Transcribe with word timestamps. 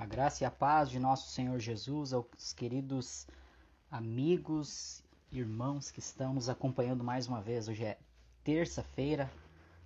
A 0.00 0.06
graça 0.06 0.42
e 0.42 0.46
a 0.46 0.50
paz 0.50 0.88
de 0.88 0.98
nosso 0.98 1.28
Senhor 1.28 1.58
Jesus 1.58 2.14
aos 2.14 2.54
queridos 2.56 3.26
amigos, 3.90 5.04
irmãos 5.30 5.90
que 5.90 6.00
estão 6.00 6.32
nos 6.32 6.48
acompanhando 6.48 7.04
mais 7.04 7.28
uma 7.28 7.42
vez. 7.42 7.68
Hoje 7.68 7.84
é 7.84 7.98
terça-feira, 8.42 9.30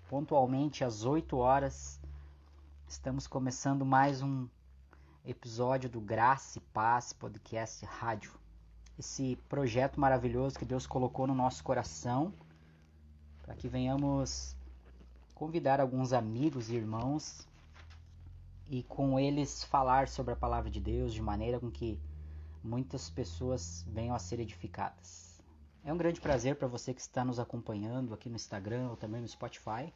pontualmente 0.09 0.85
às 0.85 1.05
8 1.05 1.37
horas. 1.37 1.99
Estamos 2.87 3.27
começando 3.27 3.85
mais 3.85 4.23
um 4.23 4.47
episódio 5.27 5.91
do 5.91 6.01
Graça 6.01 6.59
e 6.59 6.63
Paz 6.73 7.13
Podcast 7.13 7.85
Rádio. 7.85 8.35
Esse 8.97 9.35
projeto 9.49 9.99
maravilhoso 9.99 10.57
que 10.57 10.65
Deus 10.65 10.87
colocou 10.87 11.27
no 11.27 11.35
nosso 11.35 11.65
coração 11.65 12.33
para 13.43 13.57
que 13.57 13.67
venhamos 13.67 14.55
convidar 15.35 15.81
alguns 15.81 16.13
amigos 16.13 16.71
e 16.71 16.77
irmãos 16.77 17.49
e 18.69 18.83
com 18.83 19.19
eles 19.19 19.65
falar 19.65 20.09
sobre 20.09 20.33
a 20.33 20.37
palavra 20.37 20.71
de 20.71 20.81
Deus 20.81 21.13
de 21.13 21.23
maneira 21.23 21.61
com 21.61 21.71
que 21.71 22.01
muitas 22.63 23.11
pessoas 23.11 23.85
venham 23.89 24.15
a 24.15 24.19
ser 24.19 24.41
edificadas. 24.41 25.41
É 25.85 25.93
um 25.93 25.99
grande 25.99 26.21
prazer 26.21 26.57
para 26.57 26.67
você 26.67 26.95
que 26.95 27.01
está 27.01 27.25
nos 27.25 27.39
acompanhando 27.39 28.15
aqui 28.15 28.31
no 28.31 28.37
Instagram 28.37 28.89
ou 28.89 28.97
também 28.97 29.21
no 29.21 29.29
Spotify. 29.29 29.93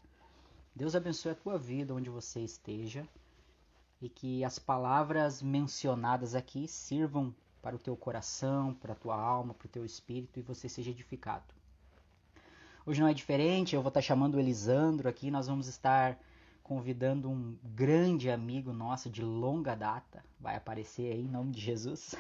Deus 0.74 0.94
abençoe 0.94 1.32
a 1.32 1.34
tua 1.34 1.58
vida 1.58 1.94
onde 1.94 2.10
você 2.10 2.40
esteja 2.40 3.08
e 4.00 4.08
que 4.08 4.44
as 4.44 4.58
palavras 4.58 5.42
mencionadas 5.42 6.34
aqui 6.34 6.68
sirvam 6.68 7.34
para 7.62 7.74
o 7.74 7.78
teu 7.78 7.96
coração, 7.96 8.74
para 8.74 8.92
a 8.92 8.96
tua 8.96 9.16
alma, 9.16 9.54
para 9.54 9.66
o 9.66 9.70
teu 9.70 9.84
espírito 9.84 10.38
e 10.38 10.42
você 10.42 10.68
seja 10.68 10.90
edificado. 10.90 11.54
Hoje 12.86 13.00
não 13.00 13.08
é 13.08 13.14
diferente, 13.14 13.74
eu 13.74 13.82
vou 13.82 13.88
estar 13.88 14.00
chamando 14.00 14.36
o 14.36 14.40
Elisandro 14.40 15.08
aqui, 15.08 15.30
nós 15.30 15.46
vamos 15.46 15.66
estar 15.66 16.18
convidando 16.68 17.30
um 17.30 17.56
grande 17.64 18.30
amigo 18.30 18.74
nosso 18.74 19.08
de 19.08 19.22
longa 19.22 19.74
data, 19.74 20.22
vai 20.38 20.54
aparecer 20.54 21.10
aí 21.10 21.22
em 21.22 21.28
nome 21.28 21.50
de 21.50 21.60
Jesus. 21.62 22.14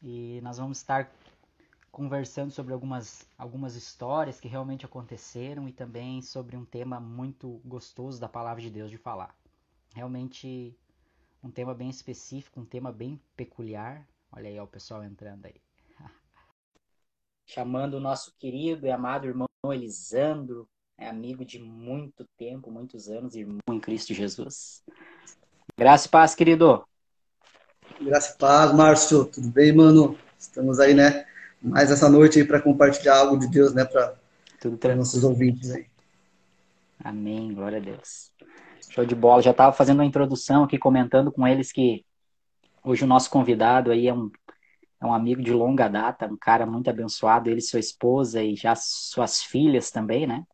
E 0.00 0.40
nós 0.40 0.56
vamos 0.58 0.78
estar 0.78 1.10
conversando 1.90 2.52
sobre 2.52 2.72
algumas, 2.72 3.28
algumas 3.36 3.74
histórias 3.74 4.38
que 4.38 4.46
realmente 4.46 4.86
aconteceram 4.86 5.68
e 5.68 5.72
também 5.72 6.22
sobre 6.22 6.56
um 6.56 6.64
tema 6.64 7.00
muito 7.00 7.60
gostoso 7.64 8.20
da 8.20 8.28
palavra 8.28 8.62
de 8.62 8.70
Deus 8.70 8.88
de 8.88 8.98
falar. 8.98 9.34
Realmente 9.92 10.72
um 11.42 11.50
tema 11.50 11.74
bem 11.74 11.90
específico, 11.90 12.60
um 12.60 12.64
tema 12.64 12.92
bem 12.92 13.20
peculiar. 13.36 14.06
Olha 14.30 14.48
aí 14.48 14.60
ó, 14.60 14.64
o 14.64 14.68
pessoal 14.68 15.02
entrando 15.02 15.46
aí. 15.46 15.60
Chamando 17.44 17.94
o 17.94 18.00
nosso 18.00 18.32
querido 18.38 18.86
e 18.86 18.92
amado 18.92 19.26
irmão 19.26 19.48
Elisandro 19.72 20.68
é 20.98 21.08
amigo 21.08 21.44
de 21.44 21.58
muito 21.58 22.24
tempo, 22.36 22.70
muitos 22.70 23.08
anos, 23.08 23.34
irmão 23.34 23.58
em 23.68 23.80
Cristo 23.80 24.14
Jesus. 24.14 24.82
Graça 25.76 26.06
e 26.06 26.10
paz, 26.10 26.34
querido. 26.34 26.84
Graça 28.00 28.34
e 28.34 28.38
paz, 28.38 28.72
Márcio. 28.72 29.24
Tudo 29.24 29.48
bem, 29.48 29.72
mano? 29.72 30.16
Estamos 30.38 30.78
aí, 30.78 30.94
né? 30.94 31.26
Mais 31.60 31.90
essa 31.90 32.08
noite 32.08 32.38
aí 32.38 32.44
para 32.46 32.60
compartilhar 32.60 33.18
algo 33.18 33.38
de 33.38 33.48
Deus, 33.48 33.74
né? 33.74 33.84
Para 33.84 34.96
nossos 34.96 35.24
ouvintes 35.24 35.70
aí. 35.70 35.86
Amém, 37.02 37.52
glória 37.52 37.78
a 37.78 37.80
Deus. 37.80 38.32
Show 38.90 39.04
de 39.04 39.14
bola. 39.14 39.42
Já 39.42 39.50
estava 39.50 39.72
fazendo 39.72 39.98
uma 39.98 40.04
introdução 40.04 40.64
aqui, 40.64 40.78
comentando 40.78 41.32
com 41.32 41.46
eles 41.46 41.72
que 41.72 42.04
hoje 42.82 43.04
o 43.04 43.06
nosso 43.06 43.28
convidado 43.30 43.90
aí 43.90 44.06
é 44.06 44.14
um, 44.14 44.30
é 45.00 45.06
um 45.06 45.12
amigo 45.12 45.42
de 45.42 45.52
longa 45.52 45.88
data, 45.88 46.26
um 46.26 46.36
cara 46.36 46.64
muito 46.64 46.88
abençoado, 46.88 47.50
ele, 47.50 47.60
sua 47.60 47.80
esposa 47.80 48.42
e 48.42 48.54
já 48.54 48.74
suas 48.76 49.42
filhas 49.42 49.90
também, 49.90 50.26
né? 50.26 50.44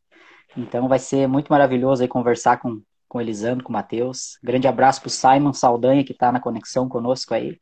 Então 0.56 0.88
vai 0.88 0.98
ser 0.98 1.26
muito 1.26 1.48
maravilhoso 1.48 2.02
aí 2.02 2.08
conversar 2.08 2.58
com, 2.58 2.82
com 3.08 3.20
Elisandro, 3.20 3.64
com 3.64 3.70
o 3.70 3.72
Matheus. 3.72 4.38
Grande 4.42 4.66
abraço 4.68 5.00
para 5.00 5.08
o 5.08 5.10
Simon 5.10 5.52
Saldanha, 5.52 6.04
que 6.04 6.12
está 6.12 6.32
na 6.32 6.40
conexão 6.40 6.88
conosco 6.88 7.34
aí. 7.34 7.58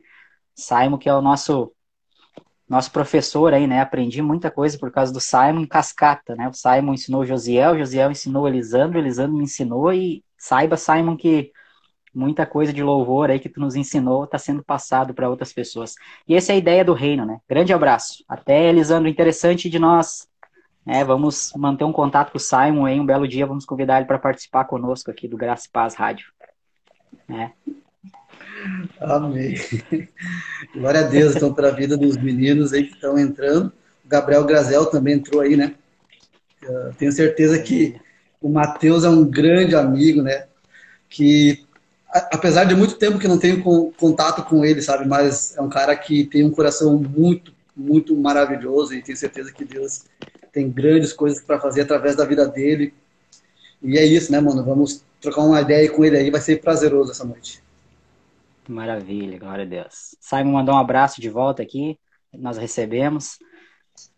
Simon, 0.55 0.99
que 0.99 1.09
é 1.09 1.15
o 1.15 1.23
nosso 1.23 1.73
nosso 2.69 2.93
professor 2.93 3.55
aí, 3.55 3.67
né? 3.67 3.81
Aprendi 3.81 4.21
muita 4.21 4.51
coisa 4.51 4.79
por 4.79 4.91
causa 4.91 5.13
do 5.13 5.21
Simon 5.21 5.67
Cascata, 5.67 6.37
né? 6.37 6.49
O 6.49 6.53
Simon 6.53 6.93
ensinou 6.93 7.23
o 7.23 7.27
Josiel, 7.27 7.73
o 7.73 7.79
Josiel 7.79 8.11
ensinou 8.11 8.43
o 8.45 8.49
Elisandro, 8.49 8.99
o 8.99 9.01
Elisandro 9.01 9.37
me 9.37 9.45
ensinou 9.45 9.91
e 9.93 10.23
saiba, 10.37 10.77
Simon, 10.77 11.17
que 11.17 11.51
muita 12.15 12.45
coisa 12.45 12.73
de 12.73 12.83
louvor 12.83 13.31
aí 13.31 13.41
que 13.41 13.49
tu 13.49 13.59
nos 13.59 13.75
ensinou 13.75 14.25
está 14.25 14.39
sendo 14.39 14.63
passado 14.63 15.15
para 15.15 15.31
outras 15.31 15.53
pessoas. 15.53 15.95
E 16.27 16.35
essa 16.35 16.53
é 16.53 16.57
a 16.57 16.59
ideia 16.59 16.85
do 16.85 16.93
reino, 16.93 17.25
né? 17.25 17.41
Grande 17.49 17.73
abraço. 17.73 18.23
Até, 18.29 18.69
Elisandro, 18.69 19.09
interessante 19.09 19.71
de 19.71 19.79
nós 19.79 20.28
é, 20.89 21.05
vamos 21.05 21.53
manter 21.55 21.85
um 21.85 21.93
contato 21.93 22.33
com 22.33 22.39
o 22.39 22.41
Simon 22.41 22.87
aí, 22.87 22.99
um 22.99 23.05
belo 23.05 23.29
dia 23.29 23.47
vamos 23.47 23.67
convidar 23.67 23.99
ele 23.99 24.07
para 24.07 24.19
participar 24.19 24.65
conosco 24.65 25.11
aqui 25.11 25.29
do 25.29 25.37
Graça 25.37 25.67
e 25.67 25.71
Paz 25.71 25.95
Rádio. 25.95 26.29
É. 27.29 27.51
Amém. 28.99 29.55
Glória 30.75 31.01
a 31.01 31.03
Deus, 31.03 31.37
então, 31.37 31.53
para 31.53 31.69
a 31.69 31.73
vida 31.73 31.95
dos 31.95 32.17
meninos 32.17 32.73
aí 32.73 32.85
que 32.85 32.95
estão 32.95 33.19
entrando. 33.19 33.67
O 34.03 34.09
Gabriel 34.09 34.45
Grazel 34.47 34.87
também 34.87 35.17
entrou 35.17 35.43
aí, 35.43 35.59
né? 35.59 35.75
Tenho 36.97 37.13
certeza 37.13 37.59
que 37.59 38.01
o 38.41 38.49
Matheus 38.49 39.05
é 39.05 39.11
um 39.11 39.27
grande 39.27 39.77
amigo, 39.77 40.23
né? 40.23 40.47
Que, 41.07 41.67
apesar 42.33 42.65
de 42.65 42.75
muito 42.75 42.95
tempo 42.95 43.19
que 43.19 43.29
não 43.29 43.39
tenho 43.39 43.63
contato 43.93 44.43
com 44.43 44.65
ele, 44.65 44.81
sabe? 44.81 45.07
Mas 45.07 45.55
é 45.55 45.61
um 45.61 45.69
cara 45.69 45.95
que 45.95 46.25
tem 46.25 46.47
um 46.47 46.51
coração 46.51 46.97
muito, 46.97 47.53
muito 47.77 48.17
maravilhoso 48.17 48.95
e 48.95 49.03
tenho 49.03 49.19
certeza 49.19 49.53
que 49.53 49.67
Deus 49.67 50.05
tem 50.59 50.69
grandes 50.69 51.13
coisas 51.13 51.41
para 51.41 51.61
fazer 51.61 51.83
através 51.83 52.17
da 52.17 52.25
vida 52.25 52.49
dele. 52.49 52.93
E 53.81 53.97
é 53.97 54.05
isso, 54.05 54.33
né, 54.33 54.41
mano? 54.41 54.65
Vamos 54.65 55.05
trocar 55.21 55.43
uma 55.43 55.61
ideia 55.61 55.89
com 55.89 56.05
ele 56.05 56.17
aí, 56.17 56.31
vai 56.33 56.41
ser 56.41 56.61
prazeroso 56.61 57.13
essa 57.13 57.25
noite. 57.25 57.63
Maravilha, 58.69 59.39
glória 59.39 59.63
a 59.63 59.69
Deus. 59.69 60.17
Simon 60.21 60.53
mandou 60.53 60.75
um 60.75 60.79
abraço 60.79 61.21
de 61.21 61.31
volta 61.31 61.63
aqui, 61.63 61.97
nós 62.35 62.59
recebemos. 62.59 63.39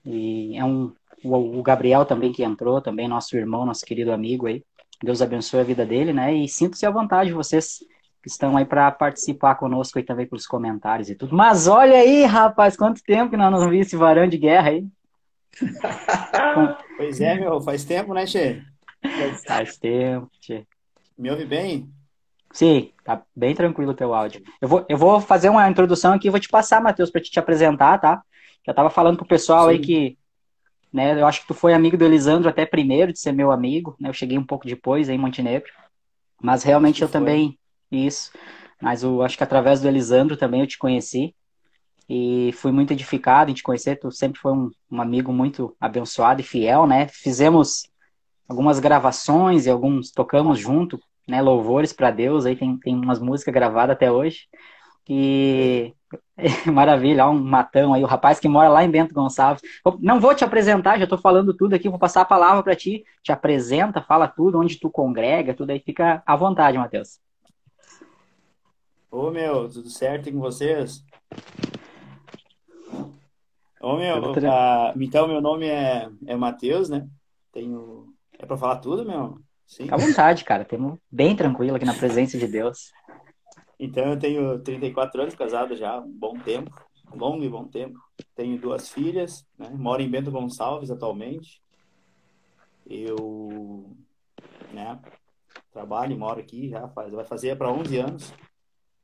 E 0.04 0.56
é 0.56 0.64
um 0.64 0.92
o 1.22 1.62
Gabriel 1.62 2.06
também 2.06 2.32
que 2.32 2.42
entrou, 2.42 2.80
também 2.80 3.06
nosso 3.06 3.36
irmão, 3.36 3.66
nosso 3.66 3.84
querido 3.84 4.10
amigo 4.10 4.46
aí. 4.46 4.64
Deus 5.02 5.20
abençoe 5.20 5.60
a 5.60 5.64
vida 5.64 5.84
dele, 5.84 6.14
né? 6.14 6.32
E 6.34 6.48
sinto-se 6.48 6.86
à 6.86 6.90
vontade, 6.90 7.34
vocês 7.34 7.80
que 8.22 8.30
estão 8.30 8.56
aí 8.56 8.64
para 8.64 8.90
participar 8.90 9.56
conosco 9.56 9.98
aí 9.98 10.04
também 10.04 10.26
pelos 10.26 10.46
comentários 10.46 11.10
e 11.10 11.14
tudo. 11.14 11.36
Mas 11.36 11.68
olha 11.68 11.98
aí, 11.98 12.24
rapaz, 12.24 12.74
quanto 12.78 13.02
tempo 13.02 13.30
que 13.30 13.36
nós 13.36 13.52
não 13.52 13.68
vimos 13.68 13.86
esse 13.86 13.96
varão 13.96 14.26
de 14.26 14.38
guerra 14.38 14.70
aí. 14.70 14.86
pois 16.96 17.20
é, 17.20 17.34
meu, 17.34 17.60
faz 17.60 17.84
tempo, 17.84 18.14
né, 18.14 18.24
Tchê? 18.24 18.62
Faz 19.46 19.76
tempo, 19.76 20.30
Tchê. 20.40 20.66
Me 21.18 21.30
ouve 21.30 21.44
bem? 21.44 21.90
Sim, 22.52 22.90
tá 23.04 23.22
bem 23.34 23.54
tranquilo 23.54 23.92
o 23.92 23.94
teu 23.94 24.12
áudio. 24.12 24.42
Eu 24.60 24.68
vou, 24.68 24.84
eu 24.88 24.96
vou 24.96 25.20
fazer 25.20 25.48
uma 25.48 25.68
introdução 25.68 26.12
aqui 26.12 26.26
e 26.26 26.30
vou 26.30 26.40
te 26.40 26.48
passar, 26.48 26.80
Matheus, 26.80 27.10
para 27.10 27.20
te, 27.20 27.30
te 27.30 27.38
apresentar, 27.38 27.98
tá? 27.98 28.22
Já 28.66 28.74
tava 28.74 28.90
falando 28.90 29.16
pro 29.16 29.26
pessoal 29.26 29.64
Sim. 29.64 29.70
aí 29.70 29.78
que, 29.78 30.18
né, 30.92 31.20
eu 31.20 31.26
acho 31.26 31.42
que 31.42 31.46
tu 31.46 31.54
foi 31.54 31.72
amigo 31.72 31.96
do 31.96 32.04
Elisandro 32.04 32.48
até 32.48 32.66
primeiro 32.66 33.12
de 33.12 33.20
ser 33.20 33.32
meu 33.32 33.52
amigo, 33.52 33.96
né? 34.00 34.08
Eu 34.08 34.12
cheguei 34.12 34.36
um 34.36 34.44
pouco 34.44 34.66
depois 34.66 35.08
aí 35.08 35.14
em 35.14 35.18
Montenegro. 35.18 35.70
Mas 36.42 36.62
realmente 36.62 37.02
eu 37.02 37.08
foi. 37.08 37.20
também, 37.20 37.58
isso. 37.90 38.32
Mas 38.80 39.02
eu 39.02 39.22
acho 39.22 39.36
que 39.36 39.44
através 39.44 39.80
do 39.80 39.88
Elisandro 39.88 40.36
também 40.36 40.62
eu 40.62 40.66
te 40.66 40.78
conheci 40.78 41.34
e 42.12 42.50
fui 42.54 42.72
muito 42.72 42.92
edificado 42.92 43.52
em 43.52 43.54
te 43.54 43.62
conhecer. 43.62 43.94
Tu 43.94 44.10
sempre 44.10 44.40
foi 44.40 44.50
um, 44.50 44.68
um 44.90 45.00
amigo 45.00 45.32
muito 45.32 45.76
abençoado 45.80 46.40
e 46.40 46.44
fiel, 46.44 46.84
né? 46.84 47.06
Fizemos 47.06 47.84
algumas 48.48 48.80
gravações 48.80 49.64
e 49.64 49.70
alguns 49.70 50.10
tocamos 50.10 50.58
junto, 50.58 50.98
né? 51.28 51.40
Louvores 51.40 51.92
para 51.92 52.10
Deus. 52.10 52.46
Aí 52.46 52.56
tem, 52.56 52.76
tem 52.78 52.96
umas 52.96 53.20
músicas 53.20 53.54
gravadas 53.54 53.94
até 53.94 54.10
hoje. 54.10 54.48
E 55.08 55.94
maravilha, 56.66 57.28
um 57.28 57.38
matão 57.38 57.94
aí, 57.94 58.02
o 58.02 58.08
rapaz 58.08 58.40
que 58.40 58.48
mora 58.48 58.68
lá 58.68 58.82
em 58.82 58.90
Bento 58.90 59.14
Gonçalves. 59.14 59.62
Não 60.00 60.18
vou 60.18 60.34
te 60.34 60.42
apresentar, 60.42 60.98
já 60.98 61.04
estou 61.04 61.18
falando 61.18 61.54
tudo 61.54 61.74
aqui, 61.74 61.88
vou 61.88 61.98
passar 61.98 62.22
a 62.22 62.24
palavra 62.24 62.60
para 62.60 62.74
ti. 62.74 63.04
Te 63.22 63.30
apresenta, 63.30 64.02
fala 64.02 64.26
tudo, 64.26 64.58
onde 64.58 64.80
tu 64.80 64.90
congrega, 64.90 65.54
tudo 65.54 65.70
aí, 65.70 65.78
fica 65.78 66.24
à 66.26 66.34
vontade, 66.34 66.76
Matheus. 66.76 67.20
Ô 69.08 69.30
meu, 69.30 69.68
tudo 69.68 69.88
certo 69.88 70.32
com 70.32 70.40
vocês? 70.40 71.04
Ô, 73.80 73.96
meu, 73.96 74.32
uh, 74.32 75.02
então, 75.02 75.26
meu 75.26 75.40
nome 75.40 75.66
é, 75.66 76.06
é 76.26 76.36
Matheus, 76.36 76.90
né? 76.90 77.08
Tenho. 77.50 78.12
É 78.38 78.44
pra 78.44 78.56
falar 78.56 78.76
tudo, 78.76 79.06
meu? 79.06 79.40
Sim. 79.66 79.84
Fica 79.84 79.94
à 79.94 79.98
vontade, 79.98 80.44
cara. 80.44 80.66
Temos 80.66 80.98
bem 81.10 81.34
tranquilo 81.34 81.76
aqui 81.76 81.86
na 81.86 81.94
presença 81.94 82.36
de 82.36 82.46
Deus. 82.46 82.92
Então, 83.78 84.10
eu 84.10 84.18
tenho 84.18 84.58
34 84.58 85.22
anos, 85.22 85.34
casado 85.34 85.74
já 85.74 85.98
um 85.98 86.10
bom 86.10 86.38
tempo, 86.38 86.70
longo 87.10 87.42
e 87.42 87.48
bom 87.48 87.64
tempo. 87.64 87.98
Tenho 88.34 88.60
duas 88.60 88.90
filhas, 88.90 89.46
né? 89.58 89.70
Moro 89.72 90.02
em 90.02 90.10
Bento 90.10 90.30
Gonçalves 90.30 90.90
atualmente. 90.90 91.62
Eu, 92.86 93.96
né? 94.74 94.98
Trabalho 95.72 96.12
e 96.12 96.18
moro 96.18 96.38
aqui 96.38 96.68
já 96.68 96.86
faz, 96.88 97.12
vai 97.12 97.24
fazer 97.24 97.56
para 97.56 97.72
11 97.72 97.96
anos. 97.96 98.34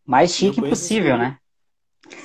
Mais 0.05 0.33
chique 0.33 0.61
impossível, 0.61 1.17
né? 1.17 1.39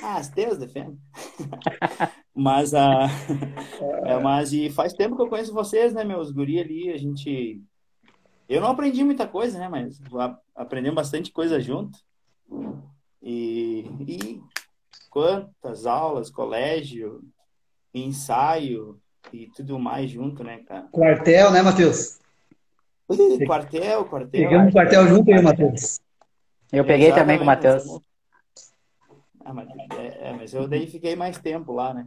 Ah, 0.02 0.20
Deus 0.34 0.58
defenda. 0.58 0.96
mas, 2.34 2.74
a, 2.74 3.06
é, 4.04 4.18
mas 4.20 4.52
e 4.52 4.70
faz 4.70 4.92
tempo 4.92 5.16
que 5.16 5.22
eu 5.22 5.28
conheço 5.28 5.52
vocês, 5.52 5.92
né, 5.92 6.04
meus 6.04 6.30
guri 6.30 6.60
ali, 6.60 6.90
a 6.90 6.96
gente... 6.96 7.60
Eu 8.48 8.60
não 8.60 8.68
aprendi 8.68 9.02
muita 9.02 9.26
coisa, 9.26 9.58
né, 9.58 9.68
mas 9.68 10.00
aprendemos 10.54 10.96
bastante 10.96 11.32
coisa 11.32 11.60
junto. 11.60 11.98
E, 13.22 13.86
e 14.06 14.42
quantas 15.08 15.86
aulas, 15.86 16.30
colégio, 16.30 17.22
ensaio 17.94 19.00
e 19.32 19.46
tudo 19.48 19.78
mais 19.78 20.10
junto, 20.10 20.42
né, 20.42 20.58
cara? 20.66 20.88
Quartel, 20.90 21.50
né, 21.50 21.62
Matheus? 21.62 22.18
quartel, 23.46 24.04
quartel. 24.06 24.30
Pegamos 24.30 24.72
quartel 24.72 25.06
junto 25.08 25.32
aí, 25.32 25.42
Matheus. 25.42 26.00
Eu 26.72 26.84
peguei 26.84 27.08
Exatamente, 27.08 27.14
também 27.14 27.38
com 27.38 27.44
o 27.44 27.46
Matheus. 27.46 28.11
Ah, 29.44 29.52
mas, 29.52 29.68
é, 29.98 30.30
é, 30.30 30.32
mas 30.32 30.54
eu 30.54 30.68
daí 30.68 30.86
fiquei 30.86 31.16
mais 31.16 31.38
tempo 31.38 31.72
lá, 31.72 31.92
né? 31.92 32.06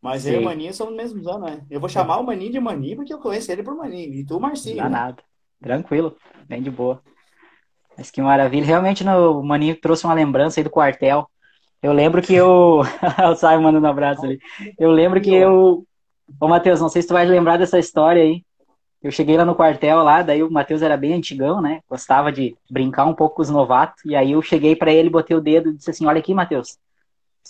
Mas 0.00 0.22
Sim. 0.22 0.30
eu 0.30 0.40
e 0.40 0.42
o 0.42 0.44
Maninho 0.44 0.72
são 0.72 0.86
do 0.86 0.96
mesmo 0.96 1.28
ano, 1.28 1.46
né? 1.46 1.62
Eu 1.70 1.78
vou 1.78 1.88
chamar 1.88 2.18
o 2.18 2.24
Maninho 2.24 2.52
de 2.52 2.60
Maninho 2.60 2.96
porque 2.96 3.12
eu 3.12 3.18
conheço 3.18 3.52
ele 3.52 3.62
por 3.62 3.76
Maninho. 3.76 4.14
E 4.14 4.24
tu, 4.24 4.40
Marcinho. 4.40 4.76
Não 4.76 4.84
dá 4.84 4.90
né? 4.90 4.98
nada. 4.98 5.22
Tranquilo. 5.60 6.16
Bem 6.48 6.62
de 6.62 6.70
boa. 6.70 7.02
Mas 7.96 8.10
que 8.10 8.22
maravilha. 8.22 8.64
Realmente 8.64 9.04
no, 9.04 9.40
o 9.40 9.44
Maninho 9.44 9.78
trouxe 9.78 10.04
uma 10.04 10.14
lembrança 10.14 10.58
aí 10.58 10.64
do 10.64 10.70
quartel. 10.70 11.28
Eu 11.82 11.92
lembro 11.92 12.22
que 12.22 12.34
eu. 12.34 12.80
o 13.30 13.36
Simon 13.36 13.60
mandando 13.60 13.86
um 13.86 13.90
abraço 13.90 14.24
ali. 14.24 14.38
Eu 14.78 14.90
lembro 14.90 15.20
que 15.20 15.34
eu. 15.34 15.86
Ô, 16.40 16.48
Matheus, 16.48 16.80
não 16.80 16.88
sei 16.88 17.02
se 17.02 17.08
tu 17.08 17.14
vai 17.14 17.26
lembrar 17.26 17.58
dessa 17.58 17.78
história 17.78 18.22
aí. 18.22 18.42
Eu 19.02 19.10
cheguei 19.10 19.36
lá 19.36 19.44
no 19.44 19.54
quartel 19.54 20.02
lá, 20.02 20.22
daí 20.22 20.42
o 20.42 20.50
Matheus 20.50 20.82
era 20.82 20.96
bem 20.96 21.14
antigão, 21.14 21.60
né? 21.62 21.80
Gostava 21.88 22.30
de 22.30 22.54
brincar 22.70 23.06
um 23.06 23.14
pouco 23.14 23.36
com 23.36 23.42
os 23.42 23.48
novatos. 23.48 24.04
E 24.04 24.14
aí 24.14 24.32
eu 24.32 24.42
cheguei 24.42 24.76
para 24.76 24.92
ele, 24.92 25.08
botei 25.08 25.34
o 25.34 25.40
dedo 25.40 25.70
e 25.70 25.76
disse 25.76 25.90
assim: 25.90 26.06
Olha 26.06 26.18
aqui, 26.18 26.34
Matheus. 26.34 26.78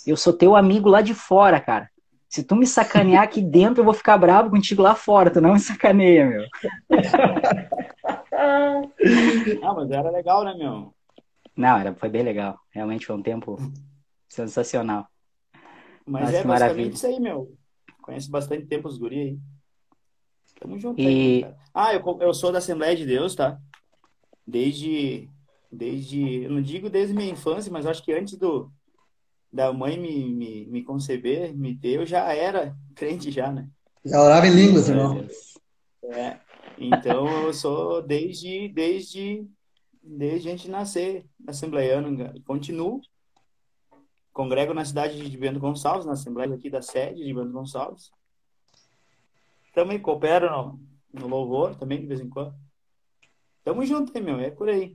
Eu 0.07 0.15
sou 0.15 0.31
teu 0.31 0.55
amigo 0.55 0.87
lá 0.87 1.01
de 1.01 1.13
fora, 1.13 1.59
cara. 1.59 1.89
Se 2.29 2.43
tu 2.43 2.55
me 2.55 2.65
sacanear 2.65 3.23
aqui 3.23 3.41
dentro, 3.41 3.81
eu 3.81 3.85
vou 3.85 3.93
ficar 3.93 4.17
bravo 4.17 4.49
contigo 4.49 4.81
lá 4.81 4.95
fora. 4.95 5.29
Tu 5.29 5.41
não 5.41 5.53
me 5.53 5.59
sacaneia, 5.59 6.25
meu. 6.25 6.45
Ah, 8.33 9.73
mas 9.75 9.91
era 9.91 10.09
legal, 10.09 10.43
né, 10.43 10.55
meu? 10.55 10.93
Não, 11.55 11.77
era, 11.77 11.93
foi 11.93 12.09
bem 12.09 12.23
legal. 12.23 12.57
Realmente 12.71 13.05
foi 13.05 13.15
um 13.15 13.21
tempo 13.21 13.57
sensacional. 14.27 15.05
Mas 16.05 16.23
Nossa, 16.23 16.37
é 16.37 16.43
basicamente 16.43 16.47
maravilha. 16.47 16.93
isso 16.93 17.07
aí, 17.07 17.19
meu. 17.19 17.53
Conhece 18.01 18.31
bastante 18.31 18.65
tempo 18.65 18.87
os 18.87 18.97
guri 18.97 19.19
aí. 19.19 19.39
Tamo 20.61 20.77
junto 20.77 21.01
e... 21.01 21.07
aí, 21.07 21.41
cara. 21.41 21.57
Ah, 21.73 21.93
eu, 21.93 22.19
eu 22.21 22.33
sou 22.33 22.51
da 22.51 22.59
Assembleia 22.59 22.95
de 22.95 23.05
Deus, 23.05 23.33
tá? 23.33 23.59
Desde, 24.45 25.27
desde, 25.71 26.43
eu 26.43 26.51
não 26.51 26.61
digo 26.61 26.89
desde 26.89 27.15
minha 27.15 27.31
infância, 27.31 27.71
mas 27.71 27.85
acho 27.85 28.03
que 28.03 28.13
antes 28.13 28.37
do, 28.37 28.71
da 29.51 29.73
mãe 29.73 29.97
me, 29.97 30.31
me, 30.31 30.65
me 30.67 30.83
conceber, 30.83 31.55
me 31.55 31.75
ter, 31.75 31.95
eu 31.95 32.05
já 32.05 32.31
era 32.31 32.75
crente 32.95 33.31
já, 33.31 33.51
né? 33.51 33.67
Já 34.05 34.21
orava 34.21 34.47
em 34.47 34.53
línguas, 34.53 34.87
irmão. 34.87 35.25
É, 36.03 36.39
então 36.77 37.27
eu 37.45 37.53
sou 37.53 38.01
desde, 38.01 38.67
desde, 38.69 39.47
desde 40.01 40.47
a 40.47 40.51
gente 40.51 40.69
nascer 40.69 41.25
assembleiano, 41.47 42.33
continuo. 42.45 43.01
Congrego 44.31 44.73
na 44.73 44.85
cidade 44.85 45.29
de 45.29 45.37
Bento 45.37 45.59
Gonçalves, 45.59 46.05
na 46.05 46.13
Assembleia 46.13 46.53
aqui 46.53 46.69
da 46.69 46.81
sede 46.81 47.23
de 47.23 47.33
Bento 47.33 47.51
Gonçalves. 47.51 48.11
Também 49.73 49.99
coopero 49.99 50.49
no, 50.49 50.79
no 51.13 51.27
louvor, 51.27 51.75
também, 51.75 51.99
de 51.99 52.07
vez 52.07 52.19
em 52.19 52.29
quando. 52.29 52.53
Tamo 53.63 53.85
junto, 53.85 54.15
hein, 54.15 54.23
meu? 54.23 54.39
É 54.39 54.49
por 54.49 54.69
aí. 54.69 54.93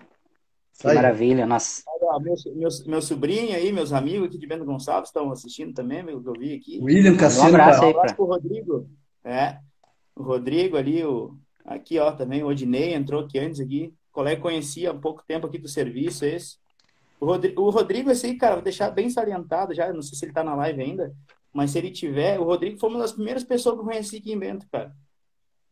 Que 0.79 0.87
maravilha, 0.87 1.47
nossa. 1.47 1.83
Meu, 2.21 2.37
meu, 2.55 2.69
meu, 2.87 3.03
sobrinho 3.03 3.55
aí, 3.57 3.73
meus 3.73 3.93
amigos 3.93 4.29
aqui 4.29 4.37
de 4.37 4.47
Bento 4.47 4.65
Gonçalves 4.65 5.09
estão 5.09 5.31
assistindo 5.31 5.73
também, 5.73 6.03
meu, 6.03 6.23
que 6.23 6.29
eu 6.29 6.33
vi 6.35 6.55
aqui. 6.55 6.79
William 6.83 7.17
Cassiano. 7.17 7.51
Um 7.51 7.55
abraço, 7.55 7.83
aí, 7.83 7.87
um 7.87 7.97
abraço 7.97 8.17
pro 8.17 8.27
Rodrigo. 8.27 8.91
É, 9.25 9.59
o 10.15 10.23
Rodrigo 10.23 10.77
ali, 10.77 11.03
o, 11.03 11.35
aqui 11.65 11.99
ó, 11.99 12.13
também 12.13 12.43
o 12.43 12.49
Odinei 12.49 12.93
entrou 12.95 13.25
aqui 13.25 13.39
antes 13.39 13.61
aqui. 13.61 13.95
O 14.11 14.13
colega 14.13 14.41
conhecia 14.41 14.91
há 14.91 14.95
pouco 14.95 15.25
tempo 15.27 15.47
aqui 15.47 15.59
do 15.59 15.69
serviço 15.69 16.27
esse. 16.27 16.59
O 17.21 17.27
Rodrigo, 17.27 17.63
o 17.63 17.71
Rodrigo 17.71 18.11
esse 18.11 18.27
aí, 18.27 18.37
cara, 18.37 18.57
vou 18.57 18.65
deixar 18.65 18.91
bem 18.91 19.09
salientado 19.09 19.75
já, 19.75 19.93
não 19.93 20.03
sei 20.03 20.19
se 20.19 20.25
ele 20.25 20.33
tá 20.33 20.45
na 20.45 20.55
live 20.55 20.83
ainda, 20.83 21.15
mas 21.53 21.71
se 21.71 21.79
ele 21.79 21.91
tiver, 21.91 22.39
o 22.39 22.45
Rodrigo 22.45 22.79
foi 22.79 22.91
uma 22.91 22.99
das 22.99 23.13
primeiras 23.13 23.43
pessoas 23.43 23.75
que 23.75 23.81
eu 23.81 23.87
conheci 23.87 24.17
aqui 24.19 24.33
em 24.33 24.39
Bento, 24.39 24.67
cara. 24.71 24.95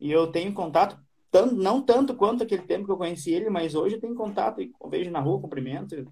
E 0.01 0.11
eu 0.11 0.27
tenho 0.29 0.53
contato, 0.53 0.99
tanto, 1.31 1.55
não 1.55 1.83
tanto 1.83 2.15
quanto 2.15 2.43
aquele 2.43 2.63
tempo 2.63 2.87
que 2.87 2.93
eu 2.93 2.97
conheci 2.97 3.33
ele, 3.33 3.51
mas 3.51 3.75
hoje 3.75 3.97
eu 3.97 4.01
tenho 4.01 4.15
contato 4.15 4.63
e 4.63 4.73
vejo 4.89 5.11
na 5.11 5.21
rua, 5.21 5.41
cumprimento. 5.41 6.11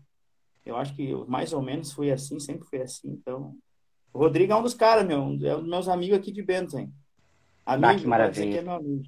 Eu 0.65 0.77
acho 0.77 0.95
que 0.95 1.15
mais 1.27 1.53
ou 1.53 1.63
menos 1.63 1.93
foi 1.93 2.11
assim, 2.11 2.39
sempre 2.39 2.67
foi 2.69 2.83
assim. 2.83 3.11
Então, 3.11 3.57
o 4.13 4.19
Rodrigo 4.19 4.53
é 4.53 4.57
um 4.57 4.63
dos 4.63 4.75
caras, 4.75 5.07
meu, 5.07 5.19
é 5.19 5.57
um 5.57 5.61
dos 5.61 5.69
meus 5.69 5.89
amigos 5.89 6.19
aqui 6.19 6.31
de 6.31 6.43
Bento, 6.43 6.79
hein? 6.79 6.93
Amigo, 7.65 7.87
ah, 7.87 7.97
que 7.97 8.07
maravilha. 8.07 8.59
É 8.59 8.63
meu 8.63 8.75
amigo. 8.75 9.05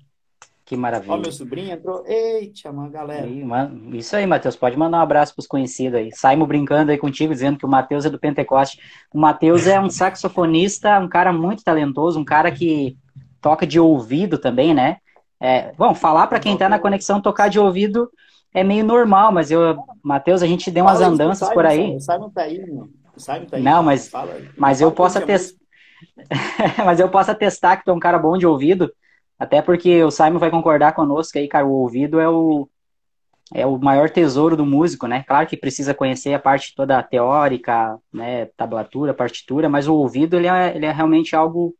Que 0.65 0.77
maravilha. 0.77 1.13
Ó, 1.13 1.17
meu 1.19 1.31
sobrinho 1.31 1.73
entrou. 1.73 2.05
Eita, 2.07 2.71
uma 2.71 2.89
galera. 2.89 3.27
Isso 3.93 4.17
aí, 4.17 4.27
Matheus. 4.27 4.57
Pode 4.57 4.79
mandar 4.79 4.99
um 4.99 5.03
abraço 5.03 5.35
para 5.35 5.43
os 5.43 5.47
conhecidos 5.47 5.99
aí. 5.99 6.11
Saímos 6.13 6.49
brincando 6.49 6.91
aí 6.91 6.97
contigo, 6.97 7.35
dizendo 7.35 7.59
que 7.59 7.67
o 7.67 7.69
Matheus 7.69 8.07
é 8.07 8.11
do 8.11 8.19
Pentecoste. 8.19 8.81
O 9.13 9.19
Matheus 9.19 9.67
é 9.67 9.79
um 9.79 9.89
saxofonista, 9.91 10.99
um 10.99 11.09
cara 11.09 11.33
muito 11.33 11.63
talentoso, 11.63 12.19
um 12.19 12.25
cara 12.25 12.51
que 12.51 12.97
toca 13.43 13.67
de 13.67 13.79
ouvido 13.79 14.39
também, 14.39 14.73
né? 14.73 14.97
É, 15.39 15.73
bom, 15.77 15.95
falar 15.95 16.27
para 16.29 16.41
quem 16.41 16.55
está 16.55 16.67
na 16.67 16.79
conexão, 16.79 17.21
tocar 17.21 17.49
de 17.49 17.61
ouvido 17.61 18.11
é 18.55 18.65
meio 18.65 18.85
normal, 18.85 19.33
mas 19.33 19.51
eu, 19.51 19.77
Matheus, 20.03 20.43
a 20.43 20.47
gente 20.47 20.71
deu 20.71 20.85
umas 20.85 21.01
andanças 21.01 21.53
por 21.53 21.67
aí. 21.67 21.97
O 21.97 22.01
Simon 22.01 22.31
tá 22.31 22.43
aí, 22.43 22.65
meu. 22.65 22.89
O 23.15 23.21
Simon 23.21 23.45
tá 23.47 23.57
aí. 23.57 23.63
Não, 23.63 23.83
mas, 23.83 24.11
mas 24.57 24.81
eu 24.81 24.91
posso 24.93 25.19
atestar. 25.19 25.59
mas 26.87 27.01
eu 27.01 27.09
posso 27.09 27.31
atestar 27.33 27.79
que 27.79 27.85
tu 27.85 27.91
é 27.91 27.95
um 27.95 27.99
cara 27.99 28.19
bom 28.19 28.39
de 28.39 28.47
ouvido. 28.47 28.91
Até 29.39 29.61
porque 29.61 30.03
o 30.03 30.11
Simon 30.11 30.39
vai 30.39 30.51
concordar 30.51 30.93
conosco 30.93 31.39
aí, 31.39 31.49
cara, 31.49 31.67
o 31.67 31.73
ouvido 31.73 32.21
é 32.21 32.29
o, 32.29 32.69
é 33.53 33.67
o 33.67 33.79
maior 33.79 34.09
tesouro 34.09 34.57
do 34.57 34.65
músico, 34.65 35.07
né? 35.07 35.25
Claro 35.27 35.47
que 35.47 35.57
precisa 35.57 35.93
conhecer 35.93 36.35
a 36.35 36.39
parte 36.39 36.75
toda 36.75 37.03
teórica, 37.03 37.99
né, 38.13 38.47
tablatura, 38.57 39.13
partitura, 39.13 39.69
mas 39.69 39.89
o 39.89 39.95
ouvido 39.95 40.37
ele 40.37 40.47
é, 40.47 40.75
ele 40.75 40.87
é 40.87 40.93
realmente 40.93 41.35
algo, 41.35 41.75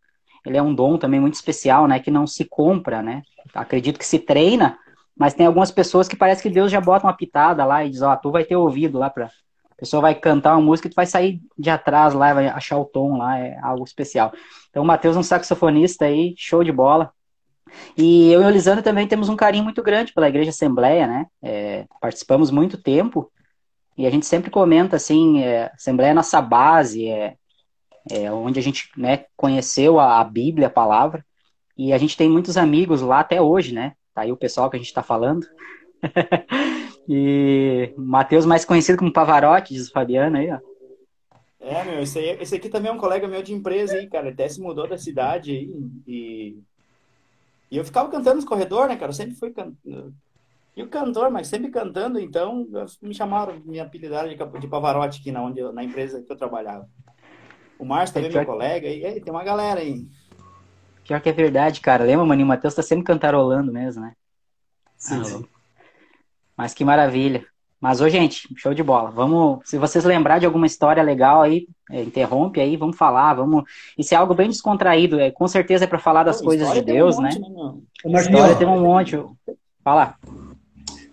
ele 0.45 0.57
é 0.57 0.63
um 0.63 0.75
dom 0.75 0.99
também 0.99 1.21
muito 1.21 1.35
especial, 1.35 1.87
né, 1.87 2.01
que 2.01 2.11
não 2.11 2.27
se 2.27 2.45
compra, 2.45 3.03
né? 3.03 3.23
Acredito 3.55 3.99
que 3.99 4.07
se 4.07 4.19
treina, 4.19 4.79
mas 5.17 5.35
tem 5.35 5.47
algumas 5.47 5.71
pessoas 5.71 6.09
que 6.09 6.17
parece 6.17 6.43
que 6.43 6.51
Deus 6.51 6.71
já 6.71 6.81
bota 6.81 7.07
uma 7.07 7.17
pitada 7.17 7.65
lá 7.65 7.85
e 7.85 7.91
diz, 7.91 8.03
ó, 8.03 8.13
oh, 8.13 8.17
tu 8.17 8.31
vai 8.31 8.45
ter 8.45 8.57
ouvido 8.57 8.99
lá 8.99 9.09
para 9.09 9.31
a 9.75 9.77
pessoa 9.77 10.01
vai 10.01 10.15
cantar 10.15 10.53
uma 10.53 10.63
música 10.63 10.87
e 10.87 10.91
tu 10.91 10.95
vai 10.95 11.07
sair 11.07 11.41
de 11.59 11.69
atrás 11.69 12.15
lá, 12.15 12.33
vai 12.33 12.47
achar 12.47 12.79
o 12.79 12.85
tom 12.85 13.17
lá, 13.19 13.39
é 13.39 13.59
algo 13.61 13.85
especial. 13.85 14.33
Então 14.71 14.83
o 14.83 14.87
Matheus 14.87 15.17
é 15.17 15.19
um 15.19 15.23
saxofonista 15.23 16.05
aí, 16.05 16.35
show 16.37 16.63
de 16.63 16.71
bola. 16.71 17.13
E 17.97 18.31
eu 18.33 18.43
e 18.43 18.45
o 18.47 18.51
Lisandro 18.51 18.83
também 18.83 19.07
temos 19.07 19.29
um 19.29 19.37
carinho 19.37 19.65
muito 19.65 19.83
grande 19.83 20.13
pela 20.13 20.29
Igreja 20.29 20.51
Assembleia, 20.51 21.07
né? 21.07 21.27
É, 21.43 21.85
participamos 22.01 22.51
muito 22.51 22.77
tempo 22.77 23.31
e 23.97 24.07
a 24.07 24.11
gente 24.11 24.27
sempre 24.27 24.51
comenta 24.51 24.97
assim, 24.97 25.43
é, 25.43 25.71
Assembleia 25.73 26.11
é 26.11 26.15
nossa 26.15 26.41
base, 26.43 27.07
é, 27.07 27.37
é 28.11 28.31
onde 28.31 28.59
a 28.59 28.63
gente 28.63 28.89
né, 28.97 29.27
conheceu 29.37 30.01
a, 30.01 30.21
a, 30.21 30.25
Bíblia, 30.25 30.67
a 30.67 30.71
palavra, 30.71 31.25
e 31.77 31.93
a 31.93 31.99
gente 31.99 32.17
tem 32.17 32.29
muitos 32.29 32.57
amigos 32.57 33.01
lá 33.01 33.21
até 33.21 33.41
hoje, 33.41 33.73
né? 33.73 33.95
Tá 34.13 34.23
aí 34.23 34.33
o 34.33 34.37
pessoal 34.37 34.69
que 34.69 34.77
a 34.77 34.79
gente 34.79 34.89
está 34.89 35.03
falando. 35.03 35.47
e 37.09 37.93
Matheus, 37.97 38.45
mais 38.45 38.65
conhecido 38.65 38.99
como 38.99 39.13
Pavarotti, 39.13 39.75
diz 39.75 39.89
o 39.89 39.93
Fabiano 39.93 40.37
aí, 40.37 40.51
ó. 40.51 40.59
É, 41.61 41.83
meu, 41.83 42.01
esse, 42.01 42.19
aí, 42.19 42.37
esse 42.41 42.55
aqui 42.55 42.69
também 42.69 42.91
é 42.91 42.95
um 42.95 42.99
colega 42.99 43.27
meu 43.27 43.43
de 43.43 43.55
empresa 43.55 43.97
aí, 43.97 44.07
cara. 44.07 44.29
Até 44.29 44.49
se 44.49 44.61
mudou 44.61 44.87
da 44.87 44.99
cidade 44.99 45.71
e 46.07 46.59
e 47.75 47.77
eu 47.77 47.85
ficava 47.85 48.09
cantando 48.09 48.37
nos 48.37 48.45
corredores, 48.45 48.89
né, 48.89 48.95
cara? 48.95 49.11
Eu 49.11 49.15
sempre 49.15 49.35
fui 49.35 49.51
cantando. 49.51 50.15
E 50.77 50.83
o 50.85 50.89
cantor, 50.89 51.29
mas 51.29 51.49
sempre 51.49 51.73
cantando, 51.73 52.21
então 52.21 52.69
me 53.03 53.13
chamaram, 53.13 53.61
me 53.65 53.81
apelidaram 53.81 54.29
de, 54.29 54.61
de 54.61 54.69
Pavarotti 54.69 55.21
aqui 55.21 55.33
na, 55.33 55.43
onde 55.43 55.59
eu, 55.59 55.73
na 55.73 55.83
empresa 55.83 56.23
que 56.23 56.31
eu 56.31 56.37
trabalhava. 56.37 56.89
O 57.77 57.85
Márcio 57.85 58.15
também, 58.15 58.31
é 58.31 58.33
meu 58.33 58.47
colega, 58.47 58.87
e 58.87 59.05
aí, 59.05 59.21
tem 59.21 59.33
uma 59.33 59.43
galera 59.43 59.81
aí. 59.81 60.07
Pior 61.03 61.21
que 61.21 61.29
é 61.29 61.33
verdade, 61.33 61.81
cara. 61.81 62.05
Lembra, 62.05 62.25
Maninho? 62.25 62.47
O 62.47 62.49
Matheus 62.49 62.77
tá 62.77 62.83
sempre 62.83 63.05
cantarolando 63.05 63.73
mesmo, 63.73 64.03
né? 64.03 64.15
Sim, 64.97 65.21
ah, 65.21 65.25
sim. 65.25 65.49
Mas 66.57 66.75
que 66.75 66.85
maravilha. 66.85 67.45
Mas, 67.85 68.01
ô, 68.01 68.09
gente, 68.09 68.49
show 68.57 68.73
de 68.73 68.83
bola. 68.83 69.11
Vamos, 69.11 69.59
se 69.67 69.77
vocês 69.77 70.05
lembrar 70.05 70.39
de 70.39 70.47
alguma 70.47 70.65
história 70.65 71.03
legal 71.03 71.43
aí, 71.43 71.69
é, 71.91 72.01
interrompe 72.01 72.59
aí, 72.59 72.79
vamos 72.79 72.97
falar, 72.97 73.35
vamos. 73.35 73.65
Isso 73.99 74.15
é 74.15 74.17
algo 74.17 74.33
bem 74.33 74.49
descontraído, 74.49 75.21
é, 75.21 75.31
com 75.31 75.47
certeza 75.47 75.85
é 75.85 75.87
para 75.87 75.99
falar 75.99 76.25
das 76.25 76.39
Pô, 76.39 76.45
coisas 76.45 76.73
de 76.73 76.81
Deus, 76.81 77.19
um 77.19 77.21
né? 77.21 77.37
Monte, 77.39 77.83
né 78.07 78.21
história 78.23 78.57
tem 78.57 78.67
um 78.67 78.81
monte. 78.81 79.23
Fala. 79.85 80.15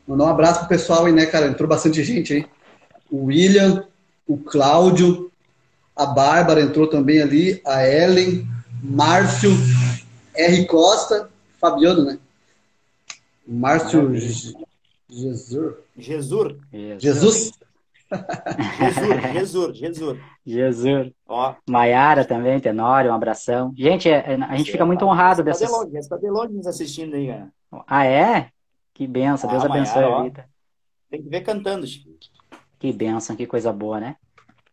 Mandar 0.08 0.24
um 0.24 0.30
abraço 0.30 0.60
pro 0.60 0.70
pessoal 0.70 1.08
aí, 1.08 1.12
né, 1.12 1.26
cara? 1.26 1.48
Entrou 1.48 1.68
bastante 1.68 2.02
gente 2.06 2.36
aí. 2.36 2.46
O 3.12 3.26
William, 3.26 3.84
o 4.26 4.38
Cláudio, 4.38 5.30
a 5.94 6.06
Bárbara 6.06 6.62
entrou 6.62 6.88
também 6.88 7.22
ali, 7.22 7.62
a 7.68 7.86
Ellen, 7.86 8.48
Márcio, 8.82 9.52
R. 10.34 10.66
Costa, 10.68 11.30
Fabiano, 11.60 12.06
né? 12.06 12.18
Márcio 13.46 14.10
Jesus. 15.12 15.76
Jesus. 15.98 16.56
Jesus. 16.72 17.52
Jesus. 18.80 19.34
Jesus, 19.34 19.78
Jesus. 19.78 20.20
Jesus. 20.46 21.12
Ó. 21.28 21.54
Maiara 21.70 22.24
também, 22.24 22.60
Tenório, 22.60 23.12
um 23.12 23.14
abração. 23.14 23.74
Gente, 23.78 24.10
é, 24.10 24.36
a 24.36 24.56
gente 24.56 24.72
fica 24.72 24.86
muito 24.86 25.06
honrado 25.06 25.44
dessas... 25.44 25.64
Está 25.64 25.80
de 25.80 25.86
longe, 25.86 25.98
está 25.98 26.18
de 26.18 26.30
longe 26.30 26.54
nos 26.54 26.68
assistindo 26.68 27.16
aí, 27.16 27.28
cara. 27.28 27.50
Ah, 27.86 28.06
é? 28.06 28.50
Que 28.94 29.06
benção, 29.06 29.50
Deus 29.50 29.64
ah, 29.64 29.68
abençoe 29.68 30.02
Maiara, 30.02 30.20
a 30.20 30.24
vida. 30.24 30.46
Tem 31.10 31.22
que 31.22 31.30
ver 31.30 31.42
cantando, 31.42 31.86
Chico. 31.86 32.10
Que 32.80 32.94
benção, 32.94 33.36
que 33.36 33.46
coisa 33.46 33.72
boa, 33.72 34.00
né? 34.00 34.16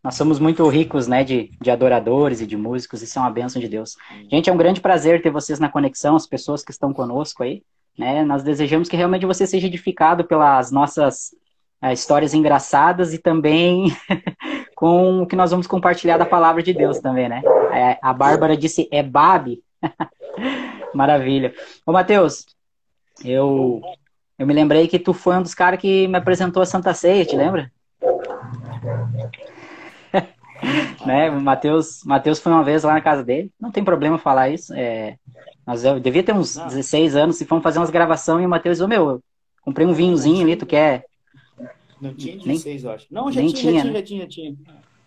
Nós 0.03 0.15
somos 0.15 0.39
muito 0.39 0.67
ricos, 0.69 1.09
né, 1.09 1.25
de, 1.25 1.51
de 1.61 1.71
adoradores 1.71 2.41
e 2.41 2.47
de 2.47 2.57
músicos, 2.57 3.03
isso 3.03 3.19
é 3.19 3.23
uma 3.23 3.31
benção 3.31 3.61
de 3.61 3.69
Deus. 3.69 3.97
Gente, 4.31 4.49
é 4.49 4.53
um 4.53 4.57
grande 4.57 4.81
prazer 4.81 5.21
ter 5.21 5.31
vocês 5.31 5.59
na 5.59 5.69
conexão, 5.69 6.15
as 6.15 6.27
pessoas 6.27 6.63
que 6.63 6.71
estão 6.71 6.93
conosco 6.93 7.43
aí, 7.43 7.63
né? 7.99 8.25
Nós 8.25 8.43
desejamos 8.43 8.89
que 8.89 8.97
realmente 8.97 9.27
você 9.27 9.47
seja 9.47 9.67
edificado 9.67 10.25
pelas 10.25 10.71
nossas 10.71 11.35
é, 11.83 11.93
histórias 11.93 12.33
engraçadas 12.33 13.13
e 13.13 13.19
também 13.19 13.93
com 14.77 15.23
o 15.23 15.27
que 15.27 15.35
nós 15.37 15.51
vamos 15.51 15.67
compartilhar 15.67 16.17
da 16.17 16.25
palavra 16.25 16.63
de 16.63 16.73
Deus 16.73 17.01
também, 17.01 17.29
né? 17.29 17.43
É, 17.73 17.99
a 18.01 18.13
Bárbara 18.13 18.57
disse, 18.57 18.89
é 18.93 19.03
Babi. 19.03 19.63
Maravilha. 20.95 21.53
Ô, 21.85 21.93
Matheus, 21.93 22.47
eu, 23.25 23.81
eu 24.39 24.47
me 24.47 24.55
lembrei 24.55 24.87
que 24.87 24.99
tu 24.99 25.13
foi 25.13 25.37
um 25.37 25.43
dos 25.43 25.55
caras 25.55 25.81
que 25.81 26.07
me 26.07 26.17
apresentou 26.17 26.63
a 26.63 26.67
Santa 26.67 26.95
Ceia, 26.95 27.25
te 27.25 27.37
lembra? 27.37 27.71
né? 31.05 31.31
O 31.31 31.41
Matheus, 31.41 32.03
Matheus 32.05 32.39
foi 32.39 32.53
uma 32.53 32.65
vez 32.65 32.85
lá 32.85 32.95
na 32.95 33.01
casa 33.01 33.25
dele, 33.25 33.53
não 33.61 33.71
tem 33.71 33.85
problema 33.85 34.19
falar 34.19 34.49
isso. 34.49 34.73
É, 34.75 35.17
mas 35.69 35.85
eu 35.85 36.01
devia 36.01 36.23
ter 36.23 36.35
uns 36.35 36.57
não. 36.57 36.67
16 36.67 37.15
anos, 37.15 37.41
e 37.43 37.45
fomos 37.45 37.63
fazer 37.63 37.79
umas 37.79 37.91
gravações 37.91 38.43
e 38.43 38.47
o 38.47 38.49
Matheus 38.49 38.79
disse, 38.79 38.89
meu, 38.89 39.11
eu 39.11 39.23
comprei 39.61 39.87
um 39.87 39.93
vinhozinho 39.93 40.43
ali, 40.43 40.57
tu 40.57 40.65
quer? 40.65 41.05
Não 42.01 42.15
tinha 42.15 42.39
16, 42.39 42.65
nem, 42.65 42.91
eu 42.91 42.97
acho. 42.97 43.07
Não, 43.11 43.31
já 43.31 43.43
tinha, 43.43 43.53
tinha, 43.53 43.73
já 43.73 43.81
tinha, 43.81 43.85
né? 43.85 43.93
já 43.93 44.03
tinha, 44.03 44.21
já 44.23 44.29
tinha. 44.29 44.57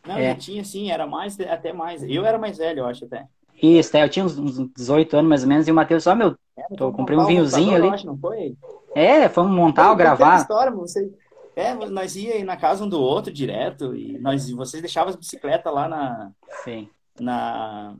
Não, 0.07 0.17
é. 0.17 0.29
já 0.29 0.35
tinha 0.35 0.63
sim, 0.63 0.91
era 0.91 1.07
mais, 1.07 1.39
até 1.39 1.73
mais. 1.73 2.03
Eu 2.03 2.23
era 2.27 2.37
mais 2.37 2.59
velho, 2.59 2.81
eu 2.81 2.85
acho 2.85 3.05
até. 3.05 3.25
Isso, 3.59 3.97
é, 3.97 4.03
eu 4.03 4.09
tinha 4.09 4.23
uns, 4.23 4.37
uns 4.37 4.71
18 4.75 5.17
anos 5.17 5.29
mais 5.29 5.41
ou 5.41 5.49
menos, 5.49 5.67
e 5.67 5.71
o 5.71 5.73
Matheus 5.73 6.03
só, 6.03 6.13
meu, 6.13 6.35
eu 6.79 6.91
comprei 6.91 7.17
um 7.17 7.25
vinhozinho 7.25 7.75
ali. 7.75 7.89
Acho, 7.89 8.05
não 8.05 8.17
foi? 8.17 8.55
É, 8.93 9.27
fomos 9.29 9.51
montar 9.51 9.89
ou 9.89 9.95
gravar. 9.95 10.41
História, 10.41 10.71
você, 10.71 11.11
é, 11.55 11.73
nós 11.73 12.15
ia 12.15 12.45
na 12.45 12.55
casa 12.55 12.83
um 12.83 12.89
do 12.89 13.01
outro 13.01 13.33
direto 13.33 13.95
e 13.95 14.19
nós, 14.19 14.47
vocês 14.51 14.79
deixavam 14.79 15.09
as 15.09 15.15
bicicletas 15.15 15.73
lá 15.73 15.89
na, 15.89 16.31
Sim. 16.63 16.87
na 17.19 17.95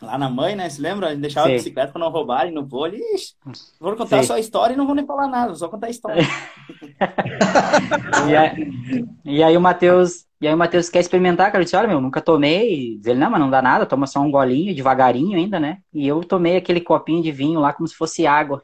lá 0.00 0.18
na 0.18 0.30
mãe, 0.30 0.54
né? 0.54 0.68
Se 0.68 0.80
lembra? 0.80 1.14
Deixava 1.16 1.46
Sim. 1.46 1.52
a 1.52 1.56
bicicleta 1.56 1.92
para 1.92 2.00
não 2.00 2.10
roubarem 2.10 2.52
no 2.52 2.66
vôlei. 2.66 3.00
Ixi, 3.14 3.34
vou 3.80 3.96
contar 3.96 4.22
Sim. 4.22 4.28
só 4.28 4.34
a 4.34 4.40
história 4.40 4.74
e 4.74 4.76
não 4.76 4.86
vou 4.86 4.94
nem 4.94 5.06
falar 5.06 5.28
nada, 5.28 5.54
só 5.54 5.68
contar 5.68 5.88
a 5.88 5.90
história. 5.90 6.22
e, 8.28 8.36
aí, 8.36 9.04
e 9.24 9.42
aí 9.42 9.56
o 9.56 9.60
Matheus, 9.60 10.26
e 10.40 10.46
aí 10.46 10.54
o 10.54 10.58
Matheus 10.58 10.88
quer 10.88 11.00
experimentar, 11.00 11.50
cara, 11.50 11.60
eu 11.60 11.64
disse, 11.64 11.76
olha, 11.76 11.88
meu, 11.88 12.00
nunca 12.00 12.20
tomei. 12.20 12.96
Diz 12.98 13.06
ele, 13.06 13.18
não, 13.18 13.30
mas 13.30 13.40
não 13.40 13.50
dá 13.50 13.60
nada, 13.60 13.86
toma 13.86 14.06
só 14.06 14.20
um 14.20 14.30
golinho, 14.30 14.74
devagarinho 14.74 15.36
ainda, 15.36 15.58
né? 15.58 15.78
E 15.92 16.06
eu 16.06 16.22
tomei 16.22 16.56
aquele 16.56 16.80
copinho 16.80 17.22
de 17.22 17.32
vinho 17.32 17.60
lá 17.60 17.72
como 17.72 17.88
se 17.88 17.94
fosse 17.94 18.26
água. 18.26 18.62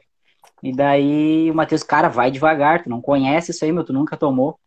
E 0.63 0.71
daí 0.71 1.51
o 1.51 1.55
Matheus, 1.55 1.83
cara, 1.83 2.09
vai 2.09 2.31
devagar, 2.31 2.83
tu 2.83 2.89
não 2.89 3.01
conhece 3.01 3.51
isso 3.51 3.65
aí, 3.65 3.71
meu, 3.71 3.83
tu 3.83 3.93
nunca 3.93 4.17
tomou. 4.17 4.57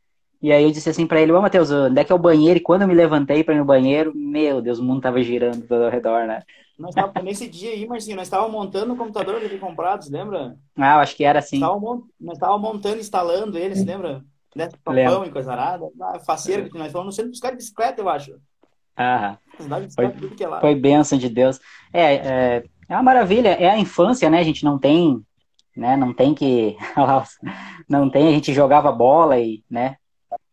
E 0.40 0.52
aí 0.52 0.62
eu 0.62 0.70
disse 0.70 0.88
assim 0.88 1.06
para 1.06 1.20
ele, 1.20 1.32
ô 1.32 1.42
Matheus, 1.42 1.70
onde 1.70 2.00
é 2.00 2.04
que 2.04 2.12
é 2.12 2.14
o 2.14 2.18
banheiro? 2.18 2.58
E 2.58 2.62
quando 2.62 2.82
eu 2.82 2.88
me 2.88 2.94
levantei 2.94 3.42
para 3.42 3.54
ir 3.54 3.58
no 3.58 3.64
banheiro, 3.64 4.12
meu 4.14 4.62
Deus, 4.62 4.78
o 4.78 4.84
mundo 4.84 5.00
tava 5.00 5.20
girando 5.22 5.66
todo 5.66 5.84
ao 5.84 5.90
redor, 5.90 6.26
né? 6.26 6.42
Nós 6.78 6.94
tava, 6.94 7.20
nesse 7.22 7.48
dia 7.48 7.72
aí, 7.72 7.86
Marcinho, 7.88 8.16
nós 8.16 8.28
estávamos 8.28 8.52
montando 8.52 8.94
o 8.94 8.96
computador 8.96 9.40
que 9.40 9.46
ele 9.46 9.58
comprado, 9.58 10.04
você 10.04 10.12
lembra? 10.12 10.56
Ah, 10.76 10.94
eu 10.94 11.00
acho 11.00 11.16
que 11.16 11.24
era 11.24 11.40
assim. 11.40 11.58
Nós 11.58 12.34
estávamos 12.34 12.62
montando, 12.62 13.00
instalando 13.00 13.58
ele, 13.58 13.74
você 13.74 13.84
lembra? 13.84 14.24
Papão 14.84 15.24
e 15.24 15.30
coisa 15.30 15.52
arada. 15.52 15.88
Ah, 16.00 16.20
faceiro 16.20 16.70
que 16.70 16.78
nós 16.78 16.92
fomos 16.92 17.06
no 17.06 17.12
centro 17.12 17.30
buscar 17.30 17.50
de 17.50 17.56
bicicleta, 17.56 18.00
eu 18.00 18.08
acho. 18.08 18.38
Ah, 18.96 19.38
foi, 19.94 20.06
é 20.06 20.60
foi 20.60 20.74
bênção 20.74 21.18
de 21.18 21.28
Deus. 21.28 21.60
É, 21.92 22.14
é, 22.14 22.64
é 22.88 22.94
uma 22.94 23.02
maravilha, 23.02 23.50
é 23.50 23.70
a 23.70 23.78
infância, 23.78 24.30
né? 24.30 24.38
A 24.38 24.44
gente 24.44 24.64
não 24.64 24.78
tem, 24.78 25.20
né? 25.76 25.96
Não 25.96 26.12
tem 26.14 26.34
que, 26.34 26.76
não 27.88 28.08
tem, 28.08 28.28
a 28.28 28.32
gente 28.32 28.52
jogava 28.54 28.90
bola 28.92 29.38
e, 29.38 29.62
né? 29.70 29.96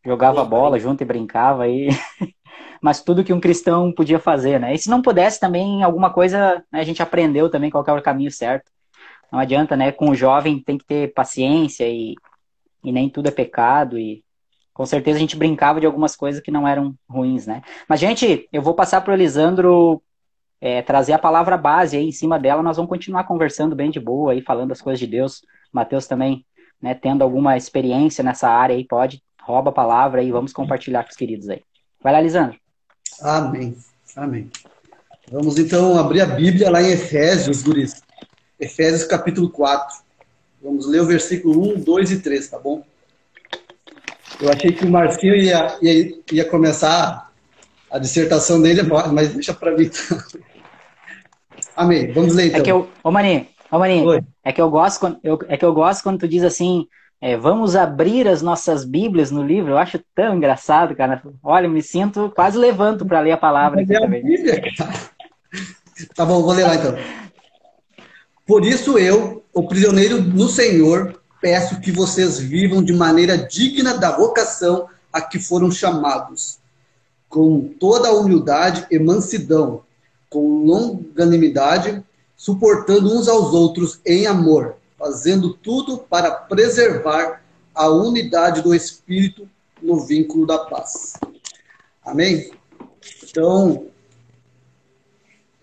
Jogava 0.05 0.43
bola 0.45 0.79
junto 0.79 1.01
e 1.01 1.05
brincava 1.05 1.67
e 1.67 1.89
mas 2.81 3.01
tudo 3.01 3.23
que 3.23 3.33
um 3.33 3.39
cristão 3.39 3.91
podia 3.91 4.19
fazer, 4.19 4.59
né? 4.59 4.73
E 4.73 4.77
se 4.77 4.89
não 4.89 5.01
pudesse 5.01 5.39
também 5.39 5.81
alguma 5.81 6.13
coisa, 6.13 6.63
né, 6.71 6.79
a 6.79 6.83
gente 6.83 7.01
aprendeu 7.01 7.49
também 7.49 7.71
qual 7.71 7.83
é 7.87 7.91
o 7.91 8.01
caminho 8.01 8.31
certo. 8.31 8.71
Não 9.31 9.39
adianta, 9.39 9.75
né? 9.75 9.91
Com 9.91 10.11
o 10.11 10.15
jovem 10.15 10.61
tem 10.61 10.77
que 10.77 10.85
ter 10.85 11.13
paciência 11.13 11.87
e, 11.89 12.13
e 12.83 12.91
nem 12.91 13.09
tudo 13.09 13.27
é 13.27 13.31
pecado 13.31 13.97
e 13.97 14.23
com 14.73 14.85
certeza 14.85 15.17
a 15.17 15.19
gente 15.19 15.37
brincava 15.37 15.79
de 15.79 15.85
algumas 15.85 16.15
coisas 16.15 16.41
que 16.41 16.51
não 16.51 16.67
eram 16.67 16.93
ruins, 17.09 17.47
né? 17.47 17.63
Mas 17.89 17.99
gente, 17.99 18.47
eu 18.51 18.61
vou 18.61 18.75
passar 18.75 19.01
para 19.01 19.11
o 19.11 19.15
Elisandro 19.15 20.03
é, 20.61 20.81
trazer 20.81 21.13
a 21.13 21.19
palavra 21.19 21.57
base 21.57 21.97
aí 21.97 22.07
em 22.07 22.11
cima 22.11 22.37
dela. 22.37 22.61
Nós 22.61 22.77
vamos 22.77 22.89
continuar 22.89 23.23
conversando 23.23 23.75
bem 23.75 23.89
de 23.89 23.99
boa 23.99 24.33
aí, 24.33 24.41
falando 24.41 24.71
as 24.71 24.81
coisas 24.81 24.99
de 24.99 25.07
Deus. 25.07 25.41
Mateus 25.71 26.07
também, 26.07 26.45
né? 26.81 26.93
Tendo 26.93 27.23
alguma 27.23 27.57
experiência 27.57 28.23
nessa 28.23 28.49
área 28.49 28.75
aí, 28.75 28.85
pode 28.85 29.23
rouba 29.45 29.69
a 29.69 29.73
palavra 29.73 30.23
e 30.23 30.31
vamos 30.31 30.51
compartilhar 30.51 31.03
com 31.03 31.11
os 31.11 31.15
queridos 31.15 31.47
aí. 31.49 31.61
Vai 32.01 32.11
lá, 32.11 32.19
Lisandro. 32.19 32.57
Amém. 33.21 33.77
Amém. 34.15 34.49
Vamos 35.31 35.57
então 35.59 35.97
abrir 35.97 36.21
a 36.21 36.25
Bíblia 36.25 36.69
lá 36.69 36.81
em 36.81 36.91
Efésios, 36.91 37.61
Guris. 37.61 38.01
Efésios 38.59 39.03
capítulo 39.03 39.49
4. 39.49 40.03
Vamos 40.61 40.87
ler 40.87 41.01
o 41.01 41.05
versículo 41.05 41.75
1, 41.75 41.81
2 41.81 42.11
e 42.11 42.19
3, 42.21 42.47
tá 42.47 42.57
bom? 42.57 42.83
Eu 44.41 44.51
achei 44.51 44.71
que 44.71 44.83
o 44.83 44.89
Marcinho 44.89 45.35
ia, 45.35 45.77
ia, 45.81 46.17
ia 46.31 46.45
começar 46.45 47.31
a 47.91 47.99
dissertação 47.99 48.61
dele, 48.61 48.81
mas 49.13 49.33
deixa 49.33 49.53
para 49.53 49.77
mim. 49.77 49.89
Amém. 51.75 52.11
Vamos 52.11 52.33
ler 52.33 52.47
então. 52.47 52.59
É 52.59 52.63
que 52.63 52.71
eu, 52.71 52.89
ô 53.03 53.11
Maninho, 53.11 53.47
ô 53.71 53.77
Maninho, 53.77 54.25
é 54.43 54.51
que 54.51 54.61
eu 54.61 54.69
gosto 54.69 54.99
quando, 54.99 55.19
eu, 55.23 55.39
é 55.47 55.55
que 55.55 55.65
eu 55.65 55.73
gosto 55.73 56.03
quando 56.03 56.19
tu 56.19 56.27
diz 56.27 56.43
assim, 56.43 56.87
é, 57.21 57.37
vamos 57.37 57.75
abrir 57.75 58.27
as 58.27 58.41
nossas 58.41 58.83
Bíblias 58.83 59.31
no 59.31 59.43
livro. 59.43 59.71
Eu 59.71 59.77
acho 59.77 59.99
tão 60.13 60.35
engraçado, 60.35 60.95
cara. 60.95 61.21
Olha, 61.41 61.67
me 61.67 61.81
sinto 61.81 62.31
quase 62.35 62.57
levanto 62.57 63.05
para 63.05 63.21
ler 63.21 63.31
a 63.31 63.37
palavra. 63.37 63.81
Aqui 63.81 63.95
é 63.95 64.07
Bíblia, 64.07 64.61
tá 66.13 66.25
bom, 66.25 66.41
vou 66.41 66.53
ler 66.53 66.65
lá 66.65 66.75
então. 66.75 66.95
Por 68.45 68.65
isso 68.65 68.99
eu, 68.99 69.43
o 69.53 69.67
prisioneiro 69.67 70.21
no 70.21 70.47
Senhor, 70.47 71.19
peço 71.41 71.79
que 71.79 71.91
vocês 71.91 72.37
vivam 72.37 72.83
de 72.83 72.93
maneira 72.93 73.37
digna 73.37 73.97
da 73.97 74.15
vocação 74.15 74.87
a 75.11 75.21
que 75.21 75.39
foram 75.39 75.71
chamados, 75.71 76.59
com 77.29 77.61
toda 77.79 78.09
a 78.09 78.13
humildade 78.13 78.85
e 78.91 78.99
mansidão, 78.99 79.81
com 80.29 80.65
longanimidade, 80.65 82.03
suportando 82.35 83.17
uns 83.17 83.27
aos 83.27 83.53
outros 83.53 83.99
em 84.05 84.27
amor 84.27 84.75
fazendo 85.05 85.53
tudo 85.53 85.99
para 85.99 86.31
preservar 86.31 87.43
a 87.75 87.87
unidade 87.87 88.63
do 88.63 88.73
Espírito 88.73 89.47
no 89.79 89.99
vínculo 89.99 90.47
da 90.47 90.57
paz. 90.57 91.13
Amém? 92.03 92.49
Então, 93.23 93.85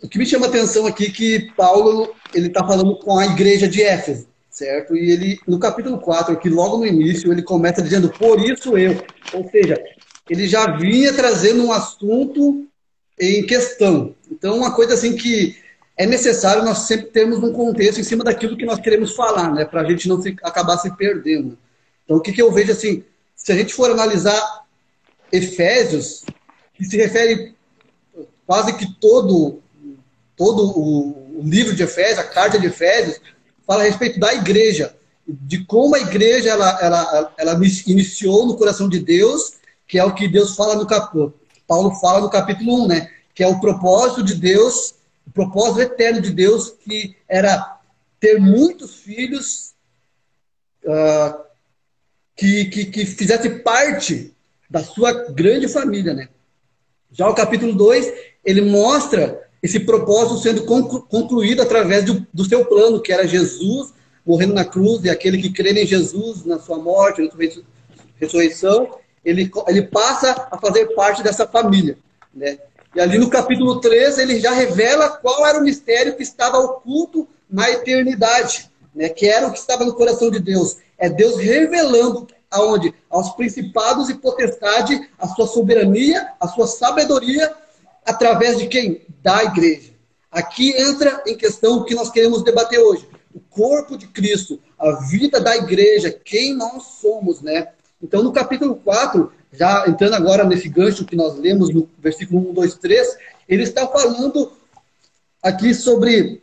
o 0.01 0.09
que 0.09 0.17
me 0.17 0.25
chama 0.25 0.47
a 0.47 0.49
atenção 0.49 0.87
aqui 0.87 1.07
é 1.07 1.11
que 1.11 1.53
Paulo 1.57 2.15
ele 2.33 2.47
está 2.47 2.65
falando 2.65 2.95
com 3.01 3.19
a 3.19 3.27
igreja 3.27 3.67
de 3.67 3.83
Éfeso, 3.83 4.29
certo? 4.49 4.95
E 4.95 5.11
ele, 5.11 5.41
no 5.45 5.59
capítulo 5.59 5.99
4, 5.99 6.35
aqui 6.35 6.49
logo 6.49 6.79
no 6.79 6.87
início, 6.87 7.33
ele 7.33 7.43
começa 7.43 7.83
dizendo, 7.83 8.11
por 8.11 8.39
isso 8.39 8.79
eu. 8.79 9.05
Ou 9.33 9.51
seja, 9.51 9.77
ele 10.31 10.47
já 10.47 10.77
vinha 10.77 11.13
trazendo 11.13 11.65
um 11.65 11.73
assunto 11.73 12.65
em 13.19 13.45
questão. 13.45 14.15
Então, 14.31 14.57
uma 14.57 14.73
coisa 14.73 14.95
assim 14.95 15.17
que 15.17 15.57
é 15.97 16.07
necessário 16.07 16.65
nós 16.65 16.79
sempre 16.79 17.07
termos 17.07 17.39
um 17.43 17.53
contexto 17.53 18.01
em 18.01 18.05
cima 18.05 18.25
daquilo 18.25 18.57
que 18.57 18.65
nós 18.65 18.81
queremos 18.81 19.15
falar, 19.15 19.53
né? 19.53 19.65
Para 19.65 19.83
a 19.83 19.85
gente 19.85 20.09
não 20.09 20.21
se, 20.21 20.37
acabar 20.43 20.79
se 20.79 20.91
perdendo. 20.97 21.59
Então, 22.05 22.17
o 22.17 22.21
que, 22.21 22.33
que 22.33 22.41
eu 22.41 22.51
vejo 22.51 22.73
assim, 22.73 23.05
se 23.37 23.53
a 23.53 23.57
gente 23.57 23.75
for 23.75 23.91
analisar 23.91 24.65
Efésios, 25.31 26.25
que 26.75 26.85
se 26.85 26.97
refere 26.97 27.55
quase 28.47 28.73
que 28.75 28.87
todo, 28.95 29.61
todo 30.37 30.79
o, 30.79 31.41
o 31.41 31.43
livro 31.45 31.75
de 31.75 31.83
Efésios, 31.83 32.19
a 32.19 32.25
carta 32.25 32.59
de 32.59 32.67
Efésios, 32.67 33.21
fala 33.67 33.83
a 33.83 33.87
respeito 33.87 34.19
da 34.19 34.33
igreja, 34.35 34.95
de 35.27 35.65
como 35.65 35.95
a 35.95 36.01
igreja 36.01 36.51
ela, 36.51 36.79
ela, 36.81 37.35
ela 37.39 37.61
iniciou 37.87 38.47
no 38.47 38.57
coração 38.57 38.89
de 38.89 38.99
Deus, 38.99 39.55
que 39.87 39.99
é 39.99 40.05
o 40.05 40.15
que 40.15 40.27
Deus 40.27 40.57
fala 40.57 40.75
no 40.75 40.87
capítulo, 40.87 41.35
Paulo 41.67 41.95
fala 41.97 42.21
no 42.21 42.31
capítulo 42.31 42.85
1, 42.85 42.89
né? 42.89 43.11
Que 43.35 43.43
é 43.43 43.47
o 43.47 43.61
propósito 43.61 44.23
de 44.23 44.35
Deus 44.35 44.95
o 45.27 45.31
propósito 45.31 45.81
eterno 45.81 46.21
de 46.21 46.31
Deus, 46.31 46.71
que 46.71 47.17
era 47.29 47.79
ter 48.19 48.39
muitos 48.39 48.97
filhos 48.97 49.75
uh, 50.85 51.43
que, 52.37 52.67
que, 52.67 52.85
que 52.87 53.07
fizesse 53.07 53.51
parte 53.61 54.35
da 54.71 54.83
sua 54.83 55.13
grande 55.31 55.69
família. 55.69 56.15
Né? 56.15 56.29
Já 57.11 57.29
o 57.29 57.35
capítulo 57.35 57.75
2, 57.75 58.13
ele 58.45 58.63
mostra 58.63 59.43
esse 59.63 59.81
propósito 59.81 60.39
sendo 60.39 60.65
concluído 60.65 61.63
através 61.63 62.05
do, 62.05 62.27
do 62.33 62.45
seu 62.45 62.65
plano, 62.65 63.01
que 63.01 63.13
era 63.13 63.27
Jesus 63.27 63.93
morrendo 64.25 64.55
na 64.55 64.65
cruz, 64.65 65.05
e 65.05 65.11
aquele 65.11 65.41
que 65.41 65.53
crê 65.53 65.73
em 65.73 65.87
Jesus, 65.87 66.45
na 66.45 66.59
sua 66.59 66.79
morte, 66.79 67.23
na 67.23 67.31
sua 67.31 67.65
ressurreição, 68.17 68.99
ele, 69.25 69.51
ele 69.69 69.83
passa 69.83 70.49
a 70.51 70.59
fazer 70.59 70.87
parte 70.95 71.23
dessa 71.23 71.47
família. 71.47 71.99
Né? 72.35 72.59
E 72.95 73.01
ali 73.01 73.19
no 73.19 73.31
capítulo 73.31 73.81
13 73.81 74.23
ele 74.23 74.41
já 74.41 74.53
revela 74.53 75.09
qual 75.09 75.47
era 75.47 75.59
o 75.59 75.63
mistério 75.63 76.15
que 76.17 76.23
estava 76.23 76.59
oculto 76.59 77.27
na 77.49 77.71
eternidade, 77.71 78.71
né? 78.95 79.09
que 79.09 79.27
era 79.27 79.47
o 79.47 79.53
que 79.53 79.59
estava 79.59 79.85
no 79.85 79.95
coração 79.95 80.31
de 80.31 80.39
Deus. 80.39 80.77
É 80.99 81.09
Deus 81.09 81.39
revelando 81.39 82.27
aonde? 82.51 82.95
Aos 83.09 83.31
principados 83.31 84.11
e 84.11 84.15
potestade, 84.15 85.09
a 85.19 85.27
sua 85.29 85.47
soberania, 85.47 86.33
a 86.39 86.47
sua 86.47 86.67
sabedoria, 86.67 87.53
através 88.05 88.59
de 88.59 88.67
quem? 88.67 89.03
Da 89.23 89.43
igreja. 89.45 89.93
Aqui 90.31 90.75
entra 90.77 91.23
em 91.27 91.37
questão 91.37 91.79
o 91.79 91.85
que 91.85 91.95
nós 91.95 92.11
queremos 92.11 92.43
debater 92.43 92.79
hoje. 92.79 93.09
O 93.35 93.41
corpo 93.41 93.97
de 93.97 94.07
Cristo, 94.07 94.61
a 94.79 94.93
vida 95.07 95.41
da 95.41 95.57
igreja, 95.57 96.11
quem 96.11 96.55
nós 96.55 96.83
somos, 97.01 97.41
né? 97.41 97.69
Então, 98.03 98.23
no 98.23 98.33
capítulo 98.33 98.77
4, 98.77 99.33
já 99.53 99.85
entrando 99.87 100.15
agora 100.15 100.45
nesse 100.45 100.69
gancho 100.69 101.05
que 101.05 101.15
nós 101.15 101.39
lemos 101.39 101.73
no 101.73 101.89
versículo 101.99 102.51
1, 102.51 102.55
2, 102.55 102.75
3, 102.77 103.17
ele 103.49 103.63
está 103.63 103.87
falando 103.87 104.53
aqui 105.43 105.75
sobre 105.75 106.43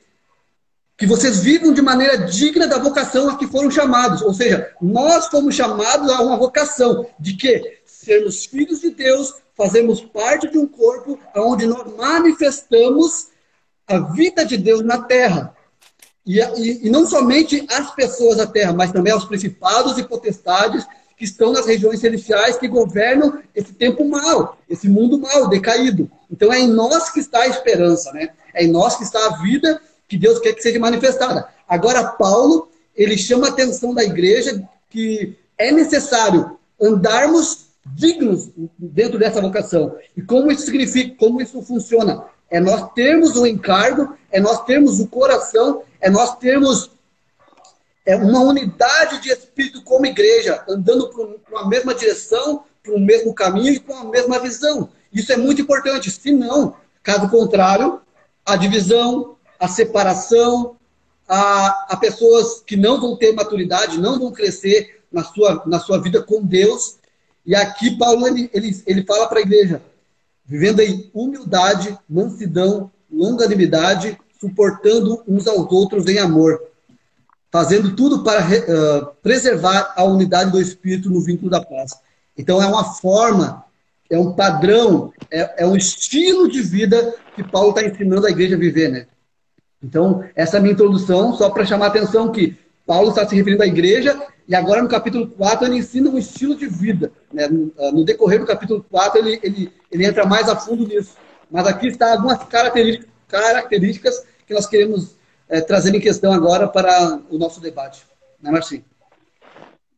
que 0.98 1.08
vocês 1.08 1.39
vivam 1.39 1.74
de 1.74 1.82
maneira 1.82 2.18
digna 2.18 2.68
da 2.68 2.78
vocação 2.78 3.30
a 3.30 3.38
que 3.38 3.48
foram 3.48 3.72
chamados. 3.72 4.22
Ou 4.22 4.34
seja, 4.34 4.70
nós 4.82 5.28
fomos 5.28 5.56
chamados 5.56 6.10
a 6.10 6.22
uma 6.22 6.38
vocação 6.38 7.08
de 7.18 7.36
que 7.36 7.80
sermos 7.86 8.46
filhos 8.46 8.82
de 8.82 8.92
Deus, 8.92 9.36
fazemos 9.56 10.01
parte 10.01 10.50
de 10.50 10.58
um 10.58 10.68
corpo 10.68 11.20
onde 11.36 11.66
nós 11.66 11.94
manifestamos 11.96 13.30
a 13.88 14.00
vida 14.00 14.46
de 14.46 14.58
Deus 14.58 14.82
na 14.82 15.01
terra. 15.01 15.56
E, 16.25 16.39
e, 16.39 16.88
e 16.88 16.89
não 16.89 17.08
somente 17.08 17.66
as 17.70 17.94
pessoas 17.96 18.38
da 18.38 18.46
terra, 18.46 18.74
mas 18.74 18.92
também 18.92 19.12
aos 19.12 19.25
principados 19.25 19.98
e 19.98 20.04
potestades 20.04 20.86
que 21.20 21.26
estão 21.26 21.52
nas 21.52 21.66
regiões 21.66 22.00
celestiais 22.00 22.58
que 22.58 22.66
governam 22.66 23.40
esse 23.54 23.74
tempo 23.74 24.08
mal, 24.08 24.58
esse 24.70 24.88
mundo 24.88 25.20
mal, 25.20 25.50
decaído. 25.50 26.10
Então 26.32 26.52
é 26.52 26.62
em 26.62 26.70
nós 26.70 27.10
que 27.10 27.20
está 27.20 27.42
a 27.42 27.48
esperança, 27.48 28.14
né? 28.14 28.30
É 28.54 28.64
em 28.64 28.72
nós 28.72 28.96
que 28.96 29.04
está 29.04 29.20
a 29.26 29.42
vida 29.42 29.82
que 30.08 30.18
Deus 30.18 30.40
quer 30.40 30.54
que 30.54 30.64
seja 30.64 30.80
manifestada. 30.80 31.46
Agora, 31.68 32.06
Paulo, 32.06 32.70
ele 32.96 33.18
chama 33.18 33.48
a 33.48 33.50
atenção 33.50 33.94
da 33.94 34.02
igreja 34.02 34.64
que 34.90 35.36
é 35.58 35.74
necessário 35.74 36.58
andarmos 36.82 37.66
dignos 37.86 38.50
dentro 38.78 39.20
dessa 39.20 39.42
vocação. 39.42 39.98
E 40.16 40.22
como 40.22 40.50
isso 40.50 40.64
significa, 40.64 41.18
como 41.18 41.42
isso 41.42 41.62
funciona? 41.62 42.24
É 42.50 42.62
nós 42.62 42.94
termos 42.94 43.36
o 43.36 43.46
encargo, 43.46 44.16
é 44.32 44.40
nós 44.40 44.64
termos 44.64 45.02
o 45.02 45.08
coração, 45.08 45.84
é 46.00 46.10
nós 46.10 46.38
termos 46.38 46.92
é, 48.10 48.16
uma 48.16 48.39
unidade 48.39 49.22
de 49.22 49.30
espírito 49.30 49.84
como 49.84 50.08
igreja, 50.08 50.63
andando 50.68 51.10
para 51.10 51.28
uma 51.51 51.70
mesma 51.70 51.94
direção, 51.94 52.63
para 52.82 52.96
o 52.96 53.00
mesmo 53.00 53.36
caminho 53.36 53.74
e 53.74 53.80
com 53.80 53.94
a 53.94 54.04
mesma 54.04 54.39
visão. 54.39 54.89
Isso 55.13 55.32
é 55.32 55.38
muito 55.38 55.62
importante. 55.62 56.10
Se 56.10 56.32
não, 56.32 56.75
caso 57.04 57.30
contrário, 57.30 58.01
a 58.44 58.56
divisão, 58.56 59.36
a 59.60 59.68
separação, 59.68 60.75
a, 61.28 61.94
a 61.94 61.98
pessoas 61.98 62.63
que 62.66 62.75
não 62.75 63.00
vão 63.00 63.16
ter 63.16 63.32
maturidade, 63.32 64.00
não 64.00 64.18
vão 64.18 64.32
crescer 64.32 65.04
na 65.12 65.24
sua, 65.24 65.62
na 65.68 65.80
sua 65.80 66.01
vida 66.01 66.20
com 66.24 66.42
Deus. 66.44 66.96
E 67.46 67.54
aqui 67.54 67.96
Paulo 67.96 68.28
ele, 68.28 68.50
ele, 68.51 68.84
ele 68.88 69.04
fala 69.04 69.28
para 69.28 69.38
a 69.38 69.44
igreja, 69.44 69.84
vivendo 70.44 70.80
em 70.80 71.12
humildade, 71.13 71.96
mansidão, 72.10 72.92
longanimidade, 73.12 74.18
suportando 74.42 75.22
uns 75.28 75.46
aos 75.46 75.72
outros 75.72 76.08
em 76.08 76.18
amor, 76.18 76.69
fazendo 77.51 77.96
tudo 77.96 78.24
para 78.24 78.41
uh, 78.41 79.06
preservar 79.22 79.94
a 79.96 80.03
unidade 80.03 80.51
do 80.51 80.62
Espírito 80.62 81.10
no 81.10 81.22
vínculo 81.22 81.50
da 81.50 81.62
paz. 81.62 81.94
Então 82.38 82.62
é 82.62 82.68
uma 82.68 82.84
forma, 82.84 83.65
é 84.10 84.18
um 84.18 84.34
padrão, 84.34 85.12
é, 85.32 85.63
é 85.63 85.68
um 85.68 85.75
estilo 85.75 86.50
de 86.50 86.62
vida 86.62 87.15
que 87.36 87.44
Paulo 87.44 87.70
está 87.70 87.84
ensinando 87.84 88.25
a 88.25 88.29
igreja 88.29 88.56
a 88.56 88.60
viver, 88.60 88.89
né? 88.89 89.08
Então, 89.82 90.25
essa 90.36 90.58
é 90.58 90.60
a 90.60 90.62
minha 90.62 90.74
introdução, 90.74 91.34
só 91.34 91.50
para 91.50 91.65
chamar 91.65 91.86
a 91.86 91.89
atenção 91.89 92.32
que 92.32 92.58
Paulo 92.86 93.10
está 93.10 93.27
se 93.27 93.36
referindo 93.36 93.63
à 93.63 93.68
igreja, 93.68 94.22
e 94.48 94.53
agora 94.56 94.82
no 94.82 94.89
capítulo 94.89 95.27
4 95.27 95.68
ele 95.68 95.77
ensina 95.77 96.10
um 96.10 96.18
estilo 96.18 96.56
de 96.56 96.68
vida. 96.68 97.12
Né? 97.32 97.48
No, 97.48 97.72
no, 97.91 98.03
decorrer 98.03 98.39
do 98.39 98.46
capítulo 98.46 98.84
4 98.89 99.20
ele, 99.20 99.39
ele, 99.41 99.74
ele 99.91 100.06
entra 100.06 100.26
mais 100.26 100.50
a 100.50 100.56
fundo 100.56 100.88
nisso. 100.88 101.15
Mas 101.50 101.67
aqui 101.67 101.88
está 101.88 102.13
algumas 102.13 102.39
características 103.28 104.26
que 104.45 104.54
nós 104.54 104.65
queremos 104.65 105.18
é, 105.50 105.62
trazer 105.62 105.94
em 105.96 106.00
questão 106.00 106.32
agora 106.32 106.68
para 106.68 107.22
o 107.30 107.38
nosso 107.38 107.60
debate. 107.60 108.04
Né, 108.42 108.52
Marcinho? 108.52 108.86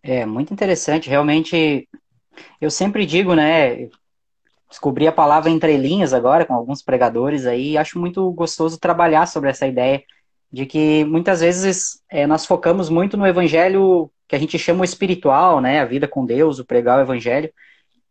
É, 0.02 0.26
muito 0.26 0.54
interessante. 0.54 1.10
Realmente, 1.10 1.88
eu 2.60 2.72
sempre 2.72 3.06
digo, 3.06 3.36
né, 3.36 3.90
descobri 4.70 5.08
a 5.08 5.12
palavra 5.12 5.50
entre 5.50 5.76
linhas 5.78 6.14
agora 6.14 6.46
com 6.46 6.54
alguns 6.54 6.82
pregadores 6.82 7.46
aí 7.46 7.78
acho 7.78 8.00
muito 8.00 8.32
gostoso 8.32 8.80
trabalhar 8.80 9.28
sobre 9.28 9.50
essa 9.50 9.68
ideia 9.68 10.02
de 10.52 10.66
que 10.66 11.04
muitas 11.06 11.42
vezes 11.42 12.02
é, 12.10 12.26
nós 12.26 12.46
focamos 12.46 12.90
muito 12.90 13.18
no 13.18 13.28
evangelho 13.28 14.10
que 14.28 14.36
a 14.36 14.40
gente 14.40 14.58
chama 14.58 14.82
o 14.82 14.86
espiritual, 14.86 15.60
né, 15.60 15.82
a 15.82 15.86
vida 15.86 16.08
com 16.08 16.26
Deus, 16.26 16.58
o 16.58 16.66
pregar 16.66 16.98
o 16.98 17.02
evangelho, 17.02 17.52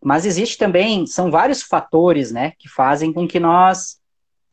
mas 0.03 0.27
existe 0.27 0.57
também, 0.59 1.07
são 1.07 1.31
vários 1.31 1.63
fatores, 1.63 2.31
né, 2.31 2.53
que 2.59 2.69
fazem 2.69 3.13
com 3.13 3.27
que 3.27 3.41
nós, 3.41 4.00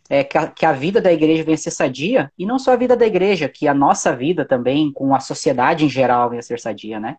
é, 0.09 0.23
que, 0.23 0.37
a, 0.37 0.47
que 0.47 0.65
a 0.65 0.71
vida 0.71 1.01
da 1.01 1.11
igreja 1.11 1.43
venha 1.43 1.57
ser 1.57 1.71
sadia, 1.71 2.31
e 2.37 2.45
não 2.45 2.57
só 2.57 2.73
a 2.73 2.77
vida 2.77 2.95
da 2.95 3.05
igreja, 3.05 3.49
que 3.49 3.67
a 3.67 3.73
nossa 3.73 4.15
vida 4.15 4.45
também, 4.45 4.91
com 4.91 5.13
a 5.13 5.19
sociedade 5.19 5.85
em 5.85 5.89
geral, 5.89 6.29
venha 6.29 6.41
ser 6.41 6.59
sadia, 6.59 6.99
né. 6.99 7.17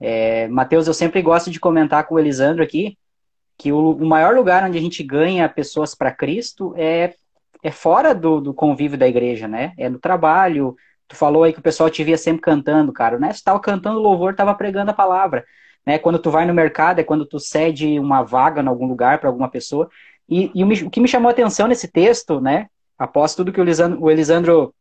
É, 0.00 0.48
Mateus, 0.48 0.86
eu 0.86 0.94
sempre 0.94 1.22
gosto 1.22 1.50
de 1.50 1.60
comentar 1.60 2.06
com 2.06 2.16
o 2.16 2.18
Elisandro 2.18 2.62
aqui, 2.62 2.98
que 3.56 3.70
o, 3.72 3.90
o 3.92 4.06
maior 4.06 4.34
lugar 4.34 4.64
onde 4.64 4.76
a 4.76 4.80
gente 4.80 5.02
ganha 5.02 5.48
pessoas 5.48 5.94
para 5.94 6.10
Cristo 6.10 6.74
é, 6.76 7.14
é 7.62 7.70
fora 7.70 8.12
do, 8.12 8.40
do 8.40 8.52
convívio 8.52 8.98
da 8.98 9.06
igreja, 9.06 9.46
né? 9.46 9.72
É 9.78 9.88
no 9.88 9.98
trabalho. 9.98 10.74
Tu 11.06 11.14
falou 11.14 11.44
aí 11.44 11.52
que 11.52 11.60
o 11.60 11.62
pessoal 11.62 11.88
te 11.88 12.02
via 12.02 12.18
sempre 12.18 12.42
cantando, 12.42 12.92
cara, 12.92 13.18
né? 13.18 13.32
Você 13.32 13.44
tava 13.44 13.60
cantando 13.60 14.00
louvor, 14.00 14.34
tava 14.34 14.54
pregando 14.54 14.90
a 14.90 14.94
palavra. 14.94 15.44
Né? 15.86 15.98
Quando 15.98 16.18
tu 16.18 16.30
vai 16.30 16.44
no 16.44 16.54
mercado, 16.54 16.98
é 17.00 17.04
quando 17.04 17.26
tu 17.26 17.38
cede 17.38 17.98
uma 17.98 18.22
vaga 18.22 18.62
em 18.62 18.66
algum 18.66 18.86
lugar 18.86 19.18
para 19.18 19.28
alguma 19.28 19.48
pessoa. 19.48 19.88
E, 20.28 20.50
e, 20.54 20.64
o 20.64 20.90
que 20.90 21.00
me 21.00 21.08
chamou 21.08 21.28
a 21.28 21.32
atenção 21.32 21.66
nesse 21.66 21.88
texto, 21.88 22.40
né? 22.40 22.68
Após 22.98 23.34
tudo 23.34 23.52
que 23.52 23.60
o 23.60 23.64
Elisandro, 23.64 24.02
o 24.02 24.10
Elisandro 24.10 24.74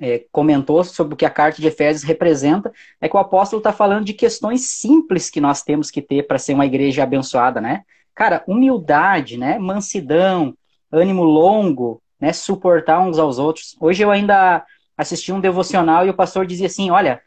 é, 0.00 0.24
comentou 0.32 0.82
sobre 0.82 1.14
o 1.14 1.16
que 1.16 1.26
a 1.26 1.30
carta 1.30 1.60
de 1.60 1.68
Efésios 1.68 2.02
representa, 2.02 2.72
é 3.00 3.08
que 3.08 3.16
o 3.16 3.20
apóstolo 3.20 3.60
está 3.60 3.72
falando 3.72 4.04
de 4.04 4.12
questões 4.12 4.70
simples 4.70 5.30
que 5.30 5.40
nós 5.40 5.62
temos 5.62 5.90
que 5.90 6.02
ter 6.02 6.26
para 6.26 6.38
ser 6.38 6.54
uma 6.54 6.66
igreja 6.66 7.02
abençoada, 7.02 7.60
né? 7.60 7.82
Cara, 8.14 8.42
humildade, 8.46 9.36
né? 9.36 9.58
Mansidão, 9.58 10.56
ânimo 10.90 11.22
longo, 11.22 12.02
né? 12.20 12.32
Suportar 12.32 13.00
uns 13.00 13.18
aos 13.18 13.38
outros. 13.38 13.76
Hoje 13.80 14.02
eu 14.02 14.10
ainda 14.10 14.64
assisti 14.96 15.32
um 15.32 15.40
devocional 15.40 16.06
e 16.06 16.10
o 16.10 16.14
pastor 16.14 16.46
dizia 16.46 16.66
assim: 16.66 16.90
olha, 16.90 17.22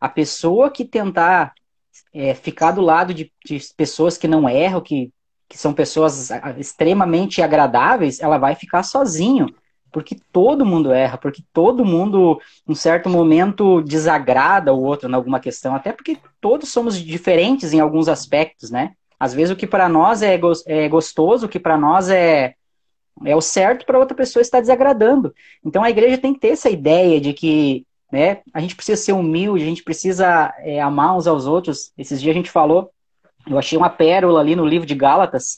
a 0.00 0.08
pessoa 0.08 0.70
que 0.70 0.84
tentar 0.84 1.52
é, 2.12 2.34
ficar 2.34 2.72
do 2.72 2.80
lado 2.80 3.12
de, 3.12 3.32
de, 3.44 3.60
pessoas 3.76 4.16
que 4.16 4.28
não 4.28 4.48
erram, 4.48 4.80
que, 4.80 5.12
que 5.48 5.58
são 5.58 5.72
pessoas 5.72 6.30
extremamente 6.58 7.40
agradáveis, 7.40 8.20
ela 8.20 8.38
vai 8.38 8.54
ficar 8.54 8.82
sozinho. 8.82 9.46
Porque 9.92 10.16
todo 10.30 10.66
mundo 10.66 10.92
erra, 10.92 11.16
porque 11.16 11.42
todo 11.52 11.84
mundo, 11.84 12.38
em 12.68 12.74
certo 12.74 13.08
momento, 13.08 13.80
desagrada 13.80 14.74
o 14.74 14.82
outro 14.82 15.08
em 15.08 15.14
alguma 15.14 15.40
questão, 15.40 15.74
até 15.74 15.92
porque 15.92 16.18
todos 16.40 16.70
somos 16.70 16.98
diferentes 16.98 17.72
em 17.72 17.80
alguns 17.80 18.08
aspectos, 18.08 18.70
né? 18.70 18.92
Às 19.18 19.32
vezes 19.32 19.52
o 19.52 19.56
que 19.56 19.66
para 19.66 19.88
nós 19.88 20.20
é, 20.22 20.38
é 20.66 20.88
gostoso, 20.88 21.46
o 21.46 21.48
que 21.48 21.58
para 21.58 21.78
nós 21.78 22.10
é, 22.10 22.54
é 23.24 23.34
o 23.34 23.40
certo, 23.40 23.86
para 23.86 23.98
outra 23.98 24.14
pessoa 24.14 24.42
está 24.42 24.60
desagradando. 24.60 25.34
Então 25.64 25.82
a 25.82 25.88
igreja 25.88 26.18
tem 26.18 26.34
que 26.34 26.40
ter 26.40 26.48
essa 26.48 26.68
ideia 26.68 27.18
de 27.20 27.32
que 27.32 27.86
né, 28.12 28.40
a 28.52 28.60
gente 28.60 28.76
precisa 28.76 29.00
ser 29.00 29.12
humilde, 29.12 29.64
a 29.64 29.66
gente 29.66 29.82
precisa 29.82 30.54
é, 30.58 30.80
amar 30.80 31.16
uns 31.16 31.26
aos 31.26 31.46
outros. 31.46 31.92
Esses 31.96 32.20
dias 32.20 32.34
a 32.34 32.36
gente 32.36 32.50
falou, 32.50 32.90
eu 33.46 33.58
achei 33.58 33.78
uma 33.78 33.90
pérola 33.90 34.40
ali 34.40 34.56
no 34.56 34.66
livro 34.66 34.86
de 34.86 34.94
Gálatas, 34.94 35.56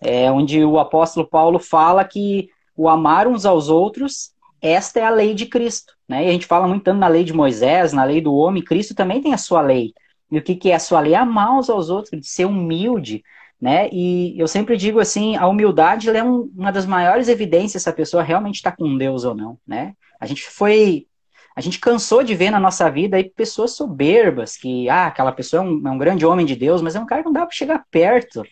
é, 0.00 0.30
onde 0.30 0.64
o 0.64 0.78
apóstolo 0.78 1.26
Paulo 1.26 1.58
fala 1.58 2.04
que 2.04 2.48
o 2.76 2.88
amar 2.88 3.26
uns 3.26 3.46
aos 3.46 3.68
outros, 3.68 4.32
esta 4.60 5.00
é 5.00 5.04
a 5.04 5.10
lei 5.10 5.34
de 5.34 5.46
Cristo. 5.46 5.94
Né? 6.08 6.26
E 6.26 6.28
a 6.28 6.32
gente 6.32 6.46
fala 6.46 6.66
muito 6.66 6.84
tanto 6.84 6.98
na 6.98 7.08
lei 7.08 7.24
de 7.24 7.32
Moisés, 7.32 7.92
na 7.92 8.04
lei 8.04 8.20
do 8.20 8.34
homem, 8.34 8.62
Cristo 8.62 8.94
também 8.94 9.22
tem 9.22 9.32
a 9.32 9.38
sua 9.38 9.60
lei. 9.60 9.92
E 10.30 10.38
o 10.38 10.42
que, 10.42 10.56
que 10.56 10.70
é 10.70 10.74
a 10.74 10.80
sua 10.80 11.00
lei? 11.00 11.14
Amar 11.14 11.56
uns 11.56 11.68
aos 11.68 11.90
outros, 11.90 12.18
ser 12.22 12.46
humilde, 12.46 13.22
né? 13.60 13.88
E 13.92 14.34
eu 14.38 14.48
sempre 14.48 14.76
digo 14.76 14.98
assim, 14.98 15.36
a 15.36 15.46
humildade 15.46 16.10
é 16.10 16.24
um, 16.24 16.50
uma 16.56 16.72
das 16.72 16.86
maiores 16.86 17.28
evidências 17.28 17.82
se 17.82 17.88
a 17.88 17.92
pessoa 17.92 18.22
realmente 18.22 18.56
está 18.56 18.72
com 18.72 18.96
Deus 18.96 19.24
ou 19.24 19.34
não, 19.34 19.58
né? 19.66 19.94
A 20.18 20.26
gente 20.26 20.42
foi, 20.42 21.06
a 21.54 21.60
gente 21.60 21.78
cansou 21.78 22.22
de 22.22 22.34
ver 22.34 22.50
na 22.50 22.58
nossa 22.58 22.90
vida 22.90 23.16
aí 23.16 23.24
pessoas 23.24 23.72
soberbas, 23.72 24.56
que, 24.56 24.88
ah, 24.88 25.06
aquela 25.06 25.32
pessoa 25.32 25.62
é 25.62 25.66
um, 25.66 25.88
é 25.88 25.90
um 25.90 25.98
grande 25.98 26.24
homem 26.24 26.46
de 26.46 26.56
Deus, 26.56 26.80
mas 26.80 26.96
é 26.96 27.00
um 27.00 27.06
cara 27.06 27.22
que 27.22 27.26
não 27.26 27.32
dá 27.32 27.46
para 27.46 27.54
chegar 27.54 27.84
perto, 27.90 28.42